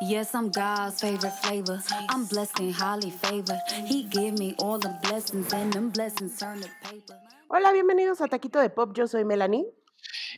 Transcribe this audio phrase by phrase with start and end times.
[0.00, 1.82] Yes, I'm God's favorite flavor.
[2.08, 3.60] I'm blessed and highly favored.
[3.84, 7.18] He give me all the blessings and them blessings turn to paper.
[7.48, 8.94] Hola, bienvenidos a Taquito de Pop.
[8.94, 9.66] Yo soy Melanie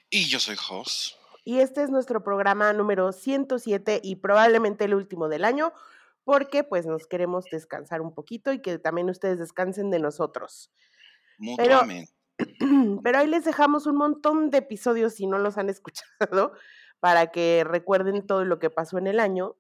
[0.09, 1.19] Y yo soy Jos.
[1.45, 5.75] y este es nuestro programa número 107 y probablemente el último del año
[6.25, 10.71] porque pues nos queremos descansar un poquito y que también ustedes descansen de nosotros.
[11.39, 12.15] Mutuamente.
[13.03, 16.53] Pero ahí les dejamos un montón de episodios si no los han escuchado
[17.01, 19.57] para que recuerden todo lo que pasó en el año.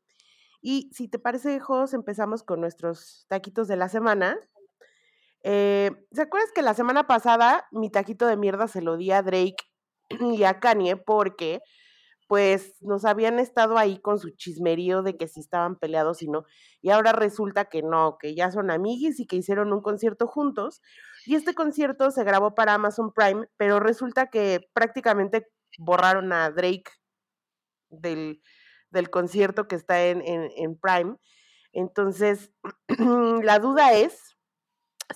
[0.63, 4.39] Y si te parece, Jos, empezamos con nuestros taquitos de la semana.
[5.43, 9.23] Eh, ¿Se acuerdas que la semana pasada mi taquito de mierda se lo di a
[9.23, 9.57] Drake
[10.21, 11.61] y a Kanye porque
[12.31, 16.45] pues nos habían estado ahí con su chismerío de que si estaban peleados y no,
[16.81, 20.81] y ahora resulta que no, que ya son amiguis y que hicieron un concierto juntos,
[21.27, 26.93] y este concierto se grabó para Amazon Prime, pero resulta que prácticamente borraron a Drake
[27.91, 28.43] del,
[28.91, 31.17] del concierto que está en, en- en Prime.
[31.73, 32.51] Entonces,
[33.43, 34.37] la duda es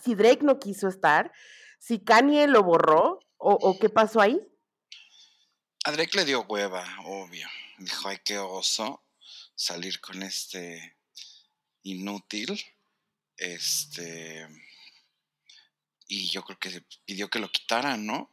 [0.02, 1.32] si Drake no quiso estar,
[1.78, 4.40] si Kanye lo borró o, o qué pasó ahí.
[5.84, 7.46] A Drake le dio hueva, obvio.
[7.78, 9.04] Dijo, ay, qué oso
[9.54, 10.96] salir con este
[11.82, 12.58] inútil.
[13.36, 14.48] Este.
[16.06, 18.30] Y yo creo que pidió que lo quitaran, ¿no?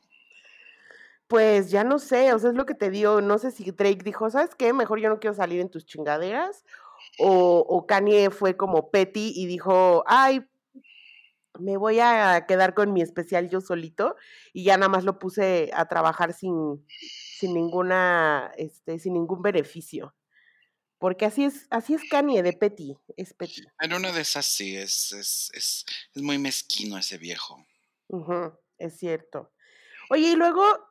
[1.31, 4.03] Pues ya no sé, o sea, es lo que te digo, no sé si Drake
[4.03, 4.73] dijo, ¿sabes qué?
[4.73, 6.65] Mejor yo no quiero salir en tus chingaderas,
[7.19, 10.45] o, o Kanye fue como Petty y dijo, ay,
[11.57, 14.17] me voy a quedar con mi especial yo solito,
[14.51, 16.85] y ya nada más lo puse a trabajar sin,
[17.37, 20.13] sin ninguna, este, sin ningún beneficio.
[20.97, 23.63] Porque así es, así es Kanye de Petty, es Petty.
[23.79, 27.65] En una de esas sí, es, es, es, es muy mezquino ese viejo.
[28.77, 29.53] Es cierto.
[30.09, 30.90] Oye, y luego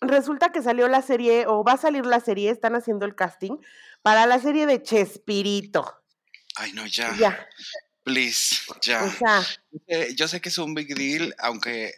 [0.00, 3.56] resulta que salió la serie, o va a salir la serie, están haciendo el casting
[4.02, 6.02] para la serie de Chespirito.
[6.56, 7.14] Ay, no, ya.
[7.18, 7.48] Ya,
[8.04, 9.04] Please, ya.
[9.04, 9.46] o sea,
[9.86, 11.92] Eh, yo sé que es un big deal, aunque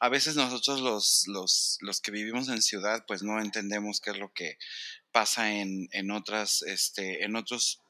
[0.00, 4.18] a veces nosotros los, los, los que vivimos en ciudad, pues no entendemos qué es
[4.18, 4.58] lo que
[5.12, 7.80] pasa en, en otras, este, en otras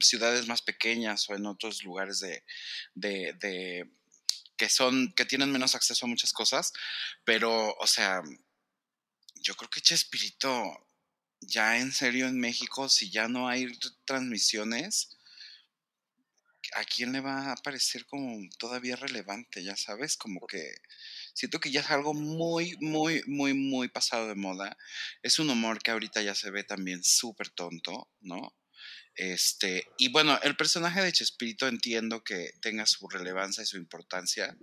[0.00, 2.42] ciudades más pequeñas o en otros lugares de,
[2.94, 3.90] de, de-
[4.56, 6.72] que son, que tienen menos acceso a muchas cosas.
[7.24, 8.22] Pero, o sea,
[9.42, 10.88] yo creo que Chespirito,
[11.40, 13.68] ya en serio en México, si ya no hay
[14.04, 15.18] transmisiones,
[16.74, 19.62] ¿a quién le va a parecer como todavía relevante?
[19.62, 20.74] Ya sabes, como que
[21.34, 24.76] siento que ya es algo muy, muy, muy, muy pasado de moda.
[25.22, 28.54] Es un humor que ahorita ya se ve también súper tonto, ¿no?
[29.14, 34.56] Este, y bueno, el personaje de Chespirito entiendo que tenga su relevancia y su importancia.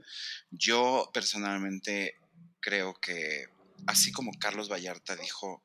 [0.50, 2.16] Yo personalmente
[2.62, 3.48] creo que,
[3.88, 5.64] así como Carlos Vallarta dijo,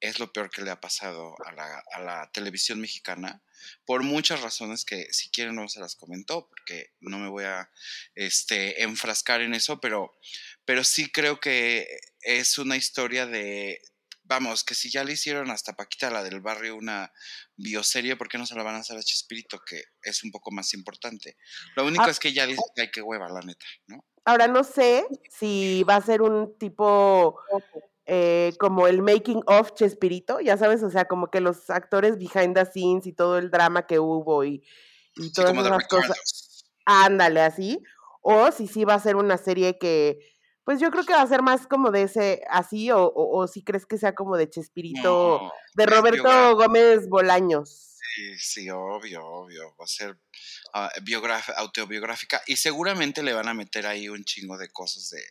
[0.00, 3.42] es lo peor que le ha pasado a la, a la televisión mexicana,
[3.84, 7.70] por muchas razones que si quieren no se las comentó, porque no me voy a
[8.14, 10.14] este, enfrascar en eso, pero,
[10.64, 13.80] pero sí creo que es una historia de,
[14.24, 17.10] vamos, que si ya le hicieron hasta Paquita, la del barrio, una
[17.56, 20.50] bioserie, ¿por qué no se la van a hacer a Chespirito, que es un poco
[20.50, 21.38] más importante?
[21.74, 22.10] Lo único Ah.
[22.10, 24.04] es que ya dice que hay que hueva, la neta, ¿no?
[24.26, 27.38] Ahora no sé si va a ser un tipo
[28.04, 32.54] eh, como el making of Chespirito, ya sabes, o sea, como que los actores behind
[32.54, 34.62] the scenes y todo el drama que hubo y,
[35.16, 36.64] y Sí, todas esas cosas.
[36.84, 37.82] Ándale, así.
[38.20, 40.18] O si sí va a ser una serie que,
[40.64, 43.46] pues yo creo que va a ser más como de ese, así, o, o, o
[43.46, 47.95] si crees que sea como de Chespirito, No, de es Roberto Gómez Bolaños.
[48.16, 49.76] Sí, sí, obvio, obvio.
[49.78, 50.18] Va a ser
[50.72, 50.90] ah,
[51.58, 55.22] autobiográfica y seguramente le van a meter ahí un chingo de cosas de,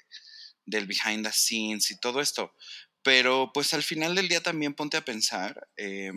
[0.65, 2.53] del behind the scenes y todo esto.
[3.01, 6.11] Pero pues al final del día también ponte a pensar, eh,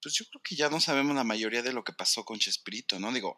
[0.00, 3.00] pues yo creo que ya no sabemos la mayoría de lo que pasó con Chespirito,
[3.00, 3.12] ¿no?
[3.12, 3.36] Digo,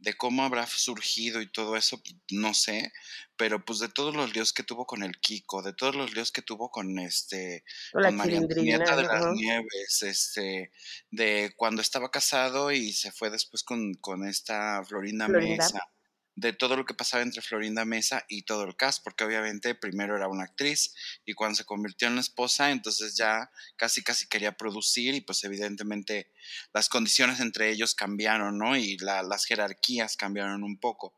[0.00, 2.92] de cómo habrá surgido y todo eso, no sé,
[3.36, 6.32] pero pues de todos los líos que tuvo con el Kiko, de todos los líos
[6.32, 8.38] que tuvo con este, Con la con María.
[8.38, 9.26] Antonieta de las.
[9.34, 10.72] Nieves, este,
[11.10, 15.64] de cuando estaba casado y se fue después con, con esta Florinda, Florinda.
[15.64, 15.88] Mesa,
[16.36, 20.16] de todo lo que pasaba entre Florinda Mesa y todo el cast, porque obviamente primero
[20.16, 20.94] era una actriz
[21.26, 25.44] y cuando se convirtió en la esposa, entonces ya casi casi quería producir y pues
[25.44, 26.32] evidentemente
[26.72, 28.76] las condiciones entre ellos cambiaron, ¿no?
[28.76, 31.14] Y la- las jerarquías cambiaron un poco.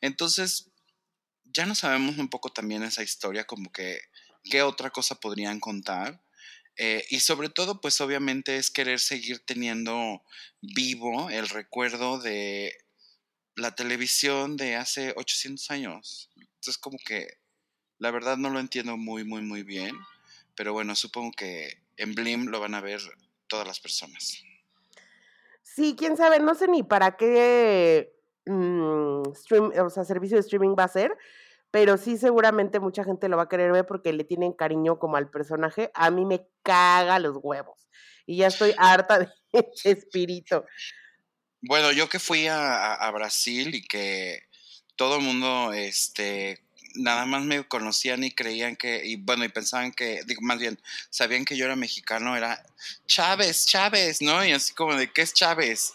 [0.00, 0.70] Entonces,
[1.44, 4.00] ya no sabemos un poco también esa historia, como que
[4.44, 6.22] qué otra cosa podrían contar.
[6.78, 10.22] Eh, y sobre todo, pues obviamente es querer seguir teniendo
[10.60, 12.74] vivo el recuerdo de
[13.56, 16.30] la televisión de hace 800 años.
[16.36, 17.38] Entonces como que
[17.98, 19.96] la verdad no lo entiendo muy, muy, muy bien.
[20.54, 23.00] Pero bueno, supongo que en Blim lo van a ver
[23.46, 24.42] todas las personas.
[25.62, 28.14] Sí, quién sabe, no sé ni para qué
[28.46, 31.16] mm, stream, o sea, servicio de streaming va a ser,
[31.70, 35.16] pero sí seguramente mucha gente lo va a querer ver porque le tienen cariño como
[35.16, 35.90] al personaje.
[35.94, 37.88] A mí me caga los huevos
[38.24, 39.28] y ya estoy harta de
[39.84, 40.64] espíritu.
[41.62, 44.44] Bueno, yo que fui a, a Brasil y que
[44.96, 46.62] todo el mundo, este,
[46.96, 50.80] nada más me conocían y creían que, y bueno, y pensaban que, digo, más bien,
[51.10, 52.64] sabían que yo era mexicano, era
[53.06, 54.44] Chávez, Chávez, ¿no?
[54.44, 55.92] Y así como de, ¿qué es Chávez?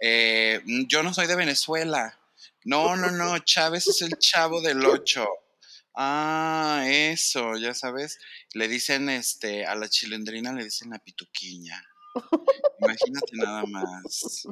[0.00, 2.18] Eh, yo no soy de Venezuela.
[2.64, 5.26] No, no, no, Chávez es el chavo del 8.
[5.94, 8.18] Ah, eso, ya sabes.
[8.54, 11.89] Le dicen, este, a la chilendrina le dicen la pituquiña.
[12.80, 14.46] Imagínate nada más.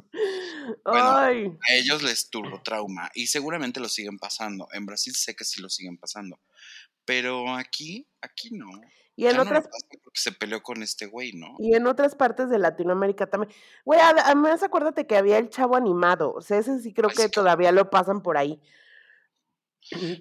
[0.85, 4.67] Bueno, a ellos les turbo trauma y seguramente lo siguen pasando.
[4.71, 6.39] En Brasil sé que sí lo siguen pasando.
[7.05, 8.67] Pero aquí, aquí no.
[9.15, 11.57] Y en otras porque se peleó con este güey, ¿no?
[11.59, 13.53] Y en otras partes de Latinoamérica también.
[13.83, 16.31] Güey, además acuérdate que había el chavo animado.
[16.33, 18.61] O sea, ese sí creo que, todavía lo pasan por ahí.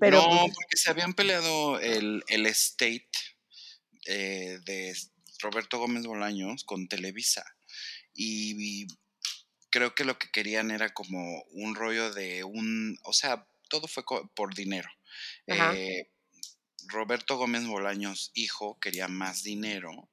[0.00, 3.11] Pero, no, pues porque se habían peleado el, el state
[4.06, 4.96] eh, de
[5.40, 7.44] Roberto Gómez Bolaños con Televisa.
[8.14, 8.87] Y,
[9.70, 14.02] creo que lo que querían era como un rollo de un, o sea, todo fue
[14.35, 14.88] por dinero.
[15.46, 16.11] Eh,
[16.87, 20.08] Roberto Gómez Bolaños, hijo, quería más dinero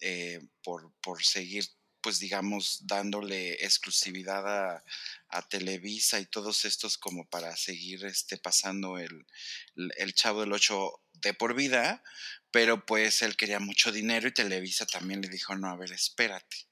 [0.00, 1.64] eh, por, por seguir
[2.00, 4.84] pues digamos, dándole exclusividad a,
[5.28, 9.26] a, Televisa y todos estos como para seguir este, pasando el,
[9.74, 12.02] el Chavo del Ocho de por vida,
[12.50, 16.68] pero pues él quería mucho dinero y Televisa también le dijo, no, a ver, espérate.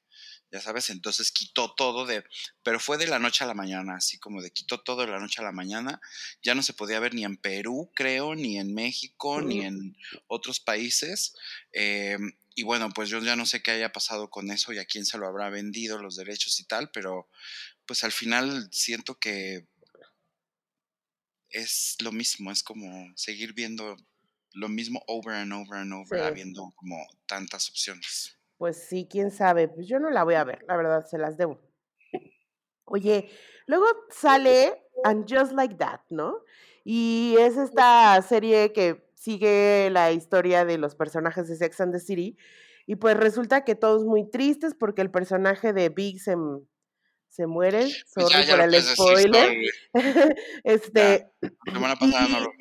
[0.53, 2.25] Ya sabes, entonces quitó todo de,
[2.63, 5.19] pero fue de la noche a la mañana, así como de quitó todo de la
[5.19, 6.01] noche a la mañana,
[6.41, 9.97] ya no se podía ver ni en Perú, creo, ni en México, ni en
[10.29, 11.35] otros países.
[11.73, 14.85] Em, y bueno, pues yo ya no sé qué haya pasado con eso y a
[14.85, 17.29] quién se lo habrá vendido los derechos y tal, pero
[17.85, 19.67] pues al final siento que
[21.51, 23.97] es lo mismo, es como seguir viendo
[24.57, 28.37] lo mismo over and over and over, habiendo como tantas opciones.
[28.57, 29.69] Pues sí, quién sabe.
[29.69, 31.61] Pues yo no la voy a ver, la verdad, se las debo.
[32.87, 33.29] Oye,
[33.67, 36.43] luego sale And Just Like That, ¿no?
[36.85, 42.01] Y es esta serie que sigue la historia de los personajes de Sex and the
[42.01, 42.37] City.
[42.87, 46.37] Y pues resulta que todos muy tristes porque el personaje de Big se,
[47.29, 47.89] se muere.
[48.15, 49.57] Pues Sorry por el spoiler.
[50.65, 51.29] este.
[51.41, 52.53] La semana pasada no lo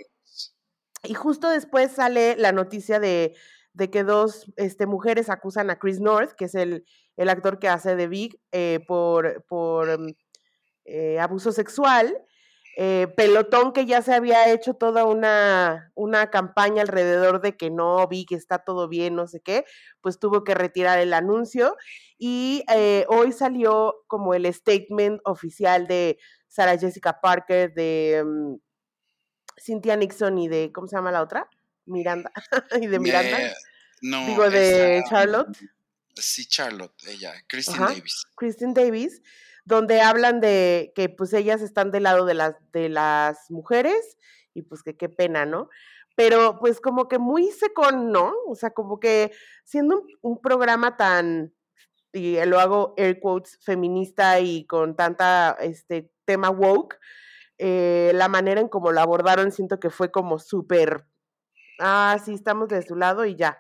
[1.08, 3.34] y justo después sale la noticia de,
[3.92, 6.86] que dos este, mujeres acusan a Chris North, que es el,
[7.18, 10.14] actor que hace de Big, eh, por, por mm,
[10.86, 12.18] eh, abuso sexual.
[12.78, 18.06] Eh, pelotón que ya se había hecho toda una, una, campaña alrededor de que no,
[18.10, 19.64] Big está todo bien, no sé qué,
[20.02, 21.78] pues tuvo que retirar el anuncio.
[22.18, 22.64] Y
[23.08, 26.18] hoy salió como el statement oficial de
[26.48, 28.56] Sarah Jessica Parker, de mm,
[29.58, 31.50] Cynthia Nixon y de, ¿cómo se llama la otra?
[31.86, 32.32] Miranda.
[32.82, 33.38] y de Miranda.
[34.02, 34.26] no.
[34.26, 35.58] Digo, de Charlotte.
[36.16, 38.26] Sí, Charlotte, ella, Kristen Davis.
[38.36, 39.22] Kristen Davis,
[39.66, 44.18] donde hablan de que pues ellas están del lado de las, de las mujeres
[44.54, 45.70] y pues que qué pena, ¿no?
[46.16, 48.34] Pero pues como que muy secón, ¿no?
[48.48, 49.34] O sea, como que
[49.66, 51.54] siendo un, un programa tan,
[52.14, 56.98] y lo hago air quotes, feminista y con tanta, este, tema woke,
[57.58, 61.06] eh, la manera en cómo lo abordaron siento que fue como súper,
[61.80, 63.58] ah, sí, estamos de su lado y ya.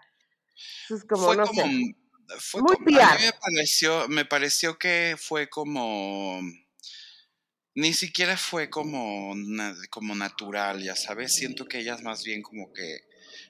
[0.90, 1.96] Es como, no sé.
[2.40, 6.42] Fue Muy como, a mí me pareció, me pareció que fue como,
[7.76, 9.36] ni siquiera fue como,
[9.92, 13.02] como natural, ya sabes, siento que ellas más bien como que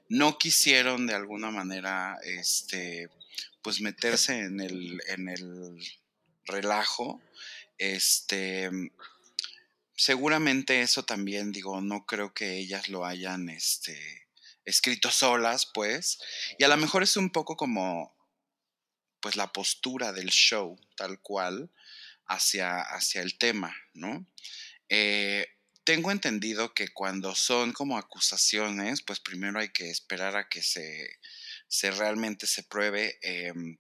[0.10, 3.10] no quisieron de alguna manera, este,
[3.62, 5.80] pues meterse en el, en el
[6.46, 7.22] relajo,
[7.78, 8.70] este,
[9.96, 14.28] seguramente eso también, digo, no creo que ellas lo hayan este,
[14.66, 16.20] escrito solas, pues.
[16.58, 18.16] Y a lo mejor es un poco como,
[19.22, 21.72] pues, la postura del show, tal cual,
[22.28, 24.26] hacia, hacia el tema, ¿no?
[24.90, 25.48] Eh,
[25.86, 31.20] tengo entendido que cuando son como acusaciones, pues primero hay que esperar a que se,
[31.68, 33.20] se realmente se pruebe.
[33.22, 33.78] Em,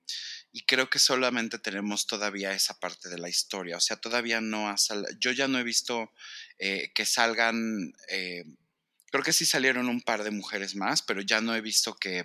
[0.56, 3.76] y creo que solamente tenemos todavía esa parte de la historia.
[3.76, 5.10] O sea, todavía no ha salido.
[5.20, 6.14] Yo ya no he visto
[6.60, 7.94] eh, que salgan.
[8.08, 8.46] Eh,
[9.12, 12.24] creo que sí salieron un par de mujeres más, pero ya no he visto que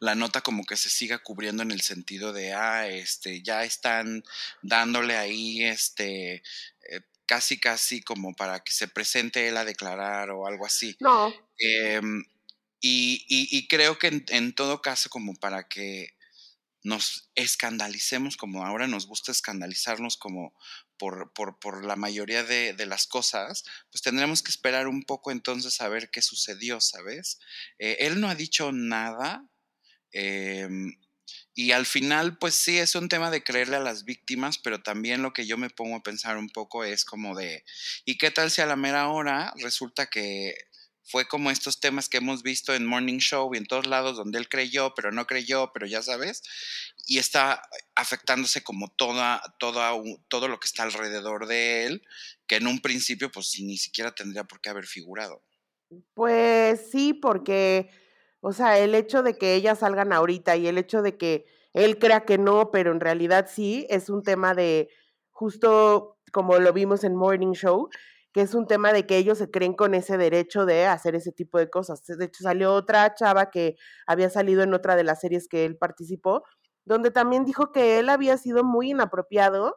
[0.00, 4.24] la nota como que se siga cubriendo en el sentido de, ah, este, ya están
[4.62, 10.46] dándole ahí, este, eh, casi, casi como para que se presente él a declarar o
[10.46, 10.96] algo así.
[11.00, 11.34] No.
[11.58, 12.24] Em,
[12.80, 16.16] y, y, creo que en, todo caso, como para que
[16.82, 20.54] nos escandalicemos como ahora nos gusta escandalizarnos como
[20.96, 25.88] por, por, la mayoría de, las cosas, pues tendremos que esperar un poco entonces a
[25.88, 27.38] ver qué sucedió, ¿sabes?
[27.78, 29.48] Eh, él no ha dicho nada.
[30.12, 30.98] Em,
[31.54, 35.22] y al final, pues sí, es un tema de creerle a las víctimas, pero también
[35.22, 37.64] lo que yo me pongo a pensar un poco es como de,
[38.04, 40.54] ¿y qué tal si a la mera hora resulta que
[41.10, 44.38] fue como estos temas que hemos visto en Morning Show y en todos lados donde
[44.38, 46.42] él creyó, pero no creyó, pero ya sabes,
[47.06, 47.62] y está
[47.94, 49.92] afectándose como toda, toda,
[50.28, 52.02] todo lo que está alrededor de él,
[52.46, 55.42] que en un principio pues ni siquiera tendría por qué haber figurado.
[56.14, 57.90] Pues sí, porque
[58.40, 61.98] o sea, el hecho de que ellas salgan ahorita y el hecho de que él
[61.98, 64.88] crea que no, pero en realidad sí, es un tema de,
[65.30, 67.88] justo como lo vimos en Morning Show,
[68.32, 71.32] que es un tema de que ellos se creen con ese derecho de hacer ese
[71.32, 72.04] tipo de cosas.
[72.04, 75.76] De hecho, salió otra chava que había salido en otra de las series que él
[75.76, 76.44] participó,
[76.84, 79.76] donde también dijo que él había sido muy inapropiado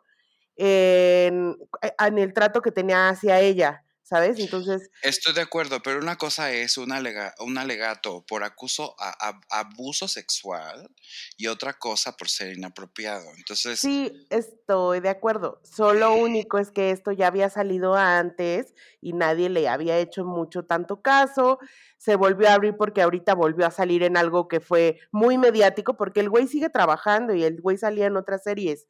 [0.57, 1.57] en,
[1.99, 4.39] en el trato que tenía hacia ella ¿sabes?
[4.39, 4.91] Entonces...
[5.03, 10.09] Estoy de acuerdo, pero una cosa es un, alega, un alegato por acuso a, abuso
[10.09, 10.93] sexual
[11.37, 13.23] y otra cosa por ser inapropiado.
[13.37, 13.79] Entonces...
[13.79, 15.61] Sí, estoy de acuerdo.
[15.63, 20.65] Solo único es que esto ya había salido antes y nadie le había hecho mucho
[20.65, 21.59] tanto caso.
[21.97, 25.95] Se volvió a abrir porque ahorita volvió a salir en algo que fue muy mediático
[25.95, 28.87] porque el güey sigue trabajando y el güey salía en otras series.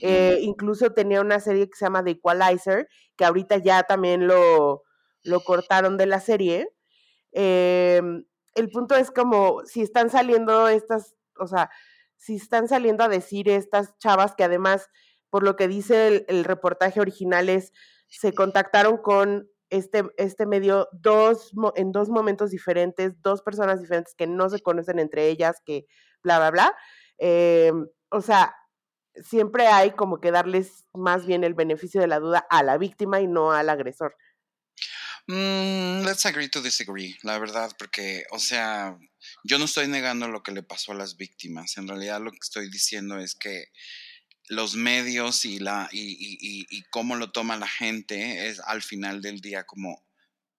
[0.00, 4.82] Eh, incluso tenía una serie que se llama The Equalizer, que ahorita ya también lo,
[5.22, 6.68] lo cortaron de la serie.
[7.32, 11.70] Em, el punto es como si están saliendo estas, o sea,
[12.16, 14.88] si están saliendo a decir estas chavas que además,
[15.30, 17.72] por lo que dice el, reportaje original, es
[18.08, 24.26] se contactaron con este, este medio dos, en dos momentos diferentes, dos personas diferentes que
[24.26, 25.86] no se conocen entre ellas, que
[26.22, 26.76] bla, bla, bla.
[27.16, 28.54] Em, o sea,
[29.28, 33.20] siempre hay como que darles más bien el beneficio de la duda a la víctima
[33.20, 34.16] y no al agresor.
[35.26, 38.98] Mm, let's agree to disagree, la verdad, porque, o sea,
[39.44, 41.76] yo no estoy negando lo que le pasó a las víctimas.
[41.76, 43.66] En realidad lo que estoy diciendo es que
[44.48, 49.40] los medios y, la, y, y, cómo lo toma la gente es al final del
[49.40, 50.04] día como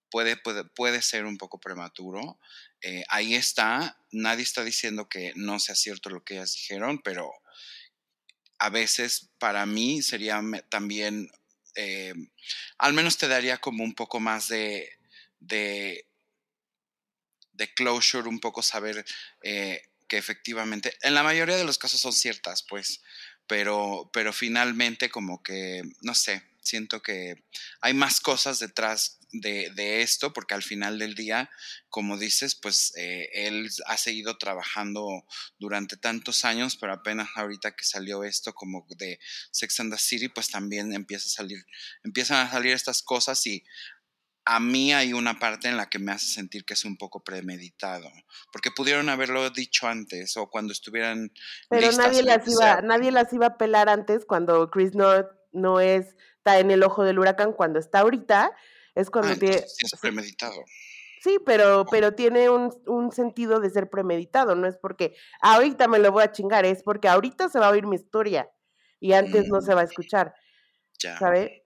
[0.09, 2.39] puede, puede, puede ser un poco prematuro.
[2.81, 7.31] Eh, ahí está, nadie está diciendo que no sea cierto lo que ellas dijeron, pero
[8.63, 11.29] a veces para mí sería también,
[11.75, 12.13] eh,
[12.77, 14.87] al menos te daría como un poco más de,
[17.75, 19.03] closure, un poco saber
[19.41, 23.01] eh, que efectivamente, en la mayoría de los casos son ciertas, pues,
[23.47, 27.43] pero, pero finalmente como que, no sé, siento que
[27.81, 31.49] hay más cosas detrás de, esto, porque al final del día,
[31.89, 35.25] como dices, pues eh, él ha seguido trabajando
[35.57, 39.19] durante tantos años, pero apenas ahorita que salió esto como de
[39.51, 41.65] Sex and the City, pues también empieza a salir,
[42.03, 43.63] empiezan a salir estas cosas y
[44.45, 47.23] a mí hay una parte en la que me hace sentir que es un poco
[47.23, 48.09] premeditado,
[48.51, 51.31] porque pudieron haberlo dicho antes o cuando estuvieran
[51.69, 56.15] pero nadie las iba, nadie las iba a pelar antes cuando Chris North no es
[56.43, 58.51] está en el ojo del huracán cuando está ahorita
[58.95, 59.55] es cuando ah, tiene...
[59.55, 60.61] es premeditado.
[61.21, 66.11] Sí, pero, pero tiene un, sentido de ser premeditado, no es porque ahorita me lo
[66.11, 68.51] voy a chingar, es porque ahorita se va a oír mi historia
[68.99, 70.35] y antes no se va a mm, escuchar,
[70.99, 71.17] ya.
[71.17, 71.65] ¿sabe?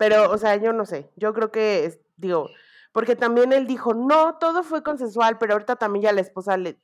[0.00, 2.50] Pero, o sea, yo no sé, yo creo que, es, digo,
[2.92, 6.80] porque también él dijo, no, todo fue consensual, pero ahorita también ya la esposa le,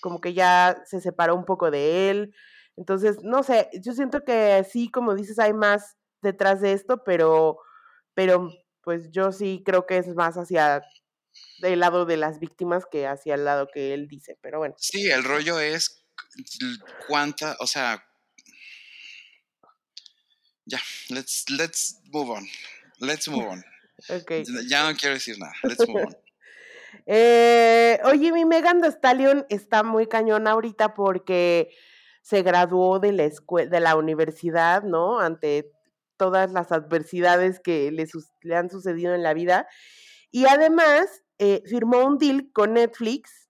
[0.00, 2.34] como que ya se separó un poco de él,
[2.76, 7.58] entonces, no sé, yo siento que sí, como dices, hay más detrás de esto, pero,
[8.14, 10.82] pero pues yo sí creo que es más hacia
[11.62, 14.74] el lado de las víctimas que hacia el lado que él dice, pero bueno.
[14.78, 16.04] Sí, el rollo es
[17.06, 18.04] cuánta, o sea,
[20.64, 22.46] ya, let's, let's move on,
[22.98, 23.64] let's move on.
[24.22, 24.44] okay.
[24.68, 26.16] Ya no quiero decir nada, let's move on.
[27.06, 31.70] Eh, oye, mi Megan Thee Stallion está muy cañón ahorita porque
[32.20, 35.20] se graduó de la escuela, de la universidad, ¿no?
[35.20, 35.72] Ante
[36.20, 39.66] todas las adversidades que le, han sucedido en la vida.
[40.30, 43.48] Y además eh, firmó un deal con Netflix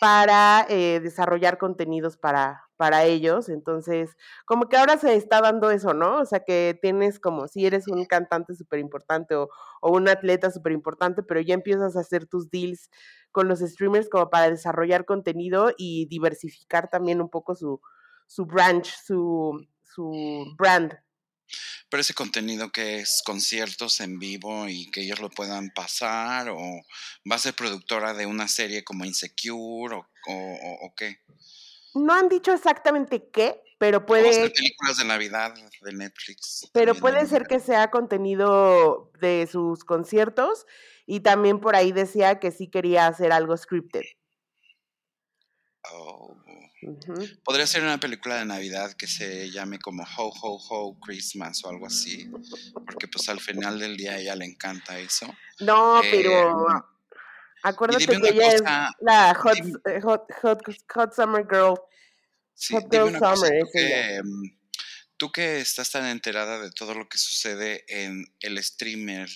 [0.00, 3.48] para eh, desarrollar contenidos para, para ellos.
[3.48, 6.18] Entonces, como que ahora se está dando eso, ¿no?
[6.20, 9.48] O sea, que tienes como si eres un cantante súper importante o,
[9.80, 12.90] o, un atleta súper importante, pero ya empiezas a hacer tus deals
[13.32, 17.80] con los streamers como para desarrollar contenido y diversificar también un poco su,
[18.28, 20.96] su branch, su, su brand,
[21.88, 26.82] pero ese contenido que es conciertos en vivo y que ellos lo puedan pasar, o
[27.30, 31.18] va a ser productora de una serie como Insecure, o, o, qué?
[31.94, 36.68] no han dicho exactamente qué, pero puede, hacer películas de Navidad de Netflix.
[36.72, 40.66] pero puede ser que sea contenido de sus conciertos
[41.06, 44.04] y también por ahí decía que sí quería hacer algo scripted.
[45.92, 46.36] Oh.
[47.44, 51.70] Podría ser una película de Navidad que se llame como Ho Ho Ho Christmas o
[51.70, 52.30] algo así,
[52.86, 55.26] porque pues al final del día a ella le encanta eso.
[55.60, 56.64] No, Eh, pero y
[57.62, 60.62] acuérdate que ella cosa, es la hot, dime- eh, hot, hot,
[60.94, 61.74] hot summer girl.
[62.54, 64.58] sí, Hot dime Girl cosa, Summer tú que, mm,
[65.16, 69.28] tú que estás tan enterada de todo lo que sucede en el streamer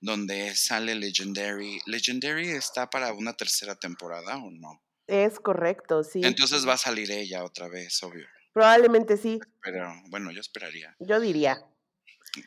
[0.00, 4.82] donde sale Legendary, ¿Legendary está para una tercera temporada o no?
[5.10, 6.20] Es correcto, sí.
[6.24, 8.26] Entonces va a salir ella otra vez, obvio.
[8.52, 10.94] Probablemente sí, Pero bueno, yo esperaría.
[11.00, 11.62] yo diría.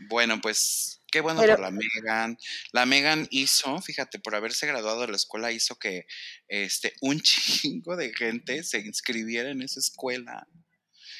[0.08, 2.38] Bueno, pues qué bueno Pero- por la Megan.
[2.72, 6.06] La Megan hizo, fíjate, por haberse graduado de la escuela, hizo que
[6.48, 10.48] este, un chingo de gente se inscribiera en esa escuela.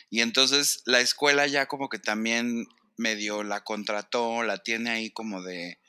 [0.10, 2.66] Y entonces la escuela ya como que también
[2.98, 5.80] medio la contrató, la tiene ahí como de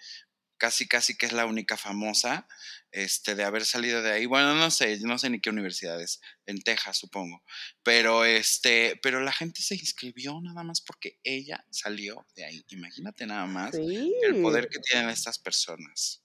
[0.58, 2.46] casi casi que es la única famosa
[2.90, 4.26] este de haber salido de ahí.
[4.26, 7.42] Bueno, no sé, no sé ni qué universidades, en Texas supongo.
[7.82, 12.64] Pero este, pero la gente se inscribió nada más porque ella salió de ahí.
[12.68, 14.14] Imagínate nada más Sí.
[14.23, 16.23] el poder que tienen estas personas.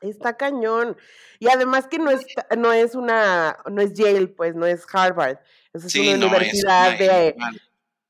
[0.00, 0.96] Está cañón.
[1.40, 2.24] Y además que no es,
[2.56, 5.38] no es una, no es Yale, pues, no es Harvard.
[5.72, 7.34] Es Sí, una no, es universidad una de,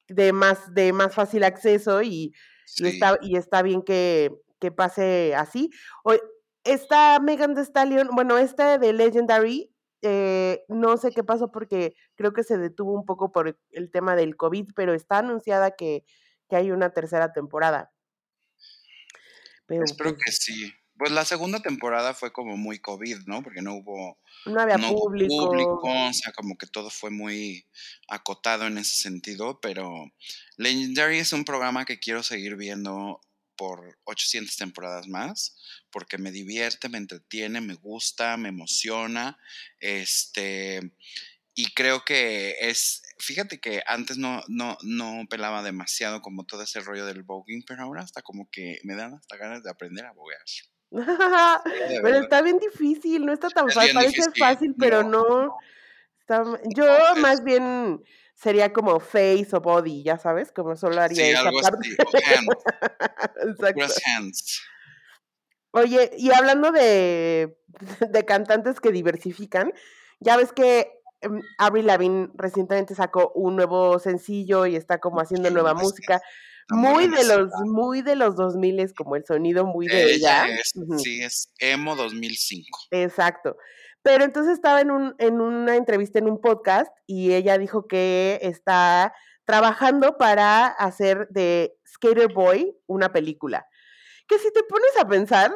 [0.09, 2.35] de más, de más fácil acceso y,
[2.79, 5.71] está, y está bien que, que pase así.
[6.05, 6.15] O,
[6.65, 9.73] esta Megan Thee Stallion, bueno, esta de Legendary,
[10.03, 14.15] eh, no sé qué pasó porque creo que se detuvo un poco por el tema
[14.17, 16.05] del COVID, pero está anunciada que,
[16.49, 17.93] que hay una tercera temporada.
[19.67, 20.73] Pero Espero pues, que sí.
[20.97, 23.43] Pues la segunda temporada fue como muy COVID, ¿no?
[23.45, 25.47] Porque no hubo no había no hubo público.
[25.47, 27.67] público, o sea, como que todo fue muy
[28.09, 30.11] acotado en ese sentido, pero
[30.57, 33.21] Legendary es un programa que quiero seguir viendo
[33.59, 35.55] por 800 temporadas más,
[35.91, 39.37] porque me divierte, me entretiene, me gusta, me emociona,
[39.81, 40.81] este,
[41.55, 46.79] y creo que es, fíjate que antes no, no, no pelaba demasiado como todo ese
[46.79, 50.13] rollo del voguing, pero ahora hasta como que me dan hasta ganas de aprender a
[50.13, 50.41] boguear.
[52.03, 53.93] pero está bien difícil, no está tan Es fácil.
[53.93, 55.25] Parece difícil, fácil, pero no.
[55.25, 55.57] no.
[56.21, 56.45] Está,
[56.77, 58.01] yo más bien
[58.39, 61.89] sería como face o body, ya sabes, como solo haría Sí, esa algo parte.
[61.89, 61.97] así,
[64.07, 64.63] hands.
[65.73, 67.59] Oye, y hablando de,
[68.09, 69.73] de cantantes que diversifican,
[70.21, 75.51] ya ves que em, Avril Lavigne recientemente sacó un nuevo sencillo y está como haciendo
[75.51, 76.21] nueva es música,
[76.71, 80.61] muy de los, muy de los 2000 como el sonido muy de Ella ella.
[80.61, 80.99] es, Ujú.
[80.99, 82.79] sí, es emo 2005.
[82.93, 83.57] Exacto.
[84.09, 88.39] Pero entonces estaba en, un, en una entrevista en un podcast y ella dijo que
[88.41, 89.13] está
[89.45, 93.67] trabajando para hacer de Skater Boy una película.
[94.27, 95.53] Que si te pones a pensar,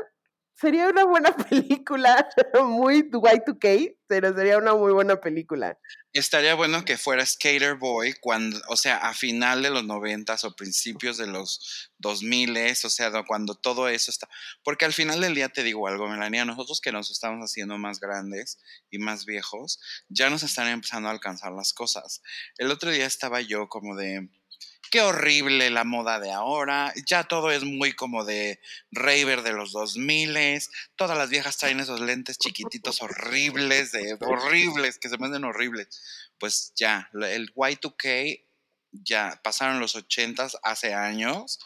[0.63, 2.27] sería una buena película,
[2.65, 5.79] muy Y2K, pero sería una muy buena película.
[6.15, 10.55] Estaría bueno que fuera Skater Boy cuando, o sea, a final de los noventas o
[10.55, 14.29] principios de los 2000, o sea, do- cuando todo eso está,
[14.63, 17.99] porque al final del día te digo algo, Melania, nosotros que nos estamos haciendo más
[17.99, 18.59] grandes
[18.91, 22.23] y más viejos, ya nos están empezando a alcanzar las cosas.
[22.59, 24.29] El otro día estaba yo como de,
[24.93, 29.73] qué horrible la moda de ahora, ya todo es muy como de raver de los
[29.73, 30.61] 2000,
[30.97, 35.89] todas las viejas traen esos lentes chiquititos horribles, de, horribles, que se me hacen horribles.
[36.39, 38.45] Pues ya, el Y2K
[38.93, 41.59] ya pasaron los 80s hace años,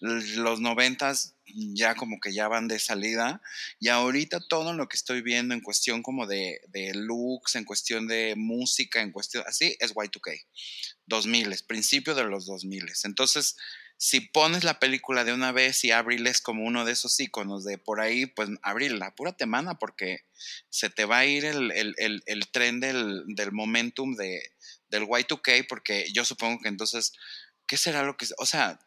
[0.00, 3.40] los 90s ya como que ya van de salida
[3.78, 8.06] y ahorita todo lo que estoy viendo en cuestión como de, de looks, en cuestión
[8.06, 10.44] de música, en cuestión así, es Y2K.
[11.06, 12.90] 2000, principio de los 2000.
[13.04, 13.56] Entonces,
[13.96, 17.64] si pones la película de una vez y Abril es como uno de esos iconos
[17.64, 20.24] de por ahí, pues Abril, apúrate, mana, porque
[20.68, 24.42] se te va a ir el, el, el, el tren del, del momentum de,
[24.94, 27.12] del Y2K, porque yo supongo que entonces,
[27.66, 28.26] ¿qué será lo que...
[28.38, 28.78] O sea,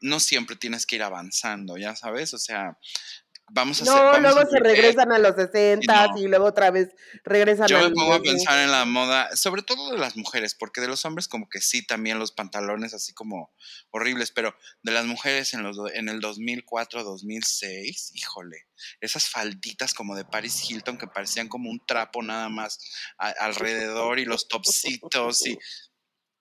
[0.00, 2.78] no siempre tienes que ir avanzando, ya sabes, o sea,
[3.50, 3.94] vamos a hacer...
[3.94, 6.18] No, luego a se regresan a los 60 no.
[6.18, 6.90] y luego otra vez
[7.24, 8.32] regresan Yo me al pongo a 2000.
[8.32, 11.60] pensar en la moda, sobre todo de las mujeres, porque de los hombres como que
[11.60, 13.52] sí también los pantalones así como
[13.90, 18.66] horribles, pero de las mujeres en, los, en el 2004, 2006, híjole,
[19.00, 22.78] esas falditas como de Paris Hilton que parecían como un trapo nada más
[23.18, 25.58] a- alrededor y los topsitos y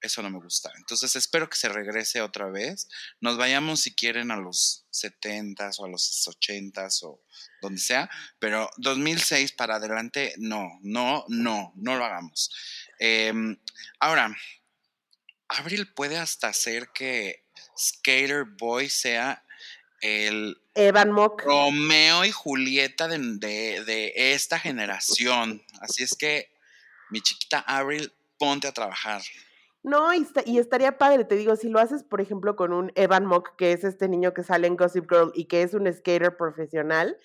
[0.02, 0.72] eso no me gusta.
[0.78, 2.88] Entonces espero que se regrese otra vez.
[3.20, 7.22] Nos vayamos si quieren a los 70s o a los 80s o
[7.62, 12.52] donde sea, pero 2006 para adelante no, no, no, no lo hagamos.
[13.00, 13.58] Em,
[14.00, 14.36] ahora,
[15.50, 17.44] Abril puede hasta hacer que
[17.78, 19.44] Skater Boy sea
[20.02, 21.42] el Evan Mock.
[21.44, 25.64] Romeo y Julieta de, de- de esta generación.
[25.82, 26.52] Así es que,
[27.10, 29.24] mi chiquita Abril, ponte a trabajar.
[29.88, 32.92] No, y, esta- y estaría padre, te digo, si lo haces, por ejemplo, con un
[32.96, 35.92] Evan Mock, que es este niño que sale en Gossip Girl y que es un
[35.92, 37.18] skater profesional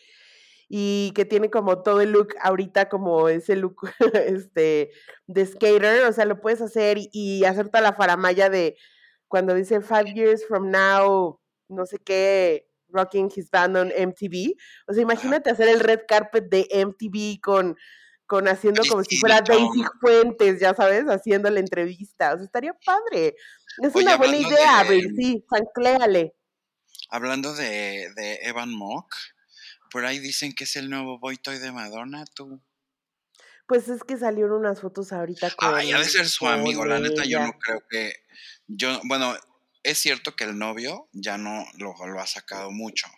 [0.68, 3.76] y que tiene como todo el look ahorita como ese look
[4.14, 4.90] este
[5.26, 8.76] de skater, o sea, lo puedes hacer y, y hacer toda la faramaya de
[9.28, 14.56] cuando dice five years from now, no sé qué, rocking his band on MTV.
[14.88, 17.76] O sea, imagínate hacer el red carpet de MTV con,
[18.32, 19.42] con haciendo como si fuera.
[19.42, 22.32] Daisy Fuentes, ya sabes, haciendo la entrevista.
[22.32, 23.36] O sea, estaría padre.
[23.82, 26.34] Es Oye, una buena idea, de- Abril, sí, sancléale.
[27.10, 29.14] Hablando de, de Evan Mock,
[29.90, 32.62] por ahí dicen que es el nuevo boy toy de Madonna, tú.
[33.66, 35.74] Pues es que salieron unas fotos ahorita con.
[35.74, 38.14] Ay, ha de ser su amigo, la neta, yo no creo que.
[38.66, 39.36] Yo, bueno,
[39.82, 43.08] es cierto que el novio ya no lo, lo ha sacado mucho.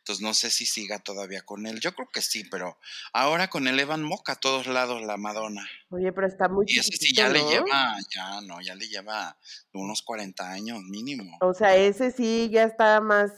[0.00, 1.78] Entonces no sé si siga todavía con él.
[1.78, 2.78] Yo creo que sí, pero
[3.12, 5.68] ahora con el Evan Mock a todos lados la Madonna.
[5.90, 9.36] Oye, pero está muy Y ese sí ya le lleva, ya no, ya le lleva
[9.74, 11.36] unos 40 años mínimo.
[11.42, 13.30] O sea, ese sí ya está más,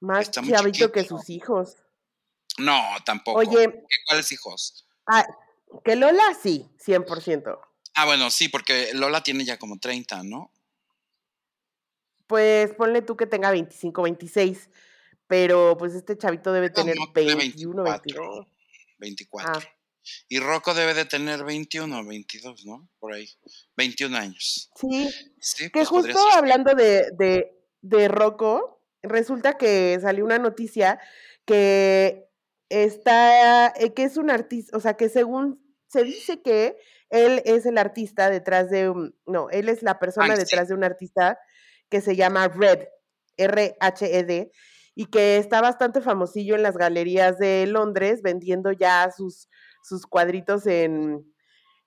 [0.00, 1.76] más Está chavito que sus hijos.
[2.58, 3.38] No, tampoco.
[3.38, 4.86] Oye, ¿Qué- ¿Cuáles hijos?
[5.06, 5.26] ah,
[5.82, 7.58] que Lola sí, 100%.
[7.94, 10.52] Ah, bueno, sí, porque Lola tiene ya como 30, ¿no?
[12.26, 14.68] Pues ponle tú que tenga 25, 26,
[15.30, 18.22] pero pues este chavito debe tener no, tiene 21, 24.
[18.24, 18.46] 22.
[18.98, 19.52] 24.
[19.54, 19.60] Ah,
[20.28, 22.88] Y Rocco debe de tener 21, 22, ¿no?
[22.98, 23.28] Por ahí.
[23.76, 24.72] 21 años.
[24.74, 30.98] sí, Sí, que pues justo hablando de, de, de Rocco, resulta que salió una noticia
[31.44, 32.28] que
[32.68, 36.76] está, eh, que es un artista, o sea, que según se dice que
[37.08, 40.82] él es el artista detrás de un, no, él es la persona detrás de un
[40.82, 41.38] artista
[41.88, 42.88] que se llama Red,
[43.36, 44.50] R-H-E-D,
[45.00, 49.48] y que está bastante famosillo en las galerías de Londres, vendiendo ya sus,
[49.82, 51.24] sus cuadritos en,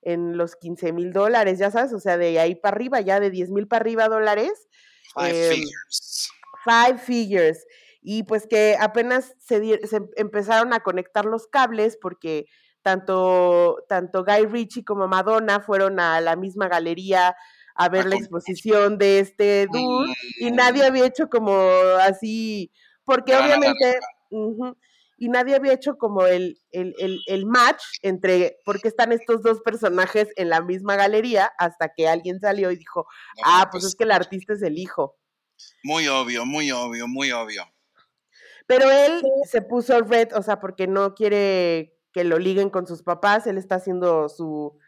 [0.01, 3.29] en los 15 mil dólares, ya sabes, o sea, de ahí para arriba, ya de
[3.29, 4.67] 10 mil para arriba dólares,
[5.13, 6.29] Five em, figures.
[6.65, 7.65] five figures.
[8.01, 12.47] Y pues que apenas se, em- empezaron a conectar los cables porque
[12.81, 17.35] tanto, tanto Guy Ritchie como Madonna fueron a la misma galería
[17.75, 18.21] a ver la comprar.
[18.21, 21.53] exposición de este dude y nadie había hecho como
[22.01, 22.71] así,
[23.05, 23.99] porque obviamente,
[25.17, 29.61] y nadie había hecho como el, el, el, el match entre, porque están estos dos
[29.61, 33.95] personajes en la misma galería, hasta que alguien salió y dijo, no, ah, pues es
[33.95, 35.17] que el artista es el hijo.
[35.83, 37.65] Muy obvio, muy obvio, muy obvio.
[38.65, 43.03] Pero él se puso red, o sea, porque no quiere que lo liguen con sus
[43.03, 44.79] papás, él está haciendo su,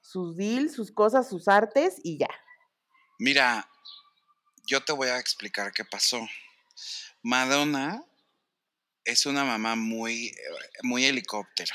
[0.00, 2.30] sus deals, sus cosas, sus artes y ya.
[3.18, 3.68] Mira,
[4.66, 6.20] yo te voy a explicar qué pasó.
[7.22, 8.04] Madonna
[9.04, 10.34] es una mamá muy, eh,
[10.82, 11.74] muy helicóptero.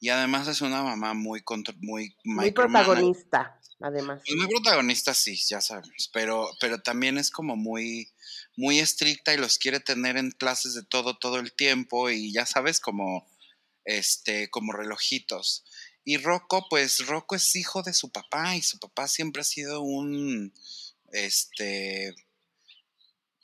[0.00, 1.42] Y además es una mamá muy,
[1.80, 4.22] muy, Muy protagonista, además.
[4.26, 8.12] Pues muy protagonista, sí, ya sabemos, pero, pero también es como muy,
[8.56, 12.46] muy estricta y los quiere tener en clases de todo, todo el tiempo y ya
[12.46, 13.26] sabes, como,
[13.84, 15.64] este, como relojitos.
[16.04, 19.80] Y Rocco, pues Rocco es hijo de su papá y su papá siempre ha sido
[19.80, 20.52] un,
[21.12, 22.14] este,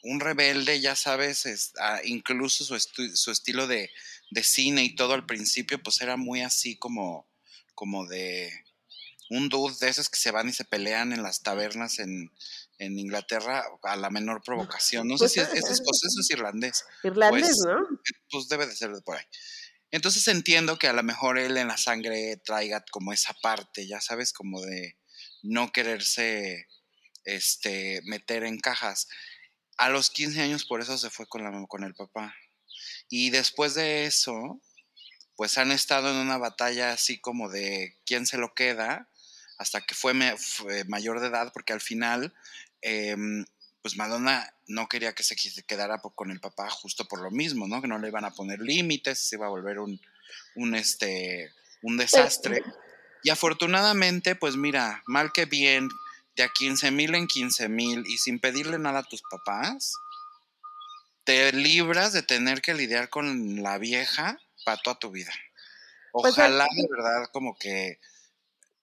[0.02, 3.90] un rebelde, ya sabes, es- ah, incluso su, estu- su estilo de,
[4.30, 7.28] de cine y todo al principio, pues era muy así como,
[7.74, 8.50] como de
[9.28, 12.32] un dude de esos que se van y se pelean en las tabernas en,
[12.78, 15.06] en Inglaterra a la menor provocación.
[15.06, 17.86] No sé si es, es escocés o es irlandés, Irlandés, pues, ¿no?
[18.30, 19.24] pues debe de ser de por ahí.
[19.92, 24.00] Entonces entiendo que a lo mejor él en la sangre traiga como esa parte, ya
[24.00, 24.96] sabes, como de
[25.42, 26.66] no quererse
[27.24, 29.08] este, meter en cajas.
[29.80, 32.34] A los 15 años por eso se fue con, la, con el papá.
[33.08, 34.60] Y después de eso,
[35.36, 39.08] pues han estado en una batalla así como de quién se lo queda,
[39.58, 42.32] hasta que fue, me- fue mayor de edad, porque al final,
[42.82, 43.44] em,
[43.82, 47.80] pues Madonna no quería que se quedara con el papá justo por lo mismo, ¿no?
[47.80, 49.98] Que no le iban a poner límites, se iba a volver un,
[50.56, 51.50] un, este,
[51.82, 52.62] un desastre.
[53.22, 55.88] Y afortunadamente, pues mira, mal que bien,
[56.40, 59.92] de a 15 mil en 15 mil y sin pedirle nada a tus papás,
[61.24, 65.32] te libras de tener que lidiar con la vieja para toda tu vida.
[66.12, 67.98] Pues, al- Ojalá de verdad como que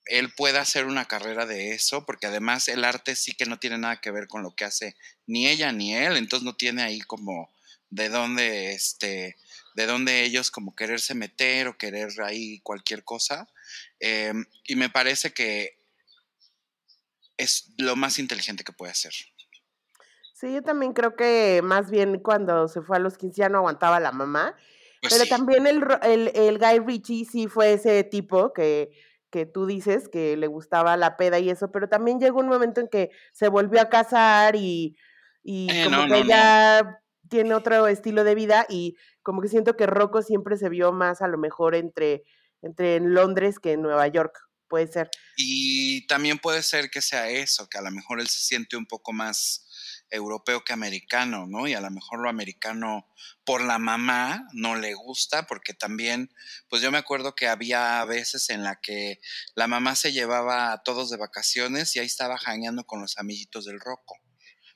[0.05, 3.77] él pueda hacer una carrera de eso, porque además el arte sí que no tiene
[3.77, 7.01] nada que ver con lo que hace ni ella ni él, entonces no tiene ahí
[7.01, 7.51] como
[7.89, 9.35] de dónde este
[9.75, 13.47] de dónde ellos como quererse meter o querer ahí cualquier cosa.
[13.99, 15.76] Em, y me parece que
[17.37, 19.13] es lo más inteligente que puede hacer.
[20.33, 23.57] Sí, yo también creo que más bien cuando se fue a los 15 ya no
[23.59, 24.55] aguantaba la mamá.
[25.01, 25.29] Pues pero sí.
[25.29, 28.89] también el, el, el Guy Ritchie sí fue ese tipo que,
[29.29, 32.81] que tú dices que le gustaba la peda y eso, pero también llegó un momento
[32.81, 34.95] en que se volvió a casar y,
[35.43, 36.29] y Eh, como no, que no, no.
[36.29, 40.91] ya tiene otro estilo de vida y como que siento que Rocco siempre se vio
[40.93, 42.23] más a lo mejor entre,
[42.61, 45.09] entre en Londres que en Nueva York, puede ser.
[45.35, 48.85] Y también puede ser que sea eso, que a lo mejor él se siente un
[48.85, 49.63] poco más
[50.09, 51.67] europeo que americano, ¿no?
[51.67, 53.07] Y a lo mejor lo americano
[53.45, 56.33] por la mamá no le gusta, porque también,
[56.69, 59.19] pues yo me acuerdo que había veces en la que
[59.55, 63.65] la mamá se llevaba a todos de vacaciones y ahí estaba jañando con los amiguitos
[63.65, 64.15] del roco.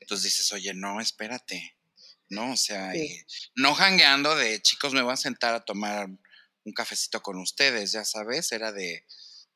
[0.01, 1.77] Entonces dices, oye, no, espérate,
[2.29, 2.51] ¿no?
[2.53, 2.99] O sea, Sí.
[2.99, 3.25] y
[3.61, 6.09] no jangueando de chicos, me voy a sentar a tomar
[6.63, 9.05] un cafecito con ustedes, ya sabes, era de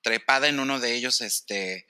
[0.05, 1.87] trepada en uno de ellos, este,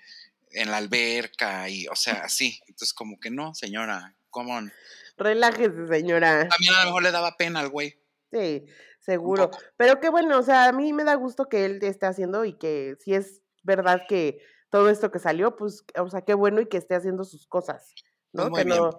[0.51, 2.59] en la alberca y, o sea, así.
[2.61, 4.55] Entonces, como que no, señora, ¿cómo?
[4.55, 4.71] on?
[5.17, 6.47] Relájese, señora.
[6.47, 8.01] También a lo mejor le daba pena al güey.
[8.31, 8.65] Sí,
[9.01, 9.51] seguro.
[9.75, 12.57] Pero qué bueno, o sea, a mí me da gusto que él esté haciendo y
[12.57, 16.67] que si es verdad que todo esto que salió, pues, o sea, qué bueno y
[16.67, 17.93] que esté haciendo sus cosas,
[18.31, 18.49] Pues ¿no?
[18.49, 18.77] muy que bien.
[18.77, 18.89] no,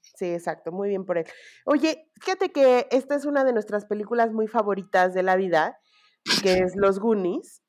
[0.00, 1.26] sí, exacto, muy bien por él.
[1.64, 5.78] Oye, fíjate que esta es una de nuestras películas muy favoritas de la vida,
[6.42, 7.63] que es Los Goonies.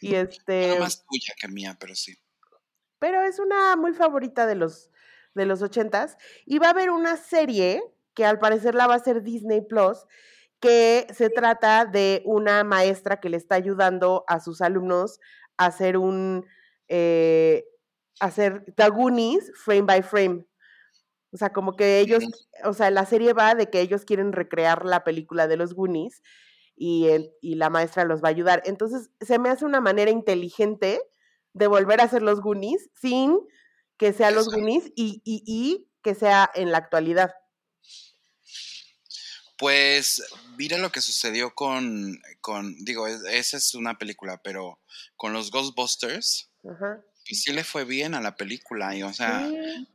[0.00, 2.16] Y este, más tuya que mía, pero sí.
[2.98, 4.90] pero es una muy favorita de los
[5.34, 7.82] de los ochentas y va a haber una serie
[8.14, 10.06] que al parecer la va a hacer Disney Plus
[10.60, 15.20] que se trata de una maestra que le está ayudando a sus alumnos
[15.56, 16.44] a hacer un
[16.88, 17.64] eh,
[18.20, 20.46] hacer The Goonies frame by frame
[21.30, 22.24] o sea como que ellos
[22.64, 26.22] o sea la serie va de que ellos quieren recrear la película de los Goonies
[26.78, 30.10] y, el- y la maestra los va a ayudar entonces se me hace una manera
[30.10, 31.00] inteligente
[31.52, 33.38] de volver a hacer los Goonies sin
[33.96, 34.46] que sea los.
[34.48, 37.34] Goonies y, y, y que sea en la actualidad.
[39.56, 40.22] Pues
[40.56, 44.78] mira lo que sucedió con, con digo, es- esa es una película, pero
[45.16, 47.00] con los Ghostbusters, Ajá.
[47.28, 48.94] pues sí le fue bien a la película.
[48.94, 49.88] Y, o sea, Sí,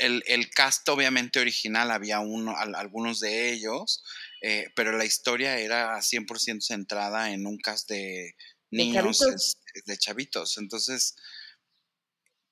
[0.00, 4.02] el, el cast obviamente original había uno, al- algunos de ellos,
[4.42, 8.34] eh, pero la historia era 100% centrada en un cast de
[8.70, 9.56] niños, chavitos.
[9.74, 10.58] es- de chavitos.
[10.58, 11.16] Entonces,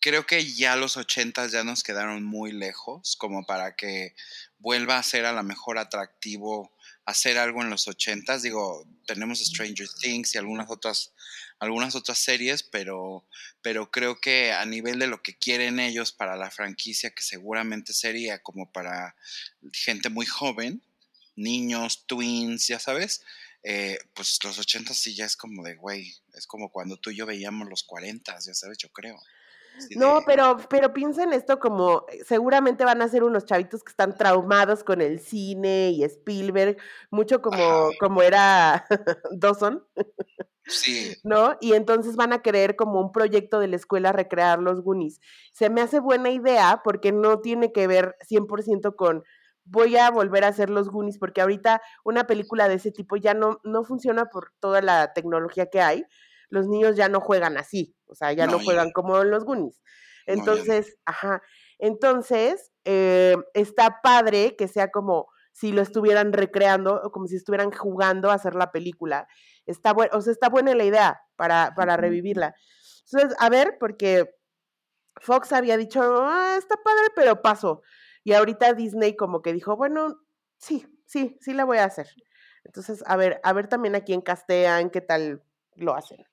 [0.01, 4.15] creo que ya los 80 ya nos quedaron muy lejos como para que
[4.59, 6.76] vuelva a ser a lo mejor atractivo
[7.07, 11.13] hacer algo en los 80 Digo, tenemos Stranger Things y algunas otras
[11.59, 13.25] algunas otras series, pero,
[13.63, 17.93] pero creo que a nivel de lo que quieren ellos para la franquicia, que seguramente
[17.93, 19.17] sería como para
[19.73, 20.83] gente muy joven,
[21.35, 23.23] niños, twins, ya sabes,
[23.63, 27.17] eh, pues los 80 sí ya es como de, güey, es como cuando tú y
[27.17, 29.19] yo veíamos los 40, ya sabes, yo creo.
[29.97, 33.83] No, de- pero, pero piensa en esto como eh, seguramente van a ser unos chavitos
[33.85, 36.77] que están traumados con el cine y Spielberg,
[37.11, 37.89] mucho como, Ajá.
[38.01, 38.87] como era
[39.33, 39.85] Dawson,
[40.69, 41.57] Sí, ¿no?
[41.61, 45.21] Y entonces van a querer como un proyecto de la escuela recrear los Goonies.
[45.53, 49.23] Se me hace buena idea porque no tiene que ver 100% con
[49.65, 53.35] voy a volver a hacer los Goonies porque ahorita una película de ese tipo ya
[53.35, 56.05] no, no funciona por toda la tecnología que hay.
[56.49, 59.81] Los niños ya no juegan así, o sea, ya no, juegan como en los Goonies.
[60.27, 60.35] No.
[60.35, 61.43] Entonces, ajá,
[61.79, 67.71] entonces eh, está padre que sea como si lo estuvieran recreando o como si estuvieran
[67.71, 69.27] jugando a hacer la película.
[69.65, 72.55] Está bueno, o sea, está buena la idea para, para revivirla.
[73.11, 74.35] Entonces, a ver, porque
[75.21, 77.83] Fox había dicho, "Ah, está padre, pero paso.
[78.23, 80.21] Y ahorita Disney como que dijo, bueno,
[80.59, 82.09] sí, sí, sí la voy a hacer.
[82.65, 85.43] Entonces, a ver, a ver también a quién castean, qué tal
[85.77, 86.27] lo hacen.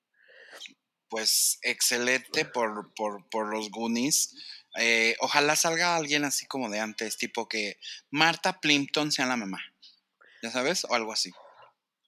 [1.14, 4.36] Pues excelente por, por, por los Goonies.
[4.80, 7.78] Eh, ojalá salga alguien así como de antes, tipo que
[8.10, 9.60] Marta Plimpton sea la mamá.
[10.42, 10.86] ¿Ya sabes?
[10.86, 11.32] O algo así.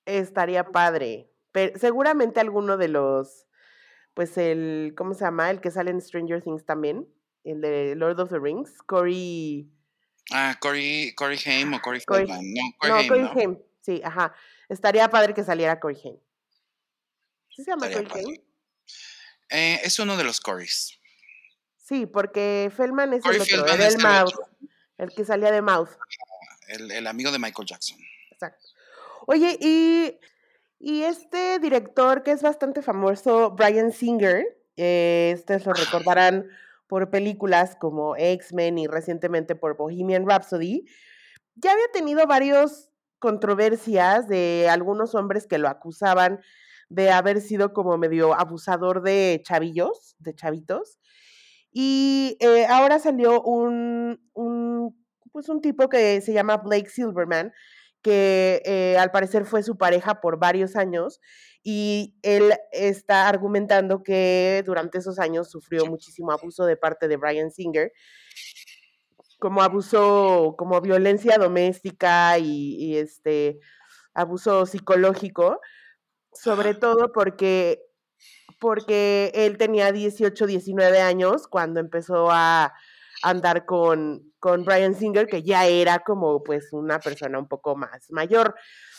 [0.08, 1.30] Estaría padre.
[1.52, 3.46] Pero seguramente alguno de los,
[4.16, 5.52] pues el, ¿cómo se llama?
[5.52, 7.08] El que sale en Stranger Things también,
[7.44, 9.70] el de Lord of the Rings, Corey,
[10.32, 12.54] Ah, Corey, Corey Haim o Corey Corey- Feldman.
[12.56, 13.32] No, Corey no, Haim, Corey ¿no?
[13.40, 14.34] Haim, sí, ajá.
[14.68, 16.18] Estaría padre que saliera Corey Haim.
[17.52, 18.36] ¿Sí se llama Estaría Corey padre.
[18.40, 18.55] Haim?
[19.50, 21.00] Eh, es uno de los Corys.
[21.78, 25.90] Sí, porque Feldman es Corey el otro, Feldman era el Mouth, que salía de Mouth.
[26.68, 27.98] El, el amigo de Michael Jackson.
[28.32, 28.66] Exacto.
[29.28, 30.20] Oye, y,
[30.80, 34.46] y este director que es bastante famoso, Brian Singer,
[34.78, 36.48] eh, ustedes lo recordarán
[36.88, 40.86] por películas como X-Men y recientemente por Bohemian Rhapsody,
[41.56, 46.42] ya había tenido varios controversias de algunos hombres que lo acusaban
[46.90, 51.00] de haber sido como medio abusador de chavillos, de chavitos.
[51.72, 57.52] Y eh, ahora salió un, un, pues un tipo que se llama Blake Silverman,
[58.02, 61.20] que eh, al parecer fue su pareja por varios años
[61.64, 67.50] y él está argumentando que durante esos años sufrió muchísimo abuso de parte de Brian
[67.50, 67.92] Singer,
[69.40, 73.60] como abuso, como violencia doméstica y, y este
[74.14, 75.60] abuso psicológico,
[76.36, 77.82] sobre todo porque
[78.60, 82.74] porque él tenía 18, 19 años cuando empezó a
[83.22, 88.10] andar con, con Brian Singer, que ya era como pues una persona un poco más
[88.10, 88.56] mayor.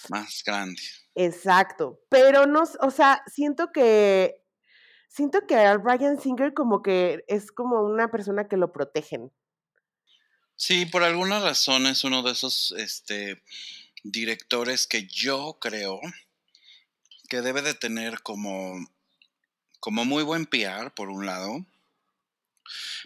[0.09, 0.83] Más grande.
[1.15, 4.43] Exacto, pero no, o sea, siento que,
[5.09, 9.33] siento que a Brian Singer como que es como una persona que lo protegen.
[10.55, 13.43] Sí, por alguna razón es uno de esos este,
[14.03, 16.01] directores que yo creo
[17.27, 18.75] que debe de tener como,
[19.81, 21.67] como muy buen PR, por un lado,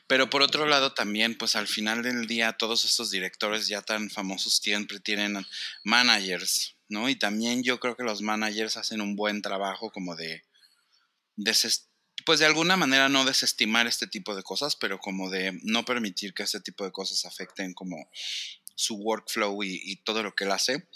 [0.06, 4.10] pero por otro lado también, pues al final del día todos estos directores ya tan
[4.10, 5.44] famosos siempre tienen
[5.84, 7.08] managers, ¿no?
[7.08, 10.42] Y también yo creo que los managers hacen un buen trabajo como de,
[12.26, 16.34] pues de alguna manera no desestimar este tipo de cosas, pero como de no permitir
[16.34, 18.10] que este tipo de cosas afecten como
[18.74, 20.88] su workflow y, y todo lo que él hace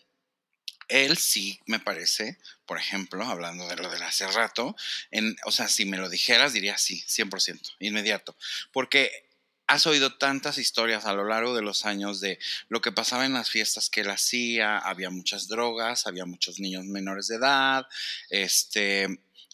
[0.88, 4.76] él sí me parece, por ejemplo, hablando de lo de hace rato,
[5.10, 8.36] en, o sea, si me lo dijeras, diría sí, 100%, inmediato.
[8.72, 9.24] Porque
[9.66, 13.32] has oído tantas historias a lo largo de los años de lo que pasaba en
[13.32, 17.86] las fiestas que él hacía, había muchas drogas, había muchos niños menores de edad,
[18.28, 19.08] este,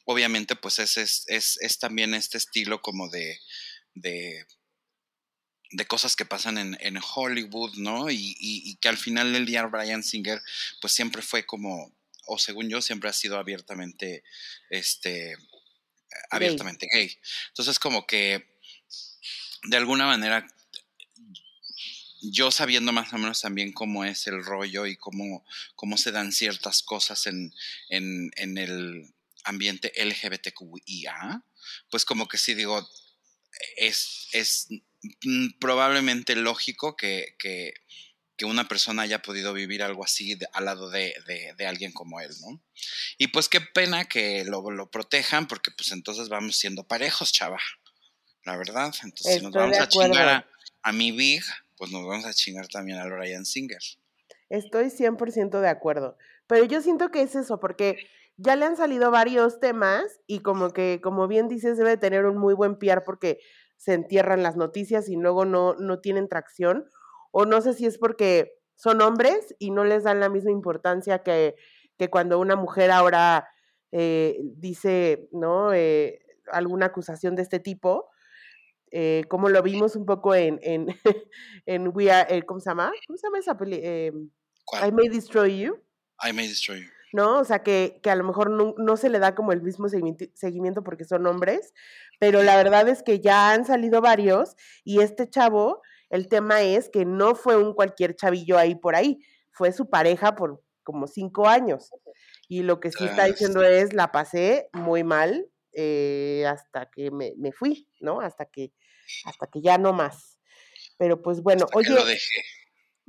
[0.04, 3.38] obviamente pues es, es, es, es también este estilo como de,
[3.94, 4.46] de
[5.72, 8.10] de cosas que pasan en, en Hollywood, ¿no?
[8.10, 10.42] Y, y, que al final del día Brian Singer,
[10.80, 11.92] pues siempre fue como,
[12.26, 14.24] o según yo, siempre ha sido abiertamente,
[14.68, 15.36] este,
[16.30, 17.16] abiertamente gay.
[17.48, 18.56] Entonces, como que,
[19.64, 20.46] de alguna manera,
[22.22, 25.44] yo sabiendo más o menos también cómo es el rollo y cómo,
[25.76, 27.54] cómo se dan ciertas cosas en,
[27.88, 31.44] en, en el ambiente LGBTQIA,
[31.90, 32.88] pues como que sí digo,
[33.76, 34.68] es, es
[35.60, 37.74] probablemente lógico que, que,
[38.42, 41.12] una persona haya podido vivir algo así al lado de,
[41.68, 42.58] alguien como él, ¿no?
[43.18, 47.58] Y pues qué pena que lo, protejan, porque pues entonces vamos siendo parejos, chava.
[48.44, 48.94] La verdad.
[49.02, 50.46] Entonces, si nos vamos a chingar
[50.82, 51.42] a, mi Big,
[51.76, 53.82] pues nos vamos a chingar también a Ryan Singer.
[54.48, 56.16] Estoy 100% de acuerdo.
[56.46, 60.72] Pero yo siento que es eso, porque ya le han salido varios temas y como
[60.72, 63.38] que, como bien dices, debe tener un muy buen PR porque
[63.80, 66.90] se entierran las noticias y luego no, no tienen tracción.
[67.30, 71.22] O no sé si es porque son hombres y no les dan la misma importancia
[71.22, 71.56] que,
[71.96, 73.48] que cuando una mujer ahora
[73.90, 75.72] eh, dice, ¿no?
[75.72, 76.20] Eh,
[76.52, 78.10] alguna acusación de este tipo,
[78.90, 80.86] eh, como lo vimos un poco en, en,
[81.64, 82.92] en We Are, ¿cómo se llama?
[83.06, 83.76] ¿Cómo se llama esa peli?
[83.78, 85.82] I May Destroy You.
[86.22, 86.99] I May Destroy You.
[87.12, 87.38] ¿No?
[87.38, 90.82] O sea, que, que a lo mejor no, se le da como el mismo seguimiento
[90.84, 91.72] porque son hombres,
[92.18, 96.88] pero la verdad es que ya han salido varios y este chavo, el tema es
[96.88, 99.18] que no fue un cualquier chavillo ahí por ahí,
[99.50, 101.90] fue su pareja por como cinco años.
[102.48, 107.52] Y lo que sí está diciendo es, la pasé muy mal eh, hasta que me,
[107.52, 108.20] fui, ¿no?
[108.20, 108.72] Hasta que,
[109.24, 110.38] hasta que ya no más.
[110.98, 111.94] Pero pues bueno, oye,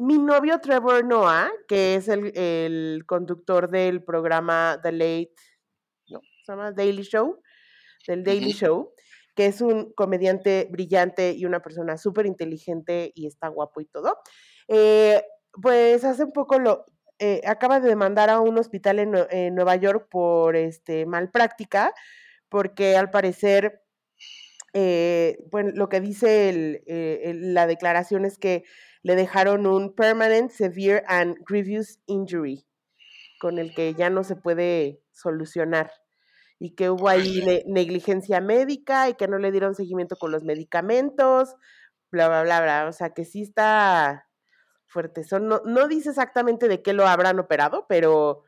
[0.01, 5.35] mi novio Trevor Noah, que es el, conductor del programa The Late,
[6.09, 6.21] ¿no?
[6.43, 7.39] Se llama Daily Show,
[8.07, 8.93] del Daily Show,
[9.35, 14.17] que es un comediante brillante y una persona súper inteligente y está guapo y todo.
[14.67, 15.23] Eh,
[15.61, 16.85] pues hace un poco lo,
[17.19, 21.93] eh, acaba de demandar a un hospital en, Nueva York por este, malpráctica,
[22.49, 23.83] porque al parecer,
[24.73, 28.63] eh, bueno, lo que dice la declaración es que
[29.03, 32.65] le dejaron un Permanent Severe and Grievous Injury,
[33.39, 35.91] con el que ya no se puede solucionar.
[36.59, 41.55] Y que hubo ahí negligencia médica y que no le dieron seguimiento con los medicamentos,
[42.11, 42.87] bla, bla, bla, bla.
[42.87, 44.27] O sea, que sí está
[44.85, 45.23] fuerte.
[45.23, 48.43] Son, no, no dice exactamente de qué lo habrán operado, pero,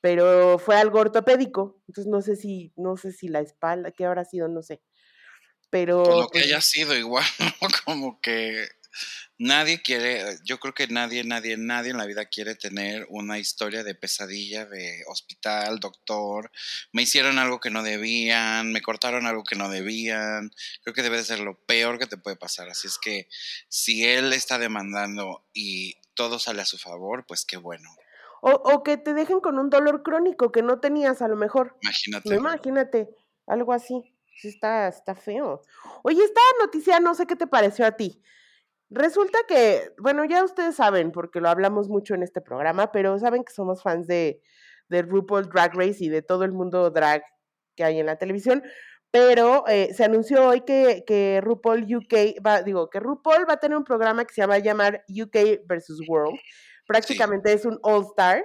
[0.00, 1.82] pero fue algo ortopédico.
[1.88, 4.80] Entonces no sé si, no sé si la espalda, qué habrá sido, no sé.
[5.70, 6.04] Pero.
[6.04, 7.24] lo que pues haya sido igual,
[7.84, 8.68] como que
[9.38, 13.82] nadie quiere, yo creo que nadie, nadie, nadie en la vida quiere tener una historia
[13.82, 16.50] de pesadilla de hospital, doctor,
[16.92, 20.50] me hicieron algo que no debían, me cortaron algo que no debían.
[20.82, 22.68] Creo que debe de ser lo peor que te puede pasar.
[22.68, 23.28] Así es que
[23.68, 27.88] si él está demandando y todo sale a su favor, pues qué bueno.
[28.42, 31.76] O, o que te dejen con un dolor crónico que no tenías a lo mejor.
[31.82, 32.28] Imagínate.
[32.28, 33.08] No, imagínate,
[33.46, 34.14] algo así.
[34.40, 35.62] Sí, está, está feo.
[36.02, 38.22] Oye, esta noticia no sé qué te pareció a ti.
[38.90, 43.44] Resulta que, bueno, ya ustedes saben, porque lo hablamos mucho en este programa, pero saben
[43.44, 44.42] que somos fans de,
[44.88, 47.22] de RuPaul Drag Race y de todo el mundo drag
[47.76, 48.62] que hay en la televisión.
[49.12, 53.60] Pero eh, se anunció hoy que, que RuPaul UK va, digo, que RuPaul va a
[53.60, 56.38] tener un programa que se va a llamar UK versus World.
[56.86, 58.44] Prácticamente es un All Star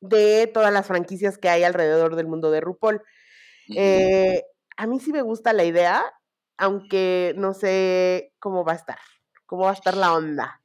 [0.00, 3.02] de todas las franquicias que hay alrededor del mundo de RuPaul.
[3.76, 4.42] Eh,
[4.76, 6.02] a mí sí me gusta la idea,
[6.56, 8.98] aunque no sé cómo va a estar,
[9.50, 10.62] cómo va a estar la onda.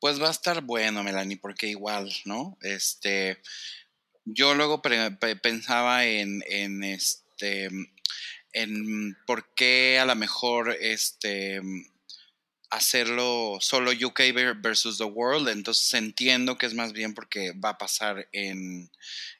[0.00, 2.56] Pues va a estar bueno, Melanie, porque igual, ¿no?
[2.62, 3.42] Este,
[4.24, 7.68] yo luego pensaba en, en este,
[8.54, 11.60] en por qué a lo mejor, este,
[12.70, 17.68] hacerlo solo UK ver- versus the world, entonces entiendo que es más bien porque va
[17.70, 18.90] a pasar en,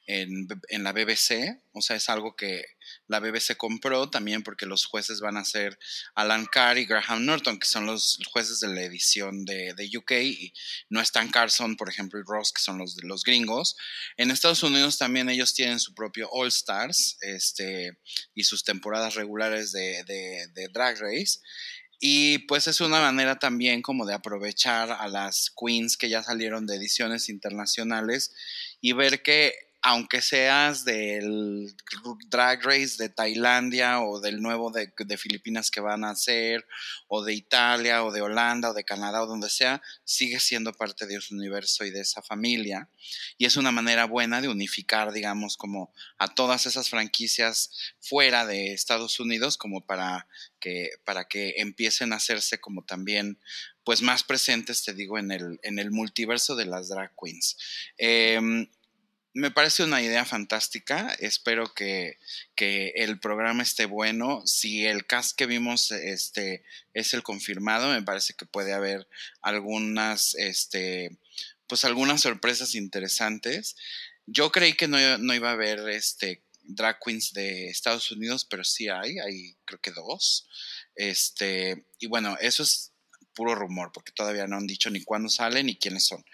[0.06, 2.62] en, en la BBC, o sea, es algo que
[3.08, 5.78] la BBC compró también porque los jueces van a ser
[6.14, 10.12] Alan Carr y Graham Norton, que son los jueces de la edición de, de UK,
[10.12, 10.52] y
[10.88, 13.76] no están Carson, por ejemplo, y Ross, que son los los gringos.
[14.16, 17.98] En Estados Unidos también ellos tienen su propio All Stars este,
[18.34, 21.40] y sus temporadas regulares de, de, de Drag Race.
[22.00, 26.66] Y pues es una manera también como de aprovechar a las queens que ya salieron
[26.66, 28.34] de ediciones internacionales
[28.80, 31.74] y ver que aunque seas del
[32.28, 36.64] drag race de Tailandia o del nuevo de, Filipinas que van a hacer,
[37.08, 41.06] o de Italia, o de Holanda, o de Canadá, o donde sea, sigue siendo parte
[41.06, 42.88] de ese universo y de esa familia.
[43.38, 47.70] Y es una manera buena de unificar, digamos, como a todas esas franquicias
[48.00, 50.28] fuera de Estados Unidos, como para
[50.60, 53.38] que, para que empiecen a hacerse como también
[53.82, 57.56] pues más presentes, te digo, en el, en el multiverso de las drag queens.
[57.98, 58.68] Eh,
[59.34, 61.14] me parece una idea fantástica.
[61.18, 62.18] Espero que,
[62.54, 64.42] que, el programa esté bueno.
[64.46, 69.08] Si el cast que vimos este, es el confirmado, me parece que puede haber
[69.40, 71.18] algunas, este,
[71.66, 73.76] pues algunas sorpresas interesantes.
[74.26, 78.64] Yo creí que no, no iba a haber este, drag queens de Estados Unidos, pero
[78.64, 80.46] sí hay, hay creo que dos.
[80.94, 82.92] Este, y bueno, eso es
[83.34, 86.24] puro rumor, porque todavía no han dicho ni cuándo salen ni quiénes son.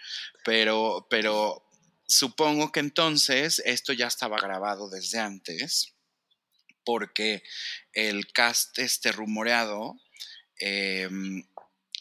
[0.43, 1.68] Pero, pero
[2.09, 5.93] supongo que entonces esto ya estaba grabado desde antes,
[6.83, 7.43] porque
[7.93, 9.95] el cast este rumoreado
[10.59, 11.07] eh,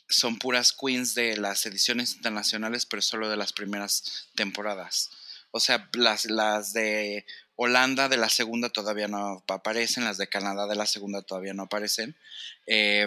[0.09, 5.11] son puras queens de las ediciones internacionales, pero solo de las primeras temporadas.
[5.51, 10.67] O sea, las, las de Holanda de la segunda todavía no aparecen, las de Canadá
[10.67, 12.17] de la segunda todavía no aparecen.
[12.67, 13.07] Eh,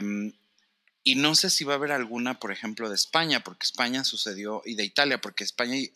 [1.03, 4.61] y no sé si va a haber alguna, por ejemplo, de España, porque España sucedió,
[4.65, 5.91] y de Italia, porque España, eh,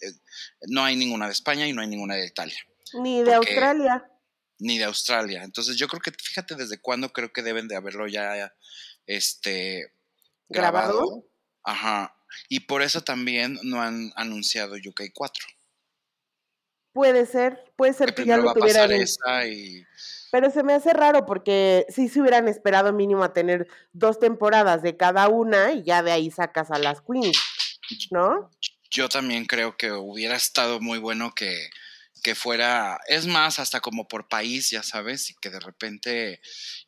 [0.67, 2.57] no hay ninguna de España y no hay ninguna de Italia.
[2.93, 4.03] Ni de Porque- Australia.
[4.59, 5.43] Ni de Australia.
[5.43, 8.53] Entonces yo creo que, fíjate desde cuándo creo que deben de haberlo ya
[9.05, 9.91] este,
[10.49, 10.93] ¿Grabado?
[10.99, 11.27] grabado.
[11.63, 12.15] Ajá.
[12.49, 15.45] Y por eso también no han anunciado UK 4.
[16.95, 18.89] Puede ser, puede ser Que que ya lo tuvieran.
[19.49, 19.85] y...
[20.31, 24.81] Pero se me hace raro porque sí se hubieran esperado mínimo a tener dos temporadas
[24.81, 27.37] de cada una y ya de ahí sacas a las queens,
[28.11, 28.49] ¿no?
[28.89, 31.69] Yo también creo que hubiera estado muy bueno que,
[32.23, 36.39] que fuera, es más, hasta como por país, ya sabes, y que de repente,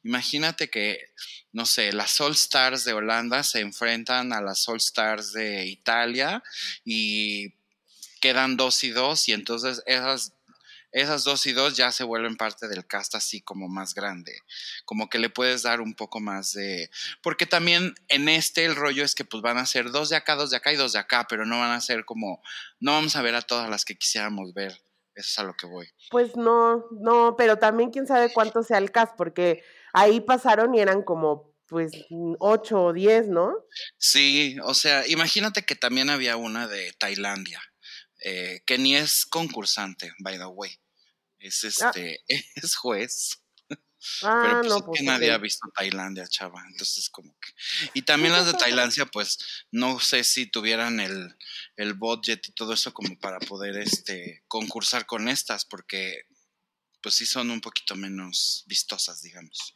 [0.04, 1.02] imagínate que,
[1.52, 6.42] no sé, las All Stars de Holanda se enfrentan a las All Stars de Italia
[6.86, 7.58] y
[8.20, 10.34] quedan dos y dos, y entonces esas,
[10.92, 14.40] esas dos y dos ya se vuelven parte del cast así como más grande,
[14.86, 16.90] como que le puedes dar un poco más de,
[17.22, 20.36] porque también en este el rollo es que pues van a ser dos de acá,
[20.36, 22.42] dos de acá y dos de acá, pero no van a ser como,
[22.80, 24.74] no vamos a ver a todas las que quisiéramos ver.
[25.18, 25.90] Eso es a lo que voy.
[26.12, 30.80] Pues no, no, pero también quién sabe cuánto sea el cast, porque ahí pasaron y
[30.80, 31.92] eran como pues
[32.40, 33.54] ocho o diez, ¿no?
[33.98, 37.62] Sí, o sea, imagínate que también había una de Tailandia,
[38.20, 40.80] eh, que ni es concursante, by the way.
[41.40, 42.24] Es este,
[42.56, 43.42] es juez.
[44.24, 46.64] Ah, Pero pues no, es pues que nadie ha visto Tailandia, chava.
[46.70, 47.50] Entonces, como que.
[47.94, 51.36] Y también las de Tailandia, pues no sé si tuvieran el,
[51.76, 56.26] el budget y todo eso como para poder este concursar con estas, porque
[57.02, 59.76] pues sí son un poquito menos vistosas, digamos.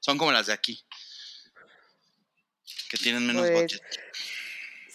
[0.00, 0.84] Son como las de aquí.
[2.88, 3.82] Que tienen menos Pues, budget.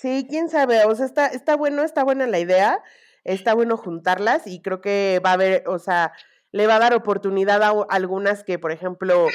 [0.05, 2.79] Sí, quién sabe, o sea, está, está bueno, está buena la idea,
[3.23, 6.13] está bueno juntarlas y creo que va a haber, o sea,
[6.51, 9.25] le va a dar oportunidad a algunas que, por ejemplo,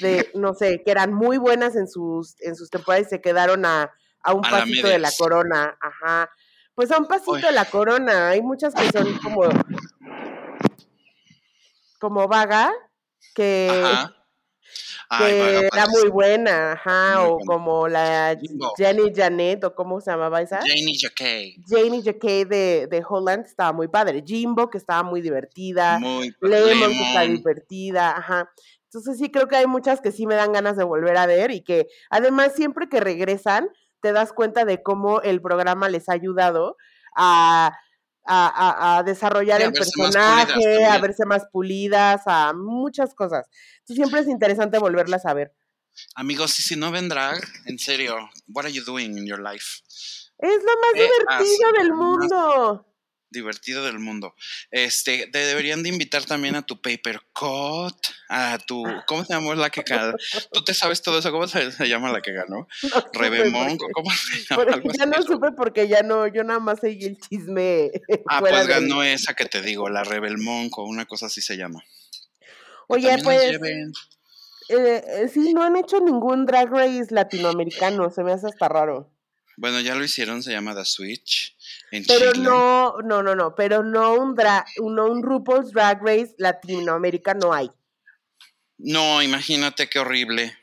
[0.00, 3.66] de, no sé, que eran muy buenas en sus, en sus temporadas y se quedaron
[3.66, 3.90] a,
[4.22, 6.30] a un A la pasito de la corona, ajá.
[6.76, 7.42] Pues a un pasito Uy.
[7.42, 8.28] de la corona.
[8.28, 9.48] Hay muchas que son como.
[11.98, 12.72] como vaga,
[13.34, 14.21] que, Ajá.
[15.08, 17.46] Ay, que era muy buena, ajá, Muy o buena.
[17.46, 18.72] como la Jimbo.
[18.76, 20.58] Jenny Janet, o cómo se llamaba esa.
[20.58, 21.56] Janie Jacquet.
[21.68, 24.22] Janie Jacquet de, de Holland estaba muy padre.
[24.26, 25.98] Jimbo, que estaba muy divertida.
[25.98, 28.50] Muy Lemon, que está divertida, ajá.
[28.84, 31.50] Entonces sí creo que hay muchas que sí me dan ganas de volver a ver
[31.50, 33.68] y que además siempre que regresan
[34.00, 36.76] te das cuenta de cómo el programa les ha ayudado
[37.16, 37.72] a,
[38.24, 43.46] a, a- a desarrollar Sí, a el personaje, a verse más pulidas, a muchas cosas.
[43.80, 45.52] Entonces siempre es interesante volverlas a ver.
[46.14, 48.16] Amigos, y si no ven drag, en serio,
[48.48, 49.80] what are you doing in your life?
[50.38, 52.86] Es lo más ¿Qué divertido del más mundo.
[53.32, 54.34] Divertido del mundo.
[54.70, 57.96] Este, te deberían de invitar también a tu paper cut,
[58.28, 60.14] a tu, ¿cómo se llama la que ganó?
[60.52, 62.68] Tú te sabes todo eso, ¿cómo se, llama la que ganó?
[62.92, 63.78] No Rebemón.
[63.78, 64.64] ¿cómo se llama?
[64.98, 67.90] Ya no supe porque ya no, yo nada más seguí el chisme
[68.28, 71.56] Ah, pues ganó esa que te digo, la Rebel Monk o una cosa así se
[71.56, 71.82] llama.
[72.88, 73.58] Oye, pues,
[74.68, 79.10] eh, sí, no han hecho ningún drag race latinoamericano, se me hace hasta raro.
[79.56, 81.56] Bueno, ya lo hicieron, se llama The Switch
[81.92, 82.44] en Pero Chile.
[82.44, 87.52] no, no, no, no, pero no un drag, no un RuPaul's Drag Race Latinoamérica no
[87.54, 87.70] hay.
[88.78, 90.56] No, imagínate qué horrible.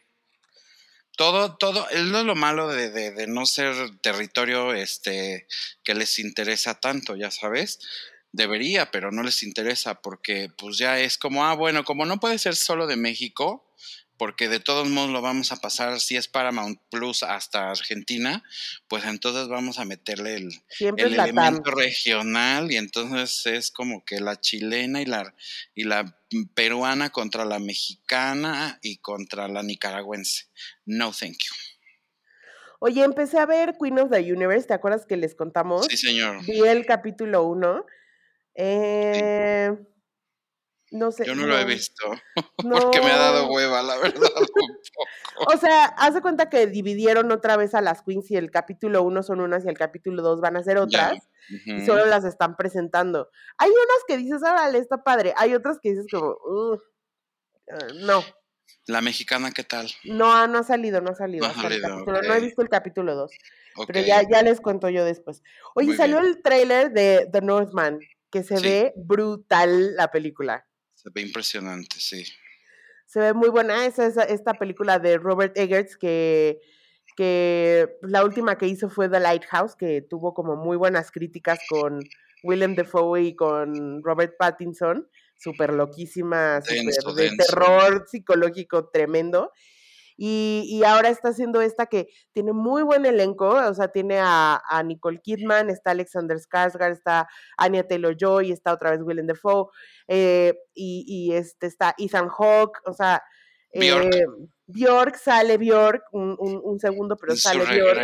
[1.16, 5.48] Todo, todo, es lo, lo malo de, de- de no ser territorio este,
[5.84, 7.80] que les interesa tanto, ya sabes.
[8.32, 12.38] Debería, pero no les interesa porque pues ya es como, ah, bueno, como no puede
[12.40, 13.69] ser solo de México,
[14.20, 18.44] porque de todos modos lo vamos a pasar, si es Paramount Plus hasta Argentina,
[18.90, 20.50] pues entonces vamos a meterle el,
[20.98, 25.34] el elemento regional y entonces es como que la chilena y la,
[25.74, 26.20] y la
[26.54, 30.48] peruana contra la mexicana y contra la nicaragüense.
[30.86, 31.54] No, thank you.
[32.80, 35.86] Oye, empecé a ver Queen of the Universe, ¿te acuerdas que les contamos?
[35.86, 36.46] Sí, señor.
[36.46, 37.86] Vi el capítulo 1.
[38.56, 39.72] Eh,
[40.92, 41.26] no sé.
[41.26, 42.04] Yo no lo he visto
[42.64, 42.76] no.
[42.80, 44.30] porque me ha dado hueva, la verdad.
[44.40, 45.54] un poco.
[45.54, 49.04] O sea, haz de cuenta que dividieron otra vez a las queens y el capítulo
[49.04, 51.30] 1 son unas y el capítulo 2 van a ser otras.
[51.66, 53.30] Y solo las están presentando.
[53.58, 55.34] Hay unas que dices, órale, está padre.
[55.38, 56.80] Hay otras que dices como, "Ugh,
[57.68, 58.24] eh, no,
[58.86, 59.90] La mexicana, ¿qué tal?
[60.04, 61.46] no, no ha salido, no ha salido.
[61.48, 63.32] No ha salido, capítulo- No he visto el capítulo 2,
[63.78, 63.88] Ok.
[63.88, 65.42] pero ya, ya les cuento yo después.
[65.76, 66.32] Oye, Muy salió bien.
[66.36, 68.00] el tráiler de The Northman,
[68.32, 68.64] que se Sí.
[68.64, 70.68] ve brutal la película.
[71.02, 72.26] Se ve impresionante, sí.
[73.06, 76.60] Se ve muy buena esa, esa- esta película de Robert Eggers que,
[77.16, 82.00] que la última que hizo fue The Lighthouse, que tuvo como muy buenas críticas con
[82.44, 89.54] Willem Dafoe y con Robert Pattinson, súper loquísima, Denso, de terror psicológico tremendo.
[90.22, 94.84] Y, ahora está haciendo esta que tiene muy buen elenco, o sea, tiene a, a
[94.84, 99.68] Nicole Kidman, está Alexander Skarsgård, está Anya Taylor-Joy, está otra vez Willem Dafoe,
[100.10, 103.24] eh, y, y este está Ethan Hawke, o sea,
[103.74, 104.14] Bjork.
[104.16, 104.24] eh,
[104.72, 107.98] Bjork sale Bjork, un, un- un segundo, pero En su sale Bjork.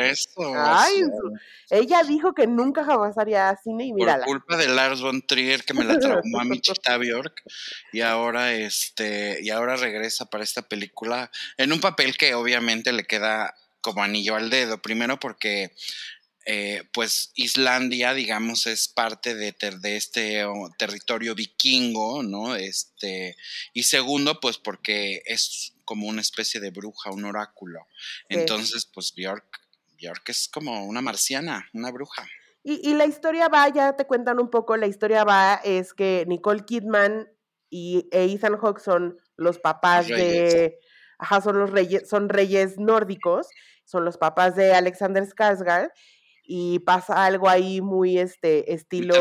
[0.56, 1.34] Ay, su-
[1.70, 4.26] ella dijo que nunca jamás haría cine y por mírala.
[4.26, 7.44] culpa de Lars von Trier que me la traumó a mi chita Bjork
[7.94, 13.04] y ahora este y ahora regresa para esta película en un papel que obviamente le
[13.06, 15.72] queda como anillo al dedo primero porque
[16.46, 23.36] eh, pues Islandia digamos es parte de, ter- de este oh, territorio vikingo no este
[23.74, 27.80] y segundo pues porque es como una especie de bruja un oráculo.
[28.30, 28.38] Sí.
[28.38, 29.60] entonces pues Bjork
[30.00, 32.28] Bjork es como una marciana una bruja.
[32.68, 36.26] Y, y la historia va, ya te cuentan un poco, la historia va es que
[36.28, 37.28] Nicole Kidman
[37.70, 40.80] y e Ethan Hawke son los papás de,
[41.20, 43.48] ajá, son los reyes, son reyes nórdicos,
[43.84, 45.92] son los papás de Alexander Skarsgård
[46.48, 49.14] y pasa algo ahí muy este estilo,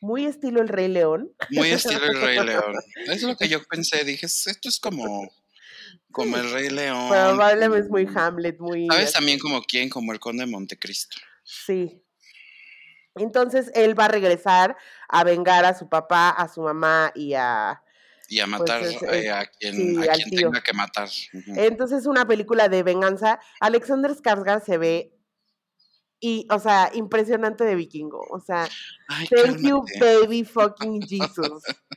[0.00, 1.32] muy estilo el Rey León.
[1.50, 2.74] Muy estilo el Rey León.
[3.06, 4.04] Es lo que yo pensé.
[4.04, 5.28] Dije, esto es como,
[6.12, 7.08] como el Rey León.
[7.08, 9.88] Probablemente es muy Hamlet, muy ¿Sabes también como quién?
[9.88, 11.16] Como el Conde de Montecristo.
[11.44, 12.02] Sí.
[13.14, 14.76] Entonces él va a regresar
[15.08, 17.82] a vengar a su papá, a su mamá y a...
[18.28, 21.08] Y a matar Pues es- eh, a quien, sí, a quien tenga que matar.
[21.56, 23.38] Entonces es una película de venganza.
[23.60, 25.15] Alexander Skarsgård se ve
[26.20, 28.20] y, o sea, impresionante de vikingo.
[28.30, 28.68] O sea,
[29.08, 31.62] Ay, thank you, baby fucking Jesus.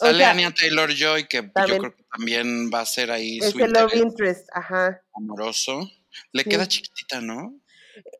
[0.00, 3.38] O Sale sea, Anya Taylor Joy, que yo creo que también va a ser ahí
[3.38, 5.02] es su el love interest, ajá.
[5.12, 5.90] amoroso.
[6.30, 6.48] Le Sí.
[6.50, 7.58] queda chiquitita, ¿no?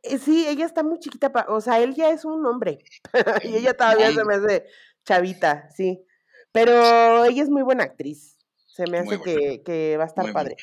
[0.02, 2.82] Eh, Sí, ella está muy chiquita, pa- o sea, él ya es un hombre
[3.44, 4.66] y ella todavía se me hace
[5.04, 6.00] chavita, sí.
[6.50, 8.36] Pero ella es muy buena actriz,
[8.74, 10.56] se me hace que, que va a estar Muy padre.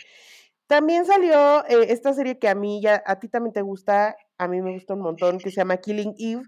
[0.68, 4.48] También salió eh, esta serie que a mí ya, a ti también te gusta, a
[4.48, 6.44] mí me gusta un montón, que se llama Killing Eve.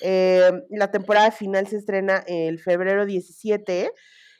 [0.00, 3.90] Eh, la temporada final se estrena el febrero 17,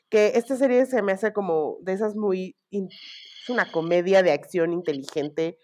[0.09, 4.73] que esta serie se me hace como de esas muy, es una comedia de acción
[4.73, 5.57] inteligente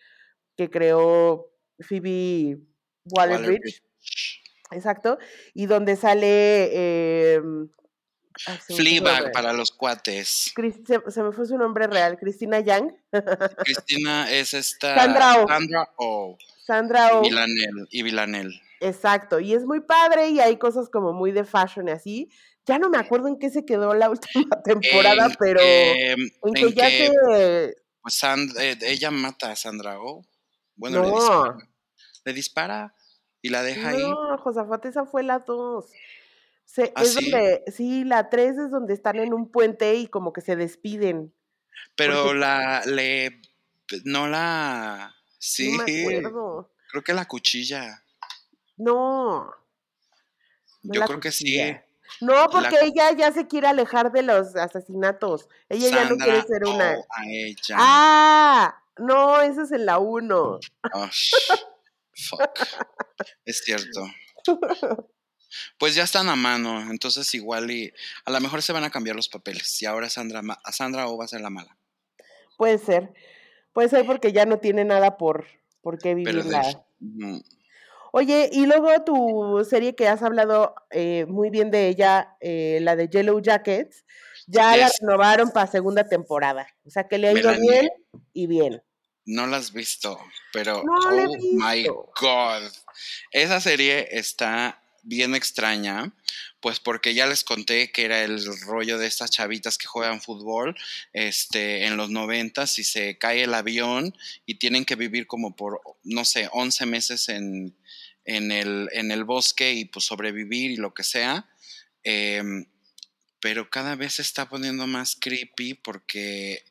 [0.55, 1.47] que creó
[1.80, 2.59] Phoebe
[3.05, 3.82] Waller-Bridge,
[4.72, 5.18] exacto,
[5.53, 7.34] y donde sale...
[7.36, 7.70] em,
[8.75, 10.53] Fleabag para los cuates.
[10.55, 12.95] Se, se me fue su nombre real, Cristina Yang,
[13.63, 14.95] Cristina es esta.
[14.95, 15.47] Sandra Oh.
[15.47, 16.38] Sandra Oh.
[16.65, 17.21] Sandra Oh.
[17.21, 17.88] Villanel.
[17.89, 18.61] Y Villanel.
[18.81, 22.29] Exacto, y es muy padre y hay cosas como muy de fashion y así.
[22.65, 26.73] Ya no me acuerdo en qué se quedó la última temporada, pero en que en
[26.73, 27.75] ya que, se...
[28.01, 30.25] pues, Sand- eh, ella mata a Sandra Oh.
[30.75, 31.57] Bueno, le No, dispara.
[32.25, 32.95] Le dispara
[33.41, 34.01] y la deja ahí.
[34.01, 35.86] no, Josafat, esa fue la 2.
[36.66, 37.32] Se, ¿Ah, es sí?
[37.32, 41.34] donde, sí, la 3 es donde están en un puente y como que se despiden.
[41.95, 42.82] Pero porque- la.
[42.86, 43.41] Le.
[44.03, 45.16] No la.
[45.38, 45.78] Sí.
[45.78, 46.72] No me acuerdo.
[46.89, 48.03] Creo que la cuchilla.
[48.78, 49.51] No.
[50.84, 51.59] no Yo creo que sí.
[52.22, 55.47] No, porque ella ya se quiere alejar de los asesinatos.
[55.70, 56.97] Ella ya no quiere ser una.
[56.97, 57.76] Oh, a ella.
[57.78, 60.59] Ah, no, esa es en la 1.
[60.93, 61.09] Oh,
[62.16, 62.59] fuck.
[63.45, 64.05] Es cierto.
[65.77, 67.93] Pues ya están a mano, entonces igual y
[68.25, 71.17] a lo mejor se van a cambiar los papeles y ahora Sandra, a Sandra O
[71.17, 71.77] va a ser la mala.
[72.57, 73.13] Puede ser.
[73.73, 75.45] Puede ser porque ya no tiene nada por,
[75.81, 76.13] por qué.
[76.13, 77.43] Ujú.
[78.17, 82.95] Oye, y luego tu serie que has hablado eh, muy bien de ella, eh, la
[82.95, 84.05] de Yellow Jackets,
[84.47, 86.65] ya la renovaron para segunda temporada.
[86.85, 87.69] O sea que le ha ido Melanie.
[87.69, 87.89] bien
[88.31, 88.81] y bien.
[89.25, 90.17] No la has visto,
[90.53, 91.85] pero No oh my
[92.21, 92.71] god.
[93.31, 96.13] Esa serie está bien extraña,
[96.59, 100.75] pues porque ya les conté que era el rollo de estas chavitas que juegan fútbol
[101.13, 105.81] este, en los noventas y se cae el avión y tienen que vivir como por,
[106.03, 107.77] no sé, 11 meses en,
[108.25, 111.47] en, el, en el bosque y pues sobrevivir y lo que sea.
[112.03, 112.65] Em,
[113.39, 116.65] pero cada vez se está poniendo más creepy porque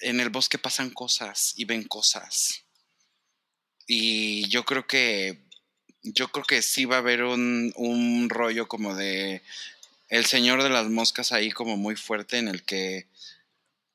[0.00, 2.64] en el bosque pasan cosas y ven cosas.
[3.86, 5.47] Y yo creo que
[6.02, 9.42] yo creo que sí va a haber un, un rollo como de
[10.08, 13.06] el señor de las moscas ahí como muy fuerte en el que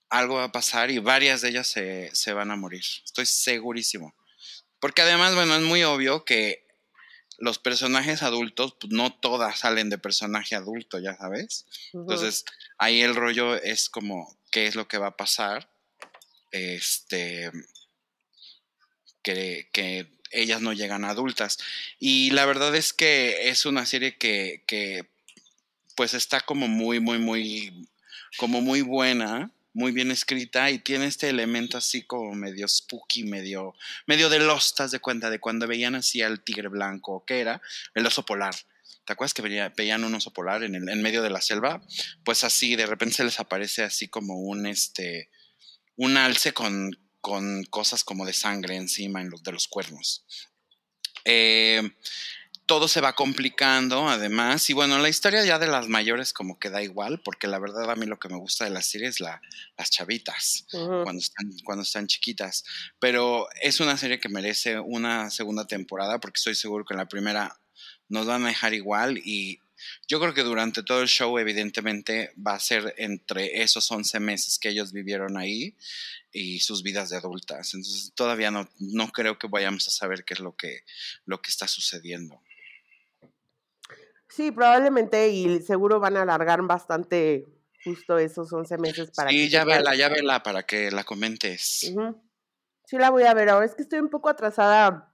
[0.10, 2.84] algo va a pasar y varias de ellas se, se van a morir.
[3.04, 4.14] Estoy segurísimo.
[4.80, 6.68] Porque además, bueno, es muy obvio que
[7.39, 11.66] los personajes adultos, pues no todas salen de personaje adulto, ya sabes.
[11.93, 12.45] Entonces,
[12.78, 15.70] ahí el rollo es como qué es lo que va a pasar.
[16.51, 17.49] Este
[19.24, 21.57] que, que ellas no llegan adultas.
[21.99, 25.09] Y la verdad es que es una serie que, que
[25.95, 27.88] pues está como muy, muy, muy,
[28.38, 33.73] como muy buena, muy bien escrita y tiene este elemento así como medio spooky, medio,
[34.05, 35.29] medio de Lost, ¿te das de cuenta?
[35.29, 37.61] De cuando veían así al tigre blanco, que era
[37.95, 38.55] el oso polar.
[39.05, 41.84] ¿Te acuerdas que veía- veían un oso polar en, el, en medio de la selva?
[42.23, 45.29] Pues así, de repente se les aparece así como un, este,
[45.97, 50.26] un alce con, con cosas como de sangre encima en los, de los cuernos.
[51.24, 51.82] Eh,
[52.65, 56.69] todo se va complicando además y bueno, la historia ya de las mayores como que
[56.69, 59.21] da igual porque la verdad a mí lo que me gusta de la serie es
[59.21, 59.41] la,
[59.78, 62.65] las chavitas cuando están, cuando están chiquitas.
[62.99, 67.07] Pero es una serie que merece una segunda temporada porque estoy seguro que en la
[67.07, 67.57] primera
[68.09, 69.59] nos van a dejar igual y
[70.07, 74.59] yo creo que durante todo el show evidentemente va a ser entre esos 11 meses
[74.59, 75.75] que ellos vivieron ahí
[76.31, 77.73] y sus vidas de adultas.
[77.73, 80.84] Entonces todavía no, no creo que vayamos a saber qué es lo que,
[81.25, 82.41] lo que está sucediendo.
[84.29, 87.45] Sí, probablemente y seguro van a alargar bastante
[87.84, 91.93] justo esos 11 meses para Sí, que ya vela, ya vela para que la comentes.
[92.86, 93.65] Sí, la voy a ver ahora.
[93.65, 95.12] Es que estoy un poco atrasada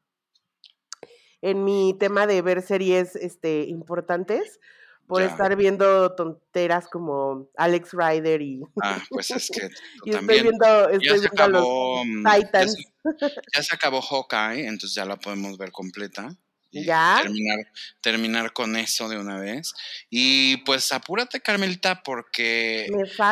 [1.41, 4.59] en mi tema de ver series este, importantes
[5.07, 5.27] por Ya.
[5.27, 9.65] estar viendo tonteras como Alex Rider y, Ah, pues es que
[10.05, 10.43] y estoy también.
[10.43, 12.05] viendo, Ya estoy se viendo a los acabó.
[12.05, 12.73] mm, ya Titans.
[12.75, 12.83] se-
[13.55, 16.35] ya se acabó Hawkeye, entonces ya la podemos ver completa.
[16.71, 17.17] y ¿Ya?
[17.23, 17.57] Terminar,
[18.01, 19.73] terminar con eso de una vez.
[20.11, 22.87] Y pues apúrate, Carmelita, porque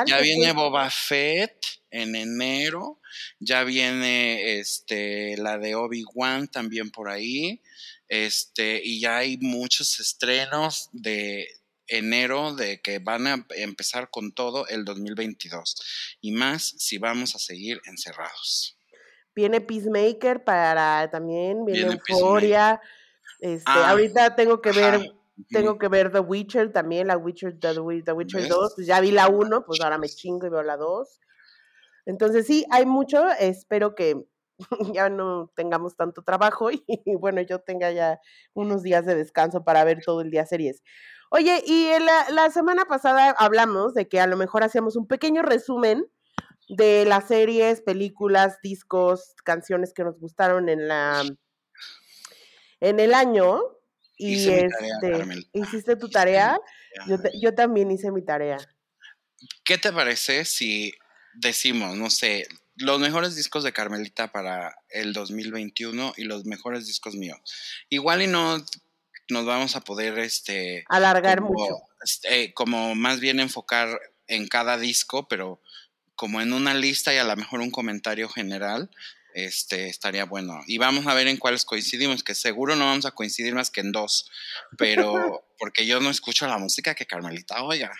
[0.07, 2.99] ya viene Boba Fett en enero.
[3.39, 7.61] Ya viene este la de Obi-Wan también por ahí.
[8.07, 11.47] Este, y ya hay muchos estrenos de
[11.87, 16.17] enero de que van a empezar con todo el 2022.
[16.21, 18.77] Y más si vamos a seguir encerrados.
[19.35, 22.81] Viene Peacemaker para también, viene, Viene Euphoria.
[23.39, 25.11] Este, Ah, ahorita tengo que ver,
[25.49, 28.49] tengo que ver The Witcher también, la Witcher, The, The Witcher ¿Ves?
[28.49, 28.73] 2.
[28.75, 31.19] Pues ya vi la 1, pues ahora me chingo y veo la 2.
[32.07, 34.25] Entonces sí, hay mucho, espero que
[34.93, 36.83] ya no tengamos tanto trabajo y,
[37.19, 38.19] bueno, yo tenga ya
[38.53, 40.83] unos días de descanso para ver todo el día series.
[41.29, 45.41] Oye, y la, la semana pasada hablamos de que a lo mejor hacíamos un pequeño
[45.41, 46.05] resumen
[46.69, 51.23] de las series, películas, discos, canciones que nos gustaron en la
[52.79, 53.61] en el año.
[54.19, 56.59] Y Hice mi tarea, este, hiciste tu Hice tarea.
[57.07, 58.57] Yo, yo también hice mi tarea.
[59.63, 60.93] ¿Qué te parece si
[61.35, 62.47] decimos, no sé,
[62.77, 67.39] los mejores discos de Carmelita para el 2021 y los mejores discos míos?
[67.89, 68.63] Igual y no
[69.29, 71.75] nos vamos a poder, este, Alargar como, mucho.
[72.03, 75.61] este, como más bien enfocar en cada disco, pero
[76.15, 78.89] como en una lista y a lo mejor un comentario general,
[79.33, 80.61] este, estaría bueno.
[80.65, 83.81] Y vamos a ver en cuáles coincidimos, que seguro no vamos a coincidir más que
[83.81, 84.31] en dos,
[84.77, 87.91] pero porque yo no escucho la música que Carmelita oiga,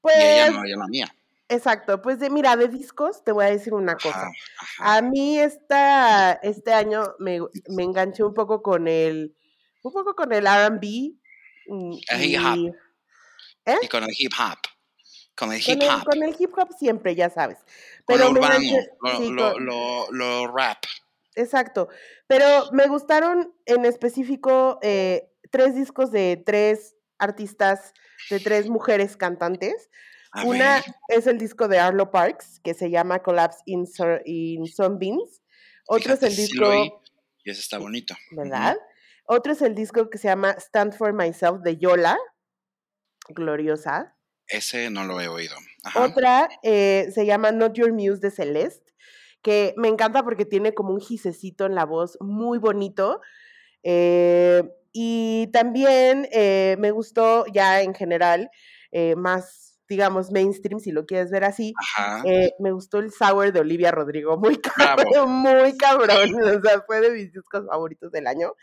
[0.00, 1.15] Pues, y ella no oye la mía.
[1.48, 2.02] Exacto.
[2.02, 4.30] Pues de, mira, de discos te voy a decir una cosa.
[4.78, 9.36] A mí esta, este año me, me enganché un poco con el,
[9.82, 11.12] un poco con el R&B.
[11.66, 12.74] El hip hop.
[13.82, 14.58] Y con el hip hop.
[15.36, 16.04] Con el hip Con el, hop.
[16.04, 17.58] con el hip hop siempre, ya sabes.
[18.04, 18.54] Con Pero lo urbano.
[18.54, 20.78] enganché- Lo, sí, lo, con- lo- lo rap.
[21.34, 21.88] exacto.
[22.26, 27.92] Pero me gustaron en específico eh, tres discos de tres artistas,
[28.30, 29.90] de tres mujeres cantantes.
[30.36, 30.84] A Una ver.
[31.08, 35.42] es el disco de Arlo Parks, que se llama Collapse in, Sur- in Sunbeams.
[35.88, 36.72] Otro Fíjate, es el disco,
[37.44, 38.14] y ese está bonito.
[38.32, 38.76] ¿verdad?
[39.24, 42.18] Otro es el disco que se llama Stand for Myself de Yola,
[43.28, 44.16] gloriosa.
[44.48, 45.56] Ese no lo he oído.
[45.84, 46.04] Ajá.
[46.04, 48.92] Otra eh, se llama Not Your Muse de Celeste,
[49.42, 53.20] que me encanta porque tiene como un gisecito en la voz muy bonito.
[53.82, 54.62] Eh,
[54.92, 58.50] y también eh, me gustó ya en general,
[58.92, 61.72] eh, más, digamos, mainstream, si lo quieres ver así.
[62.24, 65.02] Eh, me gustó el Sour de Olivia Rodrigo, muy Bravo.
[65.02, 68.54] cabrón, muy cabrón, o sea, fue de mis discos favoritos del año.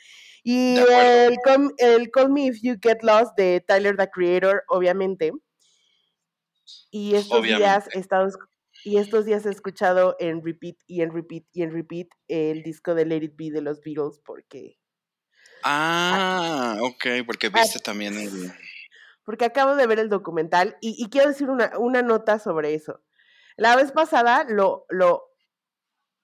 [0.44, 4.64] Y De el, Call- el Call Me If You Get Lost de Tyler, the Creator,
[4.68, 5.32] obviamente.
[6.92, 8.28] Y estos días he estado
[8.86, 12.96] y estos días he escuchado en repeat y en repeat y en repeat el disco
[12.96, 14.78] de Let It Be de los Beatles porque
[15.64, 18.52] Ah, ok, porque viste también el.
[19.24, 23.02] Porque acabo de ver el documental y, y quiero decir una, una nota sobre eso.
[23.58, 25.30] La vez pasada lo, lo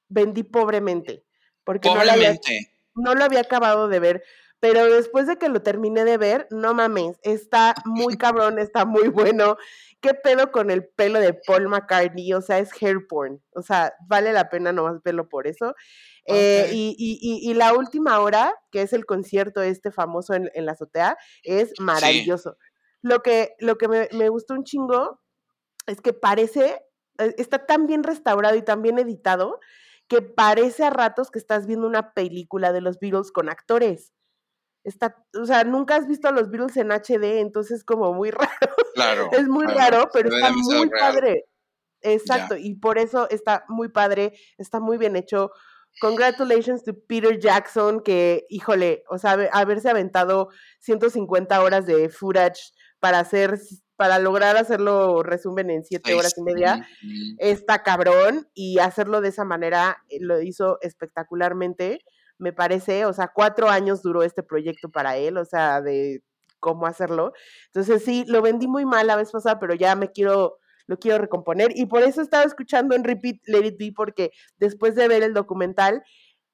[0.08, 1.26] vendí pobremente
[1.64, 2.72] porque no lo, había, Pobremente.
[2.96, 4.24] no lo había acabado de ver,
[4.60, 9.08] pero después de que lo terminé de ver, no mames, está muy cabrón, está muy
[9.10, 9.58] bueno.
[10.02, 12.34] ¿Qué pedo con el pelo de Paul McCartney?
[12.34, 13.44] O sea, es hair porn.
[13.54, 15.76] O sea, vale la pena nomás verlo por eso.
[16.26, 20.50] Eh, y, y- y- y la última hora, que es el concierto este famoso en,
[20.54, 22.58] en la azotea, es maravilloso.
[23.02, 25.22] Lo que, lo que me, me gustó un chingo
[25.88, 26.82] es que parece,
[27.18, 29.60] eh, está tan bien restaurado y tan bien editado,
[30.08, 34.12] que parece a ratos que estás viendo una película de los Beatles con actores.
[34.84, 38.76] Está, o sea, nunca has visto a los Beatles en HD, entonces como muy raro.
[38.96, 39.30] Claro.
[39.32, 41.14] Es muy claro, raro, pero está muy real.
[41.14, 41.46] padre.
[42.02, 45.52] Exacto, y por eso está muy padre, está muy bien hecho.
[46.02, 50.48] Congratulations to Peter Jackson, que, híjole, o sea, habe- haberse aventado
[50.80, 53.60] 150 horas de footage para hacer,
[53.96, 56.88] para lograr hacerlo resumen en 7 horas y media,
[57.38, 62.00] está cabrón y hacerlo de esa manera eh, lo hizo espectacularmente,
[62.38, 66.24] me parece, o sea, cuatro años duró este proyecto para él, o sea, de
[66.60, 67.34] cómo hacerlo.
[67.68, 71.18] Entonces sí, lo vendí muy mal la vez pasada, pero ya me quiero, lo quiero
[71.18, 75.24] recomponer y por eso estaba escuchando en repeat Let It Be, porque después de ver
[75.24, 76.04] el documental,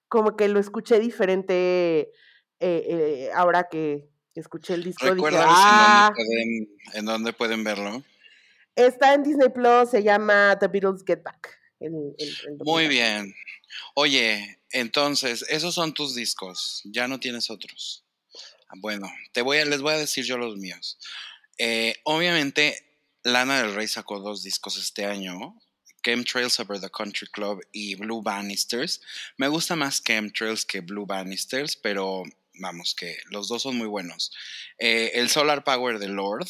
[0.08, 2.12] como que lo escuché diferente
[2.60, 4.08] eh, eh, ahora que
[4.40, 5.04] escuché el disco.
[5.06, 8.04] Dije, Recuérdales ah, en, dónde pueden, en dónde pueden verlo.
[8.76, 11.58] está en Disney Plus, se llama The Beatles Get Back.
[11.80, 13.34] el- el- el Muy bien.
[13.96, 16.82] Oye, entonces, esos son tus discos.
[16.86, 18.04] Ya no tienes otros.
[18.70, 20.98] Ah, Bueno, te voy a, les voy a decir yo los míos.
[21.58, 22.76] Eh, obviamente,
[23.24, 25.58] Lana del Rey sacó dos discos este año.
[26.04, 29.02] Chemtrails Over the Country Club y Blue Bannisters.
[29.38, 32.24] Me gusta más Chemtrails que Blue Bannisters, pero
[32.60, 34.32] vamos, que los dos son muy buenos.
[34.78, 36.48] Eh, el Solar Power de Lord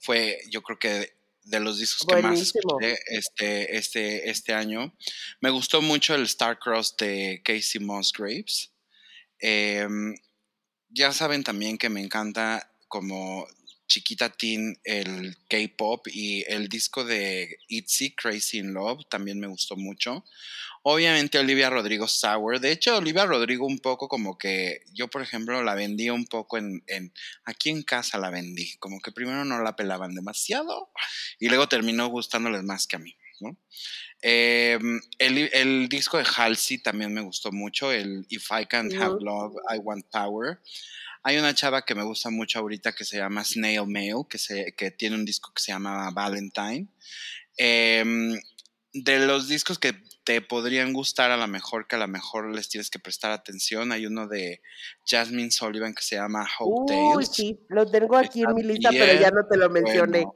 [0.00, 1.16] fue, yo creo que
[1.46, 2.54] de los discos que más
[3.06, 4.94] este, este, este año.
[5.40, 8.72] Me gustó mucho el Starcross de Casey Musgraves.
[9.38, 10.14] Em,
[10.88, 13.46] ya saben también que me encanta como
[13.86, 19.76] chiquita teen el K-pop y el disco de ITZY, Crazy in Love, también me gustó
[19.76, 20.24] mucho.
[20.82, 22.60] Obviamente Olivia Rodrigo Sour.
[22.60, 26.58] De hecho, Olivia Rodrigo un poco como que yo, por ejemplo, la vendí un poco
[26.58, 27.12] en, en
[27.44, 28.76] aquí en casa la vendí.
[28.76, 30.90] Como que primero no la pelaban demasiado
[31.40, 33.16] y luego terminó gustándoles más que a mí.
[33.40, 33.56] ¿no?
[34.22, 39.18] Em, el, el, disco de Halsey también me gustó mucho, el If I Can't Have
[39.20, 40.60] Love, I Want Power.
[41.28, 44.74] Hay una chava que me gusta mucho ahorita que se llama Snail Mail, que, se,
[44.76, 46.86] que tiene un disco que se llama Valentine.
[47.58, 48.04] Eh,
[48.92, 52.68] de los discos que te podrían gustar, a lo mejor que a lo mejor les
[52.68, 54.62] tienes que prestar atención, hay uno de
[55.04, 59.20] Jasmine Sullivan que se llama Hope Uy, sí, lo tengo aquí en mi lista, pero
[59.20, 60.26] ya no te lo mencioné.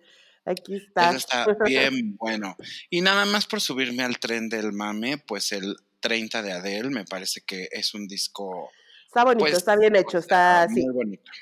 [0.44, 1.14] Aquí está.
[1.14, 2.56] está bien bueno.
[2.88, 7.04] Y nada más por subirme al tren del mame, pues el 30 de Adele me
[7.04, 8.72] parece que es un disco.
[9.10, 11.32] Está bonito, pues, está bien hecho, está muy bonito.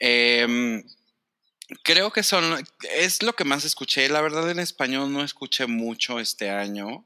[0.00, 0.82] Eh,
[1.82, 4.08] Creo que son, es lo que más escuché.
[4.08, 7.04] La verdad en español no escuché mucho este año.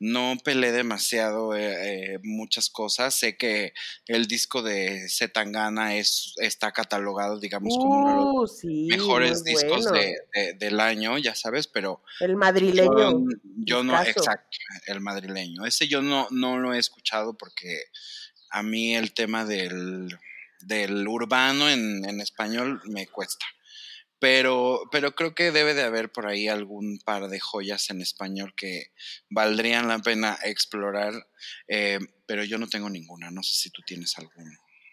[0.00, 3.14] No peleé demasiado eh, eh, muchas cosas.
[3.14, 3.72] Sé que
[4.06, 9.84] el disco de Zetangana es, está catalogado, digamos, como uno de los uh, mejores discos
[9.92, 10.16] de,
[10.56, 12.02] del año, ya sabes, pero...
[12.18, 13.26] El madrileño.
[13.58, 15.64] Yo, no, exacto, el madrileño.
[15.66, 17.84] Ese yo no, no lo he escuchado porque
[18.50, 20.18] a mí el tema del,
[20.60, 23.46] del urbano en, en español me cuesta.
[24.20, 28.52] Pero, pero creo que debe de haber por ahí algún par de joyas en español
[28.54, 28.92] que
[29.30, 31.14] valdrían la pena explorar,
[31.68, 34.50] eh, pero yo no tengo ninguna, no sé si tú tienes alguna.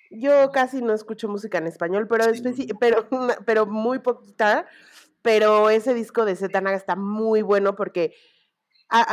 [0.10, 2.26] Yo casi no escucho música en español, pero,
[2.80, 3.10] pero,
[3.46, 4.66] pero muy poquita,
[5.22, 8.16] pero ese disco de Zetanaga está muy bueno porque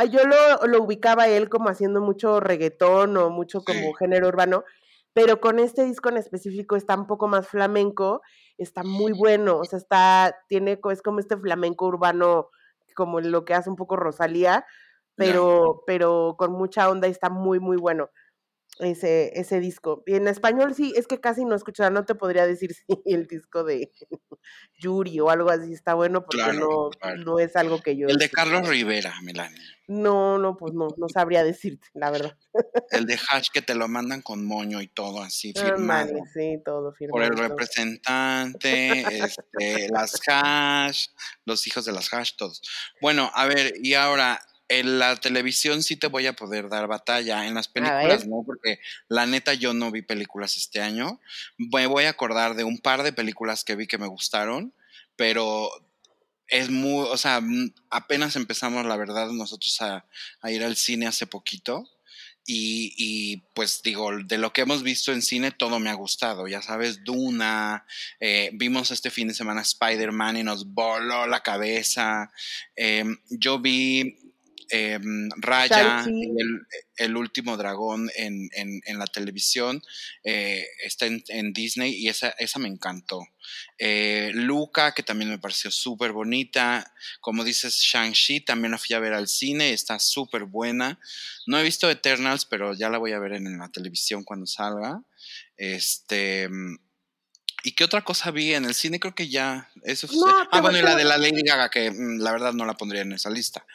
[0.09, 4.63] yo lo, lo, ubicaba él como haciendo mucho reggaetón o mucho como género urbano,
[5.13, 8.21] pero con este disco en específico está un poco más flamenco
[8.57, 12.49] está muy bueno, o sea, está, tiene, es como este flamenco urbano,
[12.95, 14.65] como lo que hace un poco Rosalía,
[15.15, 18.09] pero, pero con mucha onda y está muy, muy bueno
[18.79, 20.03] ese, ese disco.
[20.05, 23.27] Y en español sí, es que casi no escuchaba, no te podría decir si el
[23.27, 23.91] disco de
[24.79, 26.89] Yuri o algo así está bueno, porque no,
[27.23, 28.07] no es algo que yo...
[28.07, 29.57] El de Carlos Rivera, Milani.
[29.87, 32.35] No, no, pues no, no sabría decirte, la verdad.
[32.89, 36.11] El de hash que te lo mandan con moño y todo así firmado.
[36.33, 37.11] sí, todo firmado.
[37.11, 41.07] Por el representante, este, las hash,
[41.45, 42.61] los hijos de las hash, todos.
[42.99, 47.45] Bueno, a ver, y ahora, en la televisión sí te voy a poder dar batalla,
[47.47, 51.19] en las películas no, porque la neta yo no vi películas este año.
[51.57, 54.73] Me voy a acordar de un par de películas que vi que me gustaron,
[55.15, 55.69] pero
[56.47, 57.41] es muy, o sea,
[57.89, 60.05] apenas empezamos, la verdad, nosotros a,
[60.49, 61.89] ir al cine hace poquito.
[62.47, 66.47] Y, y, pues digo, de lo que hemos visto en cine, todo me ha gustado.
[66.47, 67.87] Ya sabes, Duna,
[68.19, 72.31] eh, vimos este fin de semana Spider-Man y nos voló la cabeza.
[72.75, 74.24] Em, yo vi
[74.69, 76.05] Em, Raya,
[76.97, 78.49] el, último dragón en,
[78.97, 79.81] la televisión,
[80.23, 83.21] eh, está en, Disney y esa, esa me encantó.
[83.77, 86.93] Eh, Luca, que también me pareció súper bonita.
[87.21, 90.99] Como dices, Shang-Chi, también la fui a ver al cine, está súper buena.
[91.45, 95.01] No he visto Eternals, pero ya la voy a ver en, la televisión cuando salga.
[95.57, 96.49] Este.
[97.63, 98.99] ¿Y qué otra cosa vi en el cine?
[98.99, 99.69] Creo que ya.
[99.83, 100.07] Eso
[100.51, 103.01] ah, bueno, y la de la Lady Gaga, que mm, la verdad no la pondría
[103.01, 103.65] en esa lista.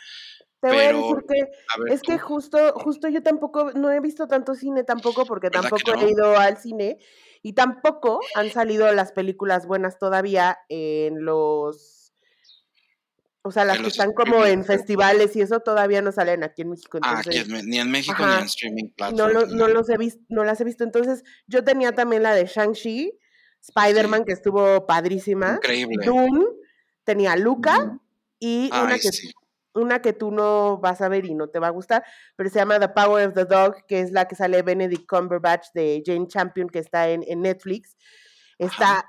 [0.61, 4.55] Te voy a decir que es que justo, justo yo tampoco, no he visto tanto
[4.55, 6.99] cine tampoco porque tampoco he ido al cine
[7.43, 12.13] y tampoco han salido las películas buenas todavía en los,
[13.43, 16.71] o sea, las que están como en festivales y eso todavía no salen aquí en
[16.71, 16.99] México.
[17.03, 17.23] ah,
[17.65, 19.33] ni en México ni en streaming platform.
[19.33, 20.85] No, no, los he visto, no las he visto.
[20.85, 23.19] Entonces, yo tenía también la de Shang-Chi,
[23.63, 25.55] Spider-Man, que estuvo padrísima.
[25.55, 26.05] Increíble.
[26.05, 26.45] Doom,
[27.05, 27.99] tenía Luca.
[28.39, 29.11] Y una que,
[29.75, 32.05] una que tú no vas a ver y no te va a gustar,
[32.37, 35.69] pero se llama The Power of the Dog, que es la que sale Benedict Cumberbatch
[35.75, 37.97] de Jane Champion, que está en, Netflix.
[38.59, 39.05] Está,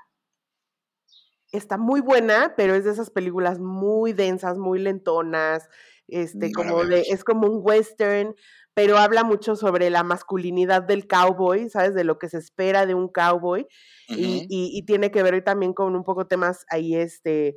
[1.50, 5.68] está muy buena, pero es de esas películas muy densas, muy lentonas,
[6.08, 8.34] este, como de, es como un western,
[8.74, 11.94] pero habla mucho sobre la masculinidad del cowboy, ¿sabes?
[11.94, 13.66] De lo que se espera de un cowboy,
[14.08, 17.56] y, y, tiene que ver también con un poco temas ahí, este,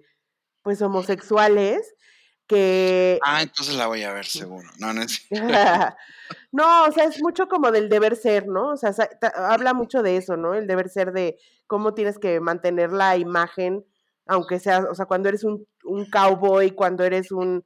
[0.62, 1.93] pues homosexuales,
[2.48, 3.20] que...
[3.24, 4.68] Ah, entonces la voy a ver seguro.
[4.80, 5.02] No, no,
[6.52, 8.72] no, o sea, es mucho como del deber ser, ¿no?
[8.74, 8.93] O sea,
[9.36, 10.54] habla mucho de eso, ¿no?
[10.54, 11.38] El deber ser de
[11.68, 13.86] cómo tienes que mantener la imagen,
[14.28, 17.64] aunque sea, o sea, cuando eres un, un cowboy, cuando eres un,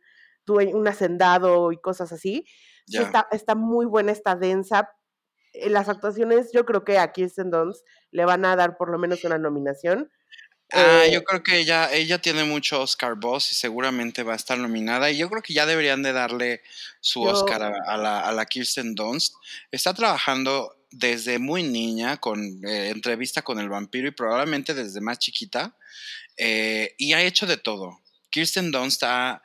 [0.48, 2.46] un hacendado y cosas así.
[2.88, 4.90] Está, está muy buena, está densa.
[5.68, 9.24] Las actuaciones, yo creo que a Kirsten Dunst le van a dar por lo menos
[9.24, 10.10] una nominación
[10.72, 14.36] Ah, yo eh, creo que ella, ella tiene mucho Oscar Boss y seguramente va a
[14.36, 15.10] estar nominada.
[15.10, 16.62] Y yo creo que ya deberían de darle
[17.00, 19.34] su Oscar a, la, a la Kirsten Dunst.
[19.72, 25.20] Está trabajando desde muy niña con eh, entrevista con el vampiro y probablemente desde más
[25.20, 25.76] chiquita.
[26.38, 28.00] Eh, y ha hecho de todo.
[28.30, 29.42] Kirsten Dunst ha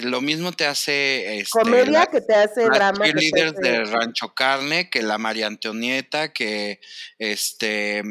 [0.00, 3.04] lo mismo te hace este, Comedia la- que te hace drama.
[3.04, 6.80] que te hace- de Rancho Carne, que la María Antonieta, que
[7.18, 8.02] este,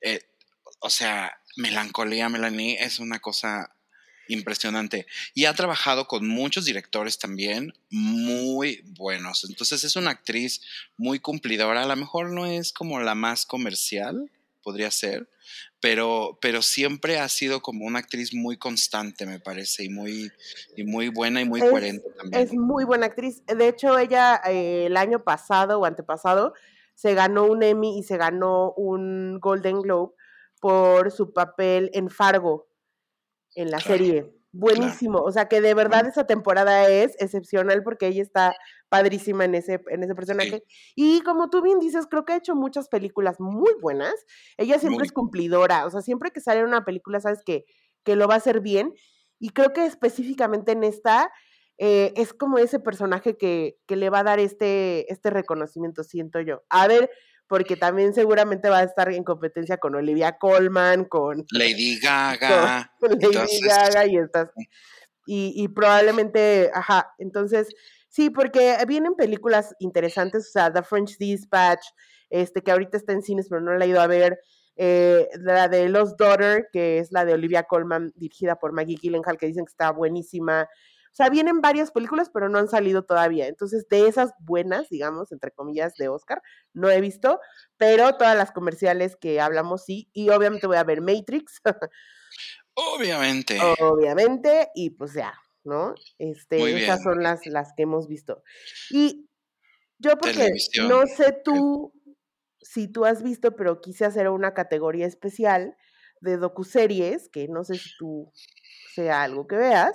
[0.00, 0.20] eh,
[0.80, 3.74] o sea, Melancolía Melanie es una cosa
[4.28, 5.06] impresionante.
[5.34, 9.44] Y ha trabajado con muchos directores también muy buenos.
[9.48, 10.62] Entonces es una actriz
[10.96, 11.82] muy cumplidora.
[11.82, 14.30] A lo mejor no es como la más comercial,
[14.62, 15.28] podría ser,
[15.80, 20.30] pero, pero siempre ha sido como una actriz muy constante, me parece, y muy,
[20.76, 22.42] y muy buena y muy Es- coherente también.
[22.42, 23.42] Es muy buena actriz.
[23.46, 26.54] De hecho, ella eh, el año pasado o antepasado
[26.94, 30.12] se ganó un Emmy y se ganó un Golden Globe
[30.60, 32.68] por su papel en Fargo,
[33.54, 34.40] en la Claro, serie.
[34.52, 35.18] Buenísimo.
[35.20, 38.54] O sea que de verdad esa temporada es excepcional porque ella está
[38.88, 40.64] padrísima en ese, en ese personaje.
[40.96, 44.14] Y como tú bien dices, creo que ha hecho muchas películas muy buenas.
[44.56, 45.06] Ella siempre Muy.
[45.06, 45.86] es cumplidora.
[45.86, 47.64] O sea, siempre que sale una película, sabes que,
[48.04, 48.92] que lo va a hacer bien.
[49.38, 51.30] Y creo que específicamente en esta
[51.78, 56.40] eh, es como ese personaje que, que le va a dar este, este reconocimiento, siento
[56.40, 56.62] yo.
[56.68, 57.08] A ver,
[57.50, 62.92] porque también seguramente va a estar en competencia con Olivia Colman, con, Lady Gaga.
[63.00, 64.50] con Lady entonces, Gaga y estas.
[65.26, 67.74] Y, y probablemente, ajá, entonces,
[68.08, 71.84] sí, porque vienen películas interesantes, o sea, The French Dispatch,
[72.30, 74.38] este, que ahorita está en cines, pero no la he ido a ver.
[74.76, 79.38] eh, la de Lost Daughter, que es la de Olivia Colman, dirigida por Maggie Gyllenhaal,
[79.38, 80.68] que dicen que está buenísima.
[81.12, 83.48] O sea, vienen varias películas, pero no han salido todavía.
[83.48, 86.40] Entonces, de esas buenas, digamos, entre comillas, de Oscar,
[86.72, 87.40] no he visto,
[87.76, 90.08] pero todas las comerciales que hablamos sí.
[90.12, 91.60] Y obviamente voy a ver Matrix,
[92.74, 93.58] Obviamente.
[93.80, 95.34] obviamente, y pues ya,
[95.64, 95.94] ¿no?
[96.18, 98.42] Este, esas son las, las que hemos visto.
[98.90, 99.28] Y
[99.98, 100.88] yo porque Televisión.
[100.88, 101.92] no sé tú
[102.62, 105.76] si tú has visto, pero quise hacer una categoría especial
[106.20, 108.30] de docuseries, que no sé si tú
[108.94, 109.94] sea algo que veas,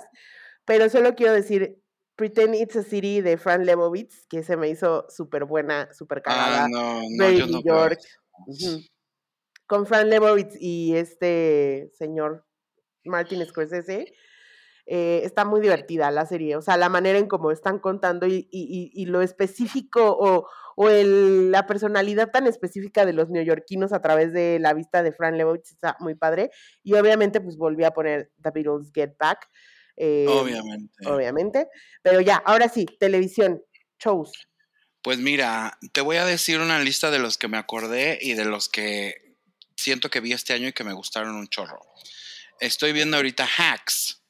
[0.66, 1.80] pero solo quiero decir
[2.16, 6.64] Pretend It's a City de Fran Lebowitz, que se me hizo súper buena, súper cagada.
[6.64, 7.98] Ah, no, no, Baby yo no York.
[9.66, 12.46] Con Fran Lebowitz y este señor
[13.04, 14.12] Martin Scorsese.
[14.88, 18.48] eh, está muy divertida la serie, o sea, la manera en cómo están contando y,
[18.52, 20.46] y- y- y lo específico o,
[20.76, 25.12] o el- la personalidad tan específica de los neoyorquinos a través de la vista de
[25.12, 26.50] Fran Lebowitz está muy padre.
[26.84, 29.48] Y obviamente, pues volví a poner The Beatles Get Back.
[29.96, 30.92] Eh, Obviamente.
[31.06, 31.68] Obviamente.
[32.02, 33.62] Pero ya, ahora sí, televisión,
[33.98, 34.30] shows.
[35.02, 38.44] Pues mira, te voy a decir una lista de los que me acordé y de
[38.44, 39.36] los que
[39.76, 41.80] siento que vi este año y que me gustaron un chorro.
[42.60, 44.22] Estoy viendo ahorita Hacks.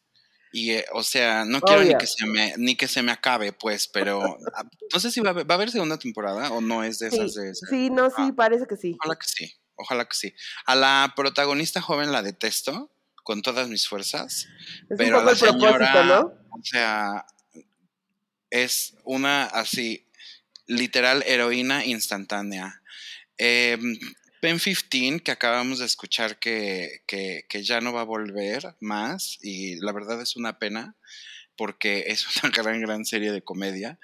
[0.52, 3.52] Y, eh, o sea, no quiero ni que, se me, ni que se me acabe,
[3.52, 6.62] pues, pero ah, no sé si va a, haber, ¿va a haber segunda temporada o
[6.62, 7.54] no es de Sí, esas de...
[7.54, 8.32] sí, no, sí, Ah.
[8.34, 8.96] parece que sí.
[8.98, 10.34] Ojalá que sí, ojalá que sí.
[10.64, 12.90] A la protagonista joven la detesto
[13.26, 14.46] con todas mis fuerzas.
[14.88, 16.32] Es Pero un poco la señora, ¿no?
[16.48, 17.26] o sea,
[18.50, 20.06] es una así,
[20.68, 22.80] literal heroína instantánea.
[23.36, 23.78] Eh,
[24.40, 29.38] Ben 15, que acabamos de escuchar que, que, que ya no va a volver más,
[29.42, 30.94] y la verdad es una pena,
[31.56, 33.98] porque es una gran, gran serie de comedia.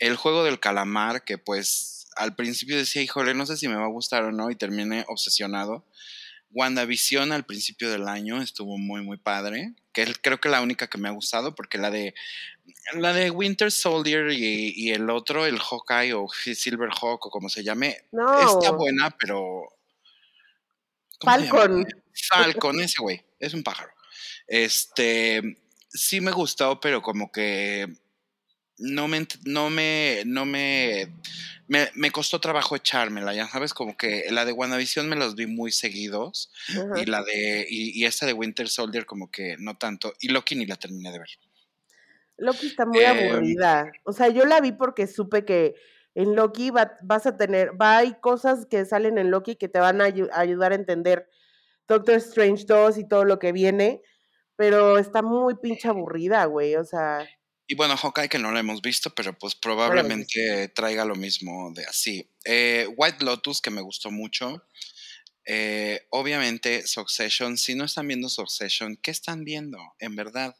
[0.00, 3.84] El juego del calamar, que pues al principio decía, híjole, no sé si me va
[3.84, 5.84] a gustar o no, y terminé obsesionado.
[6.54, 9.74] WandaVision al principio del año estuvo muy, muy padre.
[9.92, 12.14] Que es, creo que la única que me ha gustado, porque la de
[12.94, 17.48] la de Winter Soldier y, y el otro, el Hawkeye o Silver Hawk o como
[17.48, 18.40] se llame, No.
[18.40, 19.68] está buena, pero.
[21.20, 21.86] Falcon.
[22.28, 23.90] Falcon, ese güey, es un pájaro.
[24.46, 27.86] Este, sí me gustó, pero como que
[28.78, 31.08] no me, no me, no me,
[31.68, 35.46] me, me costó trabajo echármela, ya sabes, como que la de WandaVision me los vi
[35.46, 36.50] muy seguidos
[37.00, 40.54] y la de, y, y esta de Winter Soldier como que no tanto, y Loki
[40.56, 41.28] ni la terminé de ver.
[42.36, 43.92] Loki está muy Eh, aburrida.
[44.04, 45.74] O sea, yo la vi porque supe que
[46.16, 49.78] en Loki va- vas a tener, va hay cosas que salen en Loki que te
[49.78, 51.28] van a ayu- ayudar a entender
[51.86, 54.00] Doctor Strange 2 y todo lo que viene,
[54.56, 56.74] pero está muy pinche aburrida, güey.
[56.76, 57.24] O sea,
[57.66, 61.84] Y bueno, Hawkeye que no la hemos visto, pero pues probablemente traiga lo mismo de
[61.86, 62.28] así.
[62.44, 64.62] Eh, White Lotus, que me gustó mucho.
[65.46, 67.56] Eh, obviamente, Succession.
[67.56, 69.78] Si no están viendo Succession, ¿qué están viendo?
[69.98, 70.56] En verdad,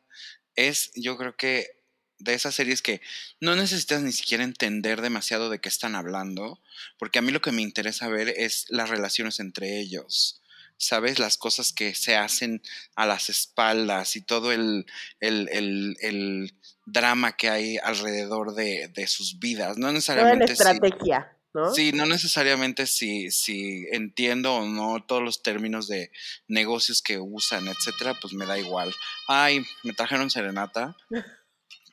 [0.56, 1.82] es yo creo que
[2.18, 3.02] de esas series que
[3.40, 6.60] no necesitas ni siquiera entender demasiado de qué están hablando,
[6.98, 10.40] porque a mí lo que me interesa ver es las relaciones entre ellos.
[10.76, 11.20] ¿Sabes?
[11.20, 12.60] Las cosas que se hacen
[12.96, 14.86] a las espaldas y todo el,
[15.20, 16.54] el, el, el
[16.86, 19.78] drama que hay alrededor de, de sus vidas.
[19.78, 21.74] No toda la necesariamente si, estrategia, ¿no?
[21.74, 26.10] sí, no necesariamente si, si entiendo o no todos los términos de
[26.48, 28.94] negocios que usan, etcétera, pues me da igual.
[29.28, 30.96] Ay, me trajeron serenata.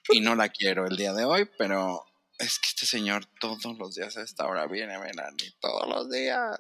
[0.10, 2.06] y no la quiero el día de hoy, pero
[2.40, 6.58] es que este señor todos los días a esta hora viene, Melanie, todos los días.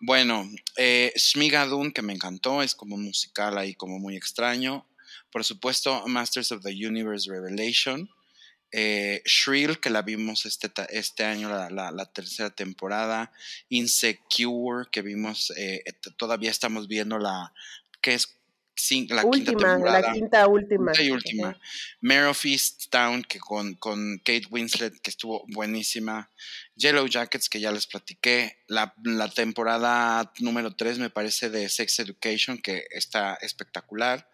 [0.00, 4.86] Bueno, eh, Shmigadun, que me encantó, es como un musical ahí como muy extraño.
[5.32, 8.10] Por supuesto, Masters of the Universe Revelation.
[8.72, 13.32] Eh, Shrill, que la vimos este, este año, la, tercera temporada.
[13.68, 15.82] Insecure, que vimos, eh,
[16.16, 17.52] todavía estamos viendo la,
[18.00, 18.39] que es
[19.10, 20.00] la quinta temporada.
[20.00, 20.92] La quinta última.
[20.98, 21.58] y última.
[22.00, 22.44] Mare of
[22.90, 26.30] Town, que con, con, Kate Winslet, que estuvo buenísima.
[26.76, 28.58] Yellow Jackets, que ya les platiqué.
[28.66, 28.94] La,
[29.34, 34.28] temporada número 3, me parece, de Sex Education, que está espectacular.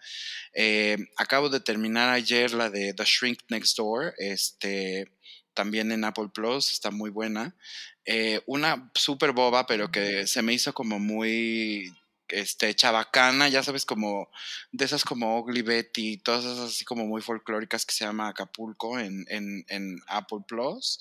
[0.54, 5.12] Eh, acabo de terminar ayer la de The Shrink Next Door, este,
[5.54, 7.56] también en Apple Plus, está muy buena.
[8.04, 11.92] Eh, una súper boba, pero que se me hizo como muy
[12.28, 14.30] este, chabacana, ya sabes, como
[14.72, 18.98] de esas como Ugly Betty, todas esas así como muy folclóricas que se llama Acapulco
[18.98, 21.00] en, en, Apple Plus.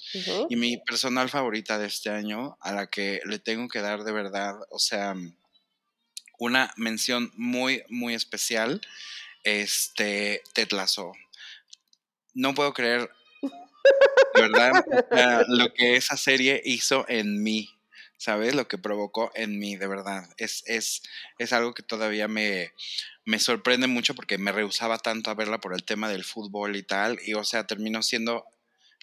[0.49, 4.11] Y mi personal favorita de este año, a la que le tengo que dar de
[4.11, 5.15] verdad, o sea,
[6.39, 8.81] una mención muy, muy especial,
[9.43, 10.69] este, Ted
[12.33, 13.09] No puedo creer,
[14.35, 14.83] de verdad,
[15.47, 17.74] lo que esa serie hizo en mí.
[18.17, 18.55] ¿Sabes?
[18.55, 20.27] Lo que provocó en mí, de verdad.
[20.37, 21.03] Es, es,
[21.37, 22.73] es algo que todavía me,
[23.25, 26.83] me sorprende mucho porque me rehusaba tanto a verla por el tema del fútbol y
[26.83, 27.19] tal.
[27.25, 28.45] Y, o sea, terminó siendo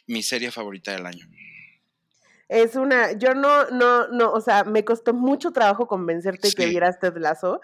[0.06, 1.26] mi serie favorita del año.
[2.48, 6.98] Es una, yo no, no, no, o sea, me costó mucho trabajo convencerte que vieras
[6.98, 7.60] Ted Lasso.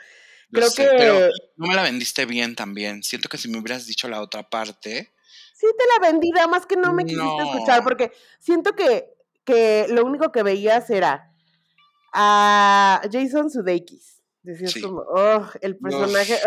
[0.50, 0.88] Creo que.
[0.96, 3.02] Pero no me la vendiste bien también.
[3.02, 5.12] Siento que si me hubieras dicho la otra parte.
[5.52, 9.12] Sí, te la vendí, nada más que no me quisiste escuchar, porque siento que,
[9.44, 11.27] que lo único que veías era
[12.12, 14.22] a Jason Sudeikis.
[14.42, 16.38] Decías como, oh, el personaje,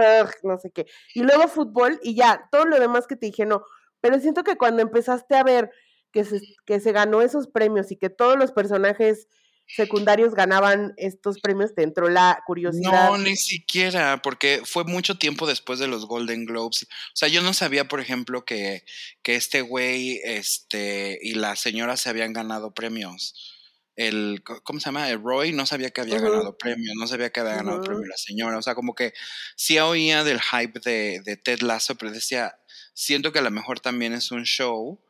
[0.43, 0.87] no sé qué.
[1.13, 3.63] Y luego fútbol y ya, todo lo demás que te dije, no.
[3.99, 5.69] Pero siento que cuando empezaste a ver
[6.11, 9.27] que se, que se ganó esos premios y que todos los personajes
[9.67, 13.09] secundarios ganaban estos premios, te entró la curiosidad.
[13.09, 16.83] No, ni siquiera, porque fue mucho tiempo después de los Golden Globes.
[16.83, 18.83] O sea, yo no sabía, por ejemplo, que,
[19.21, 23.60] que este güey este, y la señora se habían ganado premios
[23.95, 25.09] el, ¿cómo se llama?
[25.09, 28.17] El Roy no sabía que había ganado premio, no sabía que había ganado premio la
[28.17, 29.13] señora, o sea, como que
[29.55, 32.57] sí oía del hype de, de, Ted Lasso, pero decía,
[32.93, 35.01] siento que a lo mejor también es un show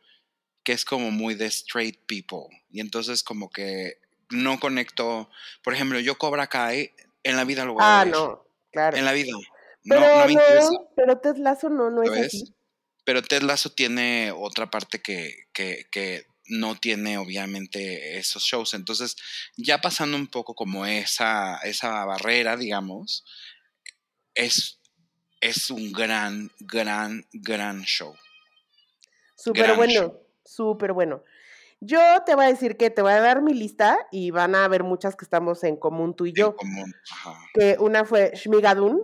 [0.64, 5.30] que es como muy de straight people, y entonces como que no conecto,
[5.64, 8.98] por ejemplo, yo Cobra Kai, en la vida lo voy a ah, no, claro.
[8.98, 9.32] En la vida.
[9.84, 10.70] Pero no, me interesa.
[10.96, 12.56] pero Ted Lasso no, no es así.
[13.04, 18.74] Pero Ted Lasso tiene otra parte que, que, que no tiene obviamente esos shows.
[18.74, 19.16] Entonces,
[19.56, 23.24] ya pasando un poco como esa, esa barrera, digamos,
[24.36, 24.80] es,
[25.40, 28.14] es un gran, gran, gran show.
[29.36, 31.24] Súper bueno, súper bueno.
[31.80, 34.66] Yo te voy a decir que te voy a dar mi lista y van a
[34.66, 36.56] haber muchas que estamos en común tú y yo.
[37.56, 39.02] Que una fue Shmigadun,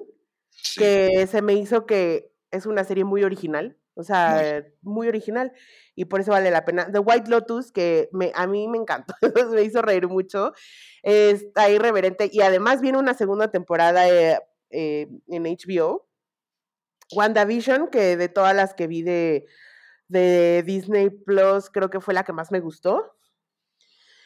[0.75, 5.51] que se me hizo que es una serie muy original, o sea, muy original
[5.95, 6.89] y por eso vale la pena.
[6.91, 9.15] The White Lotus, que me, a mí me encantó,
[9.51, 10.53] me hizo reír mucho,
[11.01, 14.39] está irreverente y además viene una segunda temporada eh,
[14.69, 16.07] eh, en HBO.
[17.13, 19.45] WandaVision, que de todas las que vi de,
[20.09, 23.17] de Disney Plus, creo que fue la que más me gustó.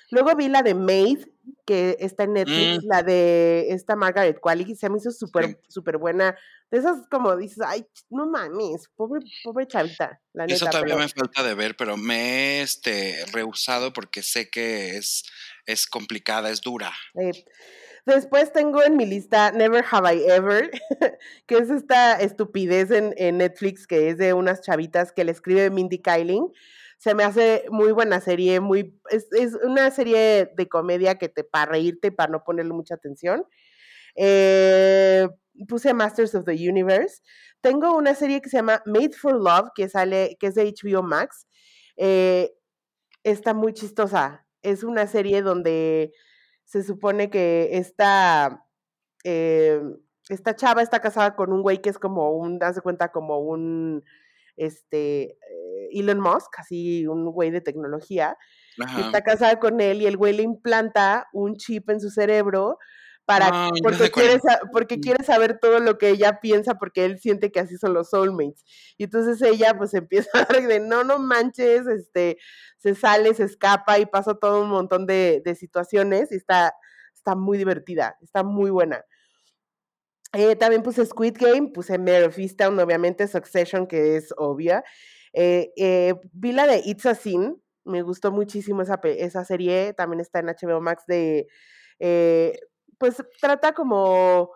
[0.10, 1.26] Luego vi la de Maid,
[1.66, 2.88] que está en Netflix, mm.
[2.88, 6.36] la de esta Margaret Qualley, se me hizo súper, súper buena.
[6.72, 11.44] De esas como dices, ay, no mames, pobre, pobre chavita, la Eso todavía me falta
[11.44, 15.24] de ver, pero me he este, rehusado porque sé que es,
[15.66, 16.94] es complicada, es dura.
[18.06, 20.72] Después tengo en mi lista Never Have I Ever,
[21.46, 25.70] que es esta estupidez en, en Netflix que es de unas chavitas que le escribe
[25.70, 26.52] Mindy Kaling
[27.02, 29.26] se me hace muy buena serie, muy, es,
[29.64, 33.44] una serie de comedia que te para reírte, para no ponerle mucha atención.
[34.14, 35.28] Eh,
[35.68, 37.22] puse Masters of the Universe.
[37.62, 41.04] Tengo una serie que se llama Made for Love, que sale, que es de HBO
[41.04, 41.48] Max.
[41.98, 42.52] Eh,
[43.24, 44.46] está muy chistosa.
[44.62, 46.12] Es una serie donde
[46.66, 48.66] se supone que esta,
[49.24, 49.82] eh,
[50.30, 54.04] esta chava está casada con un güey que es como un, hace cuenta, como un
[54.56, 58.38] este, eh, Elon Musk, así un güey de tecnología,
[58.96, 62.78] que está casada con él y el güey le implanta un chip en su cerebro
[63.26, 64.40] para ah, porque, quiere,
[64.72, 68.10] porque quiere saber todo lo que ella piensa porque él siente que así son los
[68.10, 68.64] soulmates.
[68.98, 72.38] Y entonces ella pues empieza a dar de no, no manches, este,
[72.78, 76.74] se sale, se escapa y pasa todo un montón de, de situaciones y está,
[77.14, 79.04] está muy divertida, está muy buena.
[80.34, 84.84] Eh, también puse Squid Game, puse Mare of Easttown, obviamente Succession, que es obvia.
[85.34, 90.22] Eh, eh, vi la de It's a Sin, me gustó muchísimo esa, esa serie, también
[90.22, 91.48] está en HBO Max de,
[92.00, 92.60] eh,
[93.02, 94.52] pues trata como,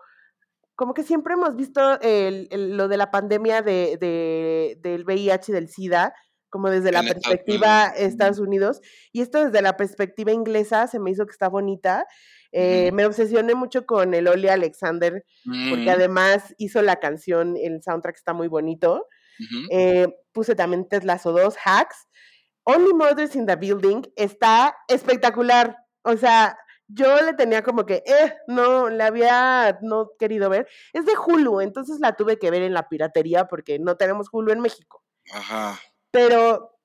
[0.76, 5.50] como que siempre hemos visto el- el- lo de la pandemia de, de- del VIH
[5.50, 6.14] y del SIDA,
[6.48, 7.86] como desde la perspectiva.
[7.88, 8.80] Estados Unidos,
[9.12, 12.06] y esto desde la perspectiva inglesa se me hizo que está bonita.
[12.52, 12.92] Eh.
[12.92, 15.24] Me obsesioné mucho con el Oli Alexander,
[15.68, 19.06] porque Ujú, además hizo la canción, el soundtrack está muy bonito.
[19.70, 22.06] Eh, puse también Ted Lasso 2, Hacks.
[22.64, 25.76] Only Murders in the Building está espectacular.
[26.04, 26.56] O sea,
[26.88, 30.68] yo le tenía como que, eh, no, la había no querido ver.
[30.92, 34.52] Es de Hulu, entonces la tuve que ver en la piratería porque no tenemos Hulu
[34.52, 35.02] en México.
[35.32, 35.80] Ajá.
[36.10, 36.78] Pero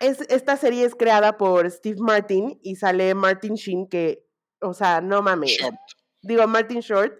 [0.00, 4.26] es, esta serie es creada por Steve Martin y sale Martin Sheen, que,
[4.60, 5.52] o sea, no mames.
[5.52, 5.76] Short.
[6.22, 7.18] Digo, Martin Short,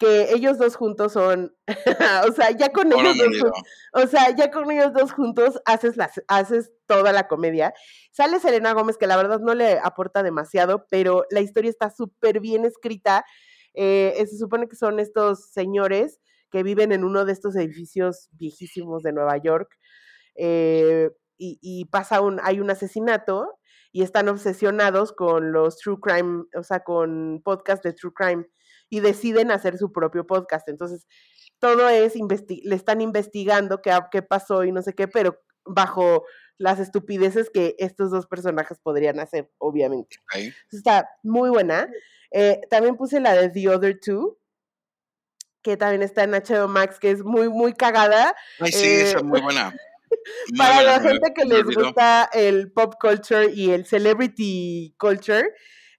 [0.00, 1.54] que ellos dos juntos son,
[2.26, 3.52] o sea, ya con ellos dos
[3.92, 7.74] o sea, ya con ellos dos juntos haces, las, haces toda la comedia.
[8.10, 12.40] Sale Selena Gómez, que la verdad no le aporta demasiado, pero la historia está súper
[12.40, 13.26] bien escrita.
[13.74, 16.18] Eh, eh, se supone que son estos señores
[16.50, 19.68] que viven en uno de estos edificios viejísimos de Nueva York
[20.34, 23.58] eh, y, y pasa un, hay un asesinato
[23.92, 28.46] y están obsesionados con los true crime, o sea, con podcast de true crime
[28.90, 30.68] y deciden hacer su propio podcast.
[30.68, 31.06] Entonces,
[31.58, 32.14] todo es,
[32.64, 36.24] le están investigando qué, qué pasó y no sé qué, pero bajo
[36.58, 40.16] las estupideces que estos dos personajes podrían hacer, obviamente.
[40.70, 41.88] Está muy buena.
[42.32, 44.38] Eh, también puse la de The Other Two,
[45.62, 48.34] que también está en HBO Max, que es muy, muy cagada.
[48.58, 49.72] Ay, sí, esa Eh, es muy buena.
[50.50, 51.84] Muy Para buena, la me- gente que les olvidó.
[51.84, 55.48] gusta el pop culture y el celebrity culture,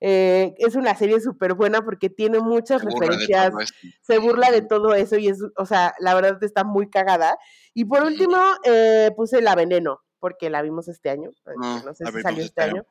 [0.04, 3.54] eh, es una serie súper buena porque tiene muchas Se referencias,
[4.02, 7.38] se burla de todo eso y es, o sea, la verdad está muy cagada.
[7.76, 11.94] Y por último, eh, puse La Veneno, porque la vimos este año, eh, No, no
[11.94, 12.64] sé si salió ¿cómo este está?
[12.64, 12.84] año.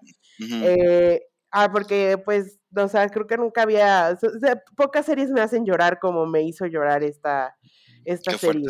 [0.65, 1.21] Eh,
[1.51, 5.67] ah, porque pues, o sea, creo que nunca había, o sea, pocas series me hacen
[5.67, 7.57] llorar como me hizo llorar esta,
[8.05, 8.67] esta Qué serie.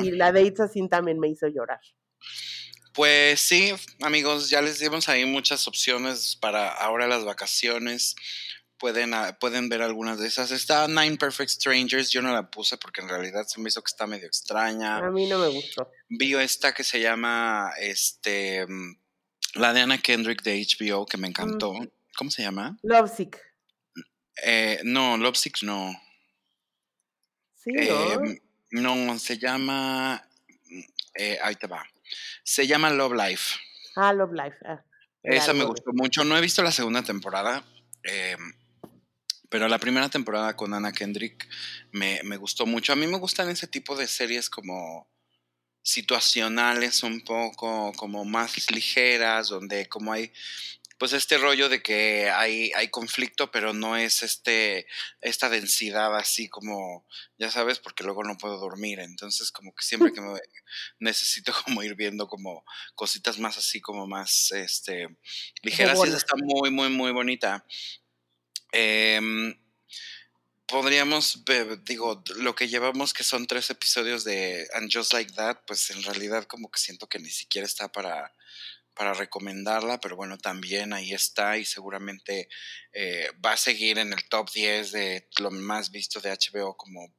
[0.00, 1.80] Y la de It's Sin también me hizo llorar.
[2.94, 3.72] Pues sí,
[4.02, 8.14] amigos, ya les dimos ahí muchas opciones para ahora las vacaciones.
[8.78, 10.52] Pueden, ah, pueden ver algunas de esas.
[10.52, 13.88] Está Nine Perfect Strangers, yo no la puse porque en realidad se me hizo que
[13.90, 14.98] está medio extraña.
[14.98, 15.90] A mí no me gustó.
[16.08, 18.96] Vi esta que se llama este mm,
[19.54, 21.72] la de Anna Kendrick de HBO que me encantó.
[22.16, 22.76] ¿Cómo se llama?
[22.82, 23.40] Lovesick.
[24.42, 26.00] Eh, no, Lovesick no.
[27.56, 28.40] Sí, Eh,
[28.70, 28.94] ¿no?
[28.94, 30.22] no, se llama.
[30.68, 30.80] mm,
[31.14, 31.84] eh, ahí te va.
[32.42, 33.58] Se llama Love Life.
[33.96, 34.56] Ah, Love Life.
[34.66, 34.82] ah,
[35.22, 36.24] Esa me gustó mucho.
[36.24, 37.64] No he visto la segunda temporada.
[38.02, 38.36] eh,
[39.50, 41.48] pero la primera temporada con Anna Kendrick
[41.92, 42.92] me, me gustó mucho.
[42.92, 45.08] A mí me gustan ese tipo de series como
[45.80, 50.32] situacionales, un poco como más ligeras, donde como hay
[51.04, 54.86] pues este rollo de que hay, hay conflicto, pero no es este,
[55.20, 57.06] esta densidad así como,
[57.36, 59.00] ya sabes, porque luego no puedo dormir.
[59.00, 60.40] Entonces, como que siempre que me
[61.00, 62.64] necesito como ir viendo como
[62.94, 65.14] cositas más así, como más este,
[65.60, 65.98] ligeras.
[65.98, 67.66] Y esa está muy, muy, muy bonita.
[68.72, 69.54] Em,
[70.66, 71.44] podríamos,
[71.84, 76.02] digo, lo que llevamos que son tres episodios de And Just Like That, pues en
[76.02, 78.32] realidad como que siento que ni siquiera está para,
[78.94, 82.48] para recomendarla, pero bueno, también ahí está y seguramente
[82.92, 87.12] eh, va a seguir en el top 10 de lo más visto de HBO como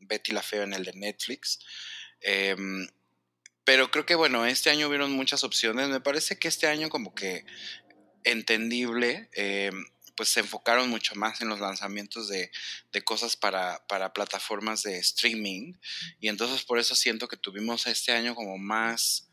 [0.00, 1.60] Betty la Fea en el de Netflix.
[2.20, 2.88] Em,
[3.64, 5.88] pero creo que bueno, este año hubieron muchas opciones.
[5.88, 7.44] Me parece que este año como que
[8.24, 9.86] entendible, em,
[10.16, 12.50] pues se enfocaron mucho más en los lanzamientos de,
[12.92, 15.74] de cosas para, para plataformas de streaming.
[16.18, 19.27] Y entonces por eso siento que tuvimos este año como más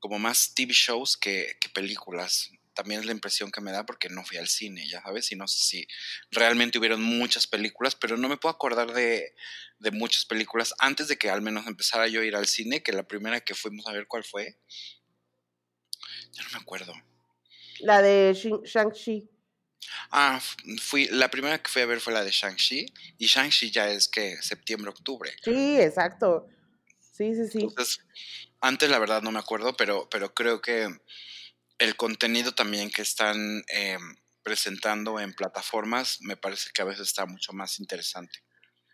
[0.00, 2.50] como más TV shows que, que películas.
[2.74, 5.36] También es la impresión que me da porque no fui al cine, ya sabes, y
[5.36, 5.88] no sé si
[6.30, 9.34] realmente hubieron muchas películas, pero no me puedo acordar de,
[9.78, 12.92] de muchas películas antes de que al menos empezara yo a ir al cine, que
[12.92, 14.56] la primera que fuimos a ver cuál fue.
[16.32, 16.94] Ya no me acuerdo.
[17.80, 19.28] La de Shang-Chi.
[20.10, 20.40] Ah,
[20.80, 22.86] fui, la primera que fui a ver fue la de Shang-Chi,
[23.18, 25.34] y Shang-Chi ya es que septiembre, octubre.
[25.42, 26.48] Sí, exacto.
[27.00, 27.60] Sí, sí, sí.
[27.62, 28.00] Entonces,
[28.60, 30.88] antes la verdad no me acuerdo, pero, pero creo que
[31.78, 33.98] el contenido también que están eh,
[34.42, 38.40] presentando en plataformas me parece que a veces está mucho más interesante.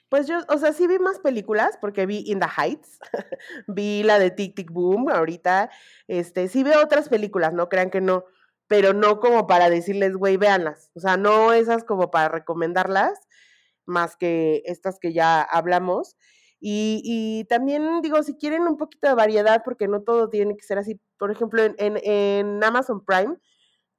[0.09, 2.99] Pues yo, o sea, sí vi más películas porque vi In the Heights,
[3.67, 5.69] vi la de Tic Tic Boom ahorita,
[6.07, 8.25] este, sí veo otras películas, no crean que no,
[8.69, 13.19] pero no como para decirles, güey, véanlas, o sea, no esas como para recomendarlas,
[13.85, 16.17] más que estas que ya hablamos.
[16.59, 20.65] Y, y, también digo, si quieren un poquito de variedad, porque no todo tiene que
[20.65, 23.37] ser así, por ejemplo, en, en, en Amazon Prime,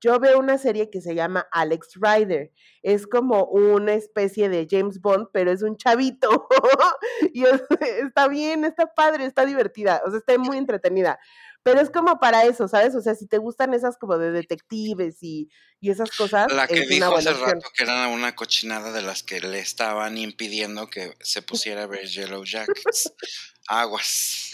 [0.01, 2.51] yo veo una serie que se llama Alex Rider.
[2.83, 6.47] Es como una especie de James Bond, pero es un chavito.
[7.33, 7.63] y es,
[8.03, 11.19] está bien, está padre, está divertida, o sea, está muy entretenida.
[11.63, 12.95] Pero es como para eso, ¿sabes?
[12.95, 15.49] O sea, si te gustan esas como de detectives y,
[15.81, 16.49] y esas cosas.
[16.53, 17.49] La que es dijo una hace opción.
[17.49, 21.87] rato que era una cochinada de las que le estaban impidiendo que se pusiera a
[21.87, 23.13] ver Yellow Jackets.
[23.67, 24.53] Aguas.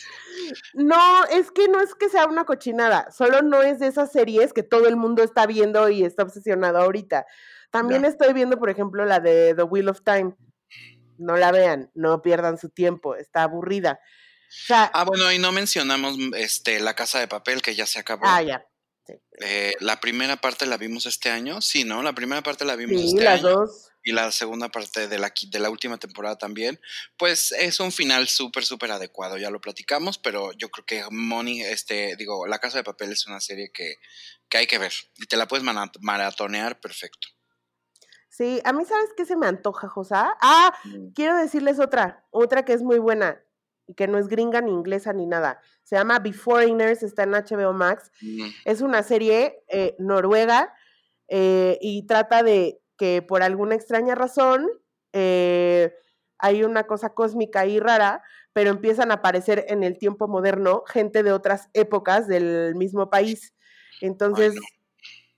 [0.74, 4.52] No, es que no es que sea una cochinada, solo no es de esas series
[4.54, 7.26] que todo el mundo está viendo y está obsesionado ahorita.
[7.70, 10.36] También estoy viendo, por ejemplo, la de The Wheel of Time.
[11.18, 14.00] No la vean, no pierdan su tiempo, está aburrida.
[14.02, 18.00] O sea, Ah, bueno, y no mencionamos este La Casa de Papel, que ya se
[18.00, 18.24] acabó.
[18.26, 18.66] ah, ya.
[19.06, 22.02] Sí, Eh, la primera parte la vimos este año, sí, ¿no?
[22.04, 23.50] La primera parte la vimos Sí, este las año.
[23.50, 23.90] dos.
[24.04, 26.80] Y la segunda parte de la, de la última temporada también,
[27.18, 31.62] pues es un final súper, súper adecuado, ya lo platicamos, pero yo creo que Money,
[31.62, 33.96] este, digo, La Casa de Papel es una serie que,
[34.50, 35.66] que hay que ver y te la puedes
[36.02, 37.28] maratonear perfecto.
[38.30, 40.36] Sí, a mí, ¿sabes qué se me antoja, Josa?
[40.42, 40.74] Ah,
[41.14, 43.40] quiero decirles otra, otra que es muy buena
[43.86, 45.62] y que no es gringa ni inglesa ni nada.
[45.84, 48.12] Se llama Beforeigners, está en HBO Max.
[48.22, 50.74] Mm, Es una serie eh, noruega
[51.28, 54.68] eh, y trata de que por alguna extraña razón
[55.14, 55.94] eh,
[56.38, 58.22] hay una cosa cósmica y rara,
[58.52, 63.54] pero empiezan a aparecer en el tiempo moderno gente de otras épocas del mismo país.
[64.02, 64.54] Entonces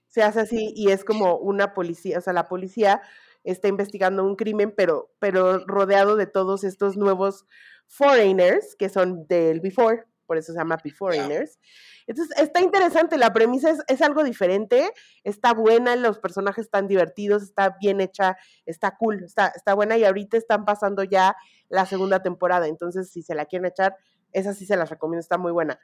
[0.08, 3.02] se hace así y es como una policía, o sea, la policía
[3.44, 7.46] está investigando un crimen, pero, pero rodeado de todos estos nuevos
[7.86, 11.58] foreigners que son del before, por eso se llama Beforeigners.
[12.06, 14.90] Entonces, está interesante, la premisa es, es algo diferente,
[15.24, 20.04] está buena, los personajes están divertidos, está bien hecha, está cool, está, está buena y
[20.04, 21.36] ahorita están pasando ya
[21.68, 23.96] la segunda temporada, entonces si se la quieren echar,
[24.32, 25.80] esa sí se las recomiendo, está muy buena.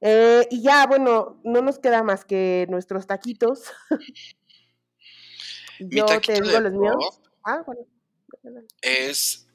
[0.00, 3.72] Eh, y ya, bueno, no nos queda más que nuestros taquitos.
[5.80, 7.20] Yo taquito te digo los míos.
[7.44, 7.86] Ah, bueno.
[8.80, 9.48] es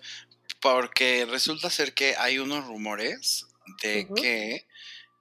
[0.62, 3.49] porque resulta ser que hay unos rumores
[3.82, 4.16] de Ujú.
[4.16, 4.68] que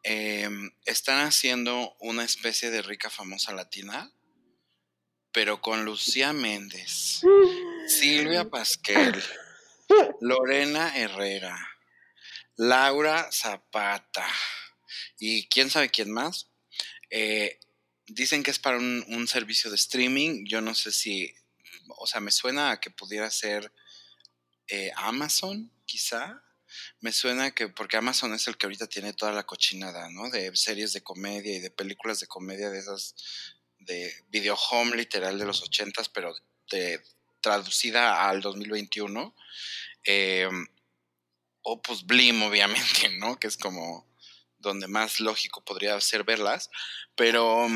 [0.02, 4.12] em, están haciendo una especie de rica famosa latina,
[5.32, 7.22] pero con Lucía Méndez,
[7.86, 9.22] Silvia Pasquel,
[10.20, 11.56] Lorena Herrera,
[12.56, 14.26] Laura Zapata
[15.18, 16.48] y quién sabe quién más.
[17.10, 17.58] Eh,
[18.06, 20.44] dicen que es para un, un servicio de streaming.
[20.46, 21.34] Yo no sé si,
[21.96, 23.72] o sea, me suena a que pudiera ser
[24.68, 26.42] eh, Amazon, quizá.
[27.01, 30.31] Me suena que, porque Amazon es el que ahorita tiene toda la cochinada, ¿no?
[30.31, 33.15] De series de comedia y de películas de comedia de esas,
[33.78, 36.35] de video home literal de los ochentas, pero
[36.70, 37.03] de,
[37.40, 39.35] traducida al 2021.
[40.05, 40.49] Eh,
[41.62, 43.39] o pues Blim, obviamente, ¿no?
[43.39, 44.09] Que es como
[44.59, 46.70] donde más lógico podría ser verlas.
[47.15, 47.66] Pero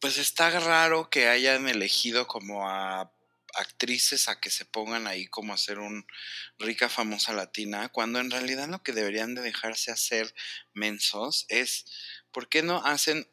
[0.00, 3.10] pues está raro que hayan elegido como a
[3.56, 6.06] actrices a que se pongan ahí como a hacer un
[6.58, 10.34] rica famosa latina, cuando en realidad lo que deberían de dejarse hacer
[10.72, 11.86] mensos es,
[12.32, 13.28] ¿por qué no hacen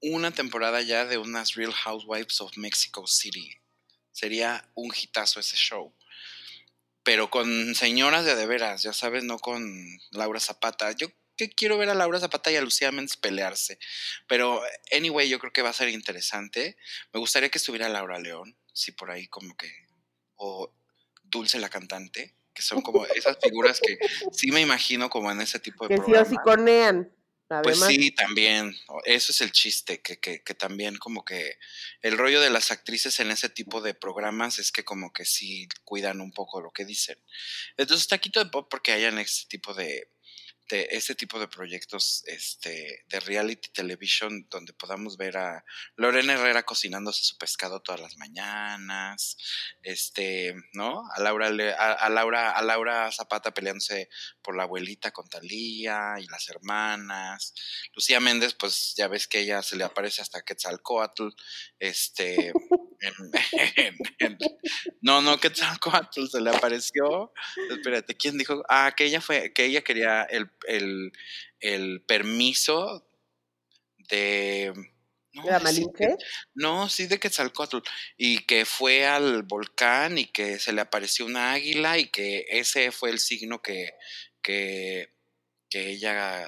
[0.00, 3.58] una temporada ya de unas Real Housewives of Mexico City?
[4.12, 5.94] Sería un hitazo ese show.
[7.04, 10.92] Pero con señoras de de veras, ya sabes, no con Laura Zapata.
[10.92, 13.78] Yo que quiero ver a Laura Zapata y a Lucía Méndez pelearse.
[14.28, 16.76] Pero, anyway, yo creo que va a ser interesante.
[17.12, 19.70] Me gustaría que estuviera Laura León, sí, por ahí como que.
[20.36, 20.72] O
[21.22, 23.98] Dulce la cantante, que son como esas figuras que
[24.32, 26.12] sí me imagino como en ese tipo de Que sí.
[27.62, 28.74] Pues sí, también.
[29.04, 31.58] Eso es el chiste, que, que, que también como que
[32.00, 35.68] el rollo de las actrices en ese tipo de programas es que como que sí
[35.84, 37.18] cuidan un poco lo que dicen.
[37.76, 40.08] Entonces, taquito de pop porque hayan este tipo de,
[40.68, 45.64] de este tipo de proyectos este, de reality television donde podamos ver a
[45.96, 49.36] Lorena Herrera cocinándose su pescado todas las mañanas,
[49.82, 51.02] este, ¿no?
[51.14, 51.48] A Laura,
[51.78, 54.08] a, a Laura, a Laura Zapata peleándose
[54.42, 57.54] por la abuelita con Talía y las hermanas.
[57.94, 61.28] Lucía Méndez, pues ya ves que ella se le aparece hasta Quetzalcoatl,
[61.78, 62.52] este,
[63.02, 63.32] en-
[63.76, 64.38] en- en-
[65.00, 67.32] no, no, Quetzalcoatl se le apareció.
[67.70, 68.62] Espérate, ¿quién dijo?
[68.68, 71.12] Ah, que ella fue, que ella quería el, el,
[71.60, 73.06] el permiso
[74.08, 74.72] de.
[75.34, 76.16] No, ¿La sí, Malinche?
[76.54, 77.78] no, sí de Quetzalcoatl.
[78.18, 82.92] Y que fue al volcán y que se le apareció una águila y que ese
[82.92, 83.94] fue el signo que,
[84.42, 85.14] que,
[85.70, 86.46] que ella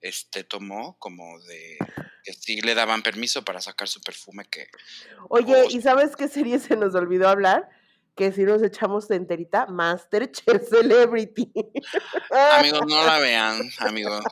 [0.00, 1.78] este, tomó como de
[2.26, 4.66] que sí le daban permiso para sacar su perfume que
[5.28, 7.68] Oye, ¿y sabes qué serie se nos olvidó hablar?
[8.16, 11.52] que si nos echamos de enterita, Masterchef Celebrity.
[12.30, 14.24] Amigos, no la vean, amigos.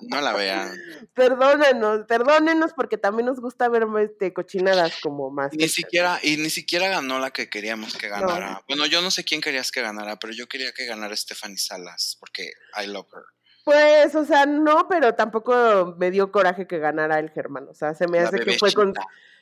[0.00, 0.76] No la vean.
[1.14, 5.52] Perdónenos, perdónenos porque también nos gusta ver este, cochinadas como más.
[5.52, 8.64] Ni siquiera, y ni siquiera ganó la que queríamos que ganara.
[8.66, 12.16] Bueno, yo no sé quién querías que ganara, pero yo quería que ganara Stephanie Salas,
[12.18, 13.22] porque I love her.
[13.66, 17.66] Pues, o sea, no, pero tampoco me dio coraje que ganara el Germán.
[17.68, 18.94] O sea, se me hace que fue con.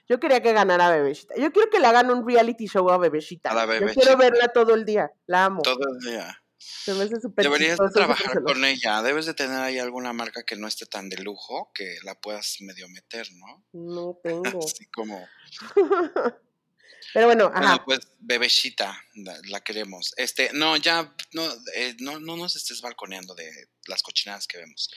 [0.09, 1.35] Yo quería que ganara Bebecita.
[1.37, 3.51] Yo quiero que le hagan un reality show a Bebecita.
[3.79, 5.13] Yo quiero verla todo el día.
[5.27, 5.61] La amo.
[5.61, 6.43] Todo el día.
[7.37, 9.03] Deberías trabajar con ella.
[9.03, 12.57] Debes de tener ahí alguna marca que no esté tan de lujo que la puedas
[12.61, 13.63] medio meter, ¿no?
[13.75, 14.65] No tengo.
[14.65, 15.23] Así como.
[17.15, 17.85] Pero bueno, ajá.
[17.85, 19.01] pues Bebecita,
[19.45, 20.13] la, queremos.
[20.17, 24.91] Este, no, ya, no, eh, no, no nos estés balconeando de las cochinadas que vemos.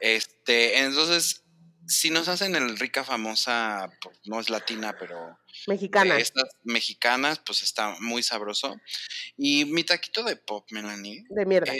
[0.00, 1.44] Este, entonces,
[1.86, 5.38] si nos hacen el rica famosa, pues, no es latina, pero
[5.68, 6.18] mexicana.
[6.18, 8.76] Estas mexicanas, pues está muy sabroso.
[9.36, 11.24] Y mi taquito de pop, Melanie.
[11.28, 11.72] De mierda.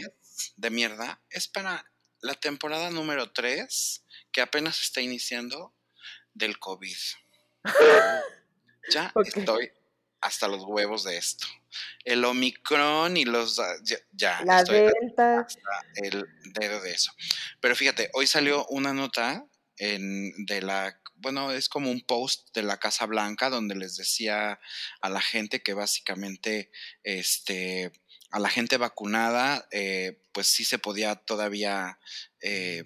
[0.56, 1.20] de mierda.
[1.30, 1.84] Es para
[2.20, 5.74] la temporada número 3, que apenas está iniciando,
[6.32, 6.96] del COVID.
[8.92, 9.72] ya estoy
[10.20, 11.47] hasta los huevos de esto.
[12.05, 13.59] El Omicron y los...
[13.59, 13.74] Ah,
[14.12, 15.47] ya, la Delta.
[15.97, 16.26] el
[16.59, 17.12] dedo de eso.
[17.60, 19.47] Pero fíjate, hoy salió una nota
[19.78, 24.60] de la, bueno, es como un post de la Casa Blanca donde les decía
[25.01, 26.70] a la gente que básicamente,
[27.02, 27.90] este,
[28.30, 31.98] a la gente vacunada, eh, pues sí se podía todavía,
[32.42, 32.82] eh,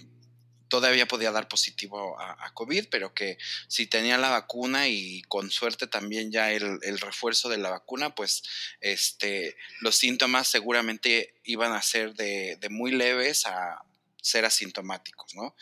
[0.75, 3.39] todavía podía dar positivo a, COVID, pero que
[3.69, 8.43] si tenía la vacuna y con suerte también ya el, refuerzo de la vacuna, pues
[8.81, 13.85] este, los síntomas seguramente iban a ser de, muy leves a
[14.21, 15.55] ser asintomáticos, ¿no?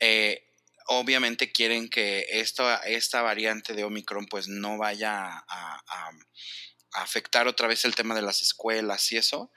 [0.00, 0.42] Eh,
[0.86, 6.10] obviamente quieren que esta, esta variante de Omicron pues no vaya a,
[6.94, 9.52] afectar otra vez el tema de las escuelas y eso.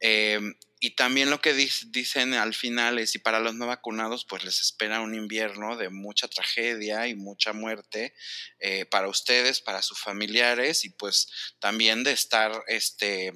[0.00, 0.40] Eh,
[0.80, 4.60] y también lo que dicen al final es, y para los no vacunados, pues les
[4.60, 8.14] espera un invierno de mucha tragedia y mucha muerte
[8.58, 13.32] eh, para ustedes, para sus familiares, y pues también de estar este,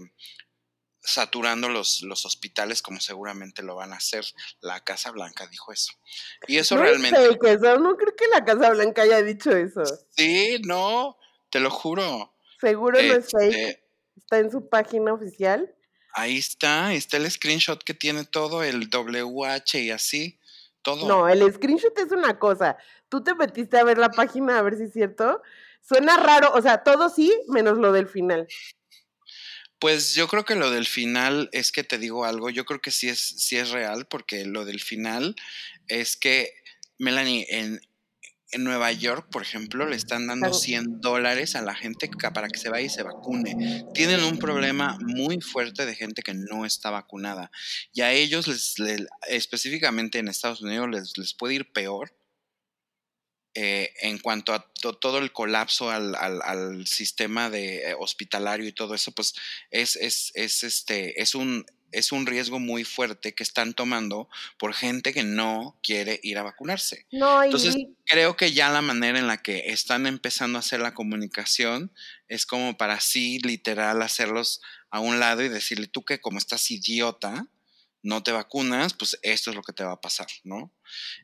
[1.01, 4.27] saturando los, los hospitales como seguramente lo van a hacer.
[4.61, 5.93] La Casa Blanca dijo eso.
[6.47, 7.19] Y eso realmente...
[7.19, 9.85] no creo que la Casa Blanca haya dicho eso.
[10.11, 11.17] Sí, no,
[11.49, 12.35] te lo juro.
[12.61, 13.55] Seguro no es fake.
[13.55, 13.85] Este
[14.17, 15.75] está en su página oficial.
[16.15, 20.39] Ahí está, está el screenshot que tiene todo, el WH y así,
[20.83, 21.07] todo.
[21.07, 22.77] No, el screenshot es una cosa.
[23.09, 25.43] Tú te metiste a ver la página a ver si es cierto.
[25.81, 28.47] Suena raro, o sea, todo sí, menos lo del final.
[29.79, 32.91] Pues yo creo que lo del final es que te digo algo, yo creo que
[32.91, 35.37] sí es, sí es real, porque lo del final
[35.87, 36.53] es que,
[36.99, 37.81] Melanie, en,
[38.51, 42.59] en Nueva York, por ejemplo, le están dando 100 dólares a la gente para que
[42.59, 43.85] se vaya y se vacune.
[43.95, 47.51] Tienen un problema muy fuerte de gente que no está vacunada.
[47.93, 52.15] Y a ellos, les, específicamente en Estados Unidos, les, les puede ir peor
[53.55, 54.71] eh, en cuanto a
[55.01, 59.35] todo el colapso al, al, sistema de eh, hospitalario y todo eso, pues
[59.71, 64.29] es, es, es, este, es un es un riesgo muy fuerte que están tomando
[64.59, 67.07] por gente que no quiere ir a vacunarse.
[67.11, 70.95] No, Entonces, creo que ya la manera en la que están empezando a hacer la
[70.95, 71.93] comunicación
[72.29, 74.61] es como para así literal hacerlos
[74.91, 77.47] a un lado y decirle tú que como estás idiota,
[78.03, 80.73] no te vacunas, pues esto es lo que te va a pasar, ¿no?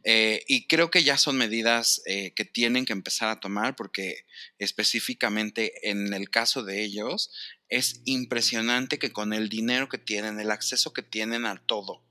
[0.02, 4.26] Eh, y creo que ya son medidas eh, que tienen que empezar a tomar porque
[4.58, 7.30] específicamente en el caso de ellos
[7.68, 12.02] es impresionante que con el dinero que tienen, el acceso que tienen a todo,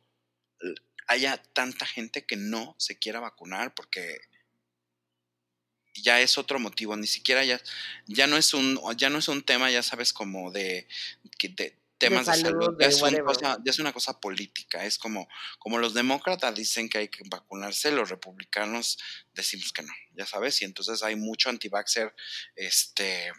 [1.08, 4.22] haya tanta gente que no se quiera vacunar porque
[5.96, 7.62] ya es otro motivo, ni siquiera ya,
[8.08, 10.88] ya no es un, ya no es un tema, ya sabes, como de,
[11.42, 12.88] de temas de salud, ya,
[13.64, 15.28] es una cosa política, es como,
[15.60, 18.98] como los demócratas dicen que hay que vacunarse, los republicanos
[19.34, 22.14] decimos que no, ya sabes, y entonces hay mucho anti-vaxxer,
[22.56, 23.32] este,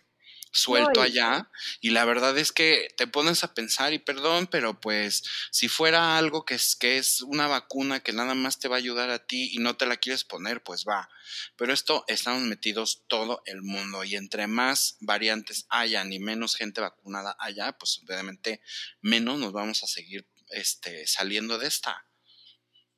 [0.55, 1.51] suelto allá
[1.81, 6.17] y la verdad es que te pones a pensar y perdón, pero pues si fuera
[6.17, 9.27] algo que es que es una vacuna que nada más te va a ayudar a
[9.27, 11.09] ti y no te la quieres poner, pues va.
[11.57, 16.81] Pero esto estamos metidos todo el mundo y entre más variantes hayan y menos gente
[16.81, 18.61] vacunada haya, pues obviamente
[19.01, 22.07] menos nos vamos a seguir este saliendo de esta.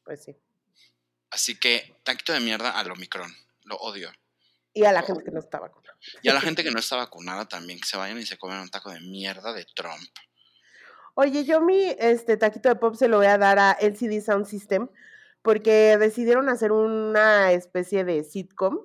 [0.04, 0.36] Pues sí.
[1.30, 3.34] Así que taquito de mierda al Omicron,
[3.64, 4.12] lo odio.
[4.76, 5.96] Y a la gente que no está vacunada.
[6.22, 8.58] Y a la gente que no está vacunada también, que se vayan y se comen
[8.60, 10.02] un taco de mierda de Trump.
[11.14, 14.44] Oye, yo mi este taquito de pop se lo voy a dar a LCD Sound
[14.46, 14.88] System
[15.40, 18.80] porque decidieron hacer una especie de sitcom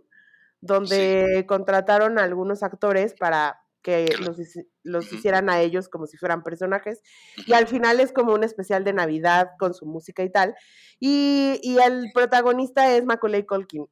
[0.61, 4.38] donde contrataron a algunos actores para que Que lo- los,
[4.84, 7.01] los hicieran a ellos como si fueran personajes.
[7.47, 10.55] Y al final es como un especial de Navidad con su música y tal.
[10.99, 13.88] Y, y el protagonista es Macaulay Culkin.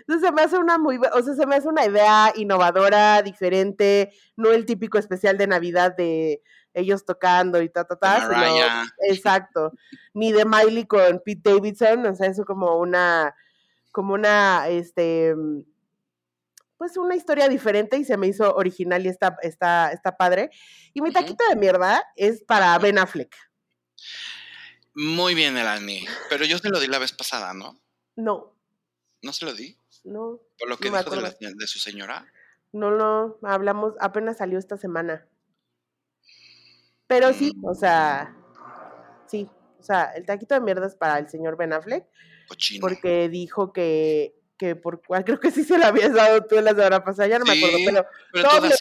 [0.00, 4.12] Entonces se me hace una muy, o sea, se me hace una idea innovadora, diferente,
[4.36, 6.42] no el típico especial de Navidad de
[6.74, 9.72] ellos tocando y ta, ta, ta, sino- exacto,
[10.14, 13.34] ni de Miley con Pete Davidson, o sea, eso como una,
[13.90, 15.34] como una, este,
[16.76, 20.50] pues una historia diferente y se me hizo original y está, está, está padre.
[20.94, 23.34] Y mi taquito de mierda es para Ben Affleck.
[24.94, 26.04] Muy bien, Elani.
[26.28, 27.80] Pero yo se lo di la vez pasada, ¿no?
[28.16, 28.54] No,
[29.22, 29.76] ¿No se lo di?
[30.04, 32.26] no, Por lo que No dijo de, la su señora.
[32.72, 35.26] no, no, hablamos, apenas salió esta semana.
[37.06, 38.36] Pero sí, o sea,
[39.26, 42.06] sí, o sea, el taquito de mierda es para el señor Ben Affleck,
[42.46, 42.80] Cochino.
[42.82, 46.70] porque dijo que, que por cual, creo que sí se lo habías dado tú la
[46.74, 48.06] semana pasada, ya no me acuerdo, pero
[48.50, 48.74] doble,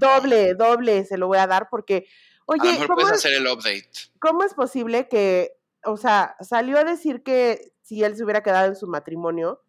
[0.00, 2.06] doble, doble se lo voy a dar, porque,
[2.46, 3.90] A lo oye, mejor ¿cómo puedes es, hacer el update.
[4.20, 8.68] ¿cómo es posible que, o sea, salió a decir que si él se hubiera quedado
[8.68, 9.60] en su matrimonio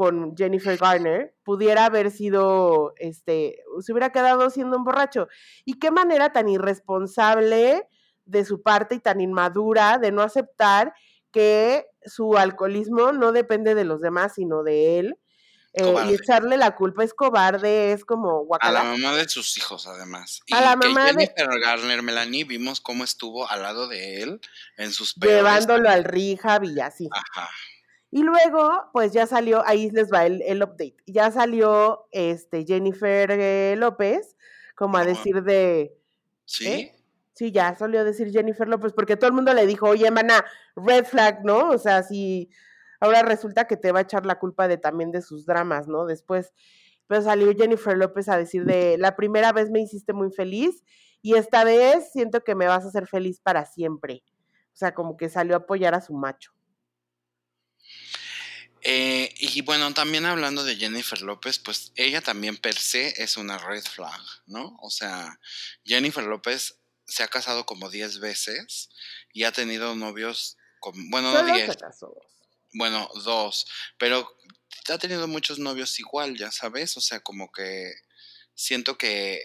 [0.00, 5.28] con Jennifer Garner, pudiera haber sido, este, se hubiera quedado siendo un borracho?
[5.66, 7.86] ¿Y qué manera tan irresponsable
[8.24, 10.94] de su parte y tan inmadura de no aceptar
[11.32, 15.18] que su alcoholismo no depende de los demás, sino de él?
[15.74, 18.44] eh, y echarle la culpa es cobarde, es como A la
[18.80, 18.82] guacala.
[18.84, 20.40] mamá de sus hijos, además.
[20.46, 24.20] Y A la que mamá de- Jennifer Garner Melanie vimos cómo estuvo al lado de
[24.22, 24.40] él
[24.78, 25.36] en sus peores.
[25.38, 27.08] Llevándolo al rehab y así.
[27.12, 27.48] Ajá.
[28.10, 30.96] Y luego, pues ya salió, ahí les va el, el update.
[31.06, 34.36] Ya salió este Jennifer eh, López,
[34.74, 35.96] como a decir de.
[36.44, 36.66] Sí.
[36.66, 36.96] ¿Eh?
[37.32, 40.44] Sí, ya salió a decir Jennifer López, porque todo el mundo le dijo, oye, mana,
[40.76, 41.70] red flag, ¿no?
[41.70, 42.50] O sea, si
[43.00, 46.04] ahora resulta que te va a echar la culpa de también de sus dramas, ¿no?
[46.04, 46.52] Después,
[47.06, 50.84] pero salió Jennifer López a decir de, la primera vez me hiciste muy feliz
[51.22, 54.22] y esta vez siento que me vas a hacer feliz para siempre.
[54.72, 56.52] O sea, como que salió a apoyar a su macho.
[58.82, 63.58] Eh, y bueno, también hablando de Jennifer López, pues ella también per se es una
[63.58, 64.76] red flag, ¿no?
[64.80, 65.38] O sea,
[65.84, 66.76] Jennifer López
[67.06, 68.90] se ha casado como 10 veces
[69.32, 72.14] y ha tenido novios, con, bueno, no Solo 10, se casó.
[72.72, 73.66] bueno, dos,
[73.98, 74.36] pero
[74.88, 77.92] ha tenido muchos novios igual, ya sabes, o sea, como que
[78.54, 79.42] siento que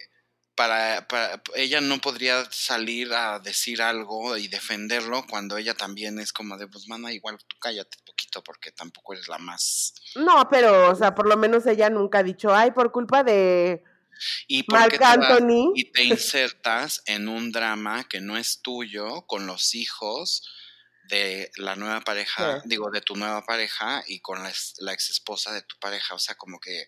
[0.56, 6.32] para, para ella no podría salir a decir algo y defenderlo cuando ella también es
[6.34, 9.94] como de, pues, mana, igual tú cállate un poquito porque tampoco eres la más...
[10.15, 13.84] No, pero, o sea, por lo menos ella nunca ha dicho, ay, por culpa de
[14.48, 15.73] ¿Y Marc qué te Anthony.
[15.76, 20.49] y te insertas en un drama que no es tuyo con los hijos
[21.10, 22.69] de la nueva pareja, Sí.
[22.69, 24.49] digo, de tu nueva pareja y con la
[24.94, 26.15] ex esposa de tu pareja?
[26.15, 26.88] O sea, como que,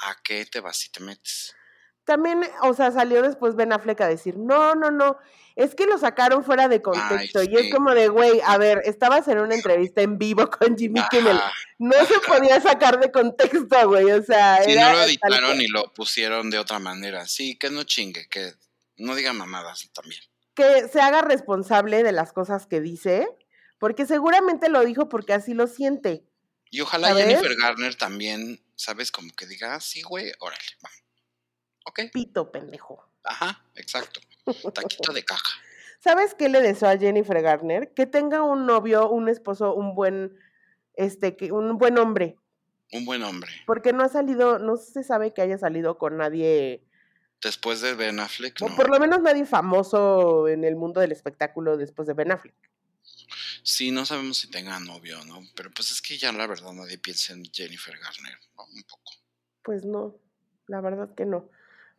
[0.00, 1.54] ¿a qué te vas y te metes?
[2.06, 5.18] También, o sea, salió después Ben Affleck a decir, no, no, no,
[5.56, 7.42] es que lo sacaron fuera de contexto.
[7.42, 7.70] Y es sí.
[7.70, 11.36] como de, güey, a ver, estabas en una entrevista en vivo con Jimmy Kimmel.
[11.36, 11.52] Ajá.
[11.78, 15.66] No se podía sacar de contexto, güey, o sea, Si era no lo editaron y
[15.66, 17.26] lo pusieron de otra manera.
[17.26, 18.52] Sí, que no chingue, que
[18.98, 20.22] no diga mamadas también.
[20.54, 23.26] que se haga responsable de las cosas que dice,
[23.80, 26.24] porque seguramente lo dijo porque así lo siente.
[26.70, 27.26] Y ojalá ¿Sabes?
[27.26, 29.10] Jennifer Garner también, ¿sabes?
[29.10, 30.90] Como que diga, ah, sí, güey, órale, va.
[31.86, 33.08] Ok, Pito, pendejo.
[33.24, 34.20] ajá, exacto.
[34.74, 35.50] Taquito de caja.
[36.00, 37.92] ¿Sabes qué le deseo a Jennifer Garner?
[37.94, 40.38] Que tenga un novio, un esposo, un buen,
[40.94, 42.36] este, que, un buen hombre.
[42.92, 43.50] Un buen hombre.
[43.66, 46.86] Porque no ha salido, no se sabe que haya salido con nadie,
[47.42, 48.76] Después de Ben Affleck, o no.
[48.76, 52.56] por lo menos nadie famoso en el mundo del espectáculo después de Ben Affleck.
[53.62, 55.42] Sí, no sabemos si tenga novio, ¿no?
[55.54, 58.64] Pero pues es que ya la verdad nadie piensa en Jennifer Garner, ¿no?
[58.64, 59.12] Un poco.
[59.62, 60.16] Pues no,
[60.66, 61.50] la verdad que no.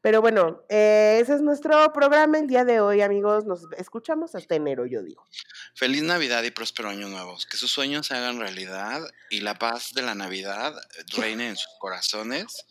[0.07, 3.43] Pero bueno, eh, ese es nuestro programa el día de hoy, amigos.
[3.43, 5.27] Nos escuchamos hasta enero, yo digo.
[5.75, 7.35] Feliz Navidad y próspero año nuevo.
[7.51, 10.73] Que sus sueños se hagan realidad y la paz de la Navidad
[11.17, 12.67] reine en sus corazones.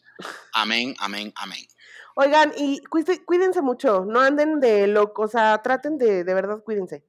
[0.55, 1.67] Amén, amén, amén.
[2.15, 7.05] Oigan, y cuídense mucho, no anden de locos, o sea, traten de, de verdad, cuídense.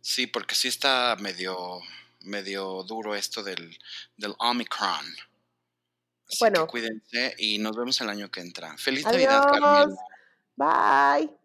[0.00, 1.78] Sí, porque sí está medio,
[2.22, 3.78] medio duro esto del,
[4.16, 5.06] del Omicron.
[6.28, 6.66] Así Bueno.
[6.66, 8.76] que cuídense y nos vemos el año que entra.
[8.76, 9.44] Feliz Navidad.
[9.50, 9.96] Carmen.
[10.56, 11.37] Bye.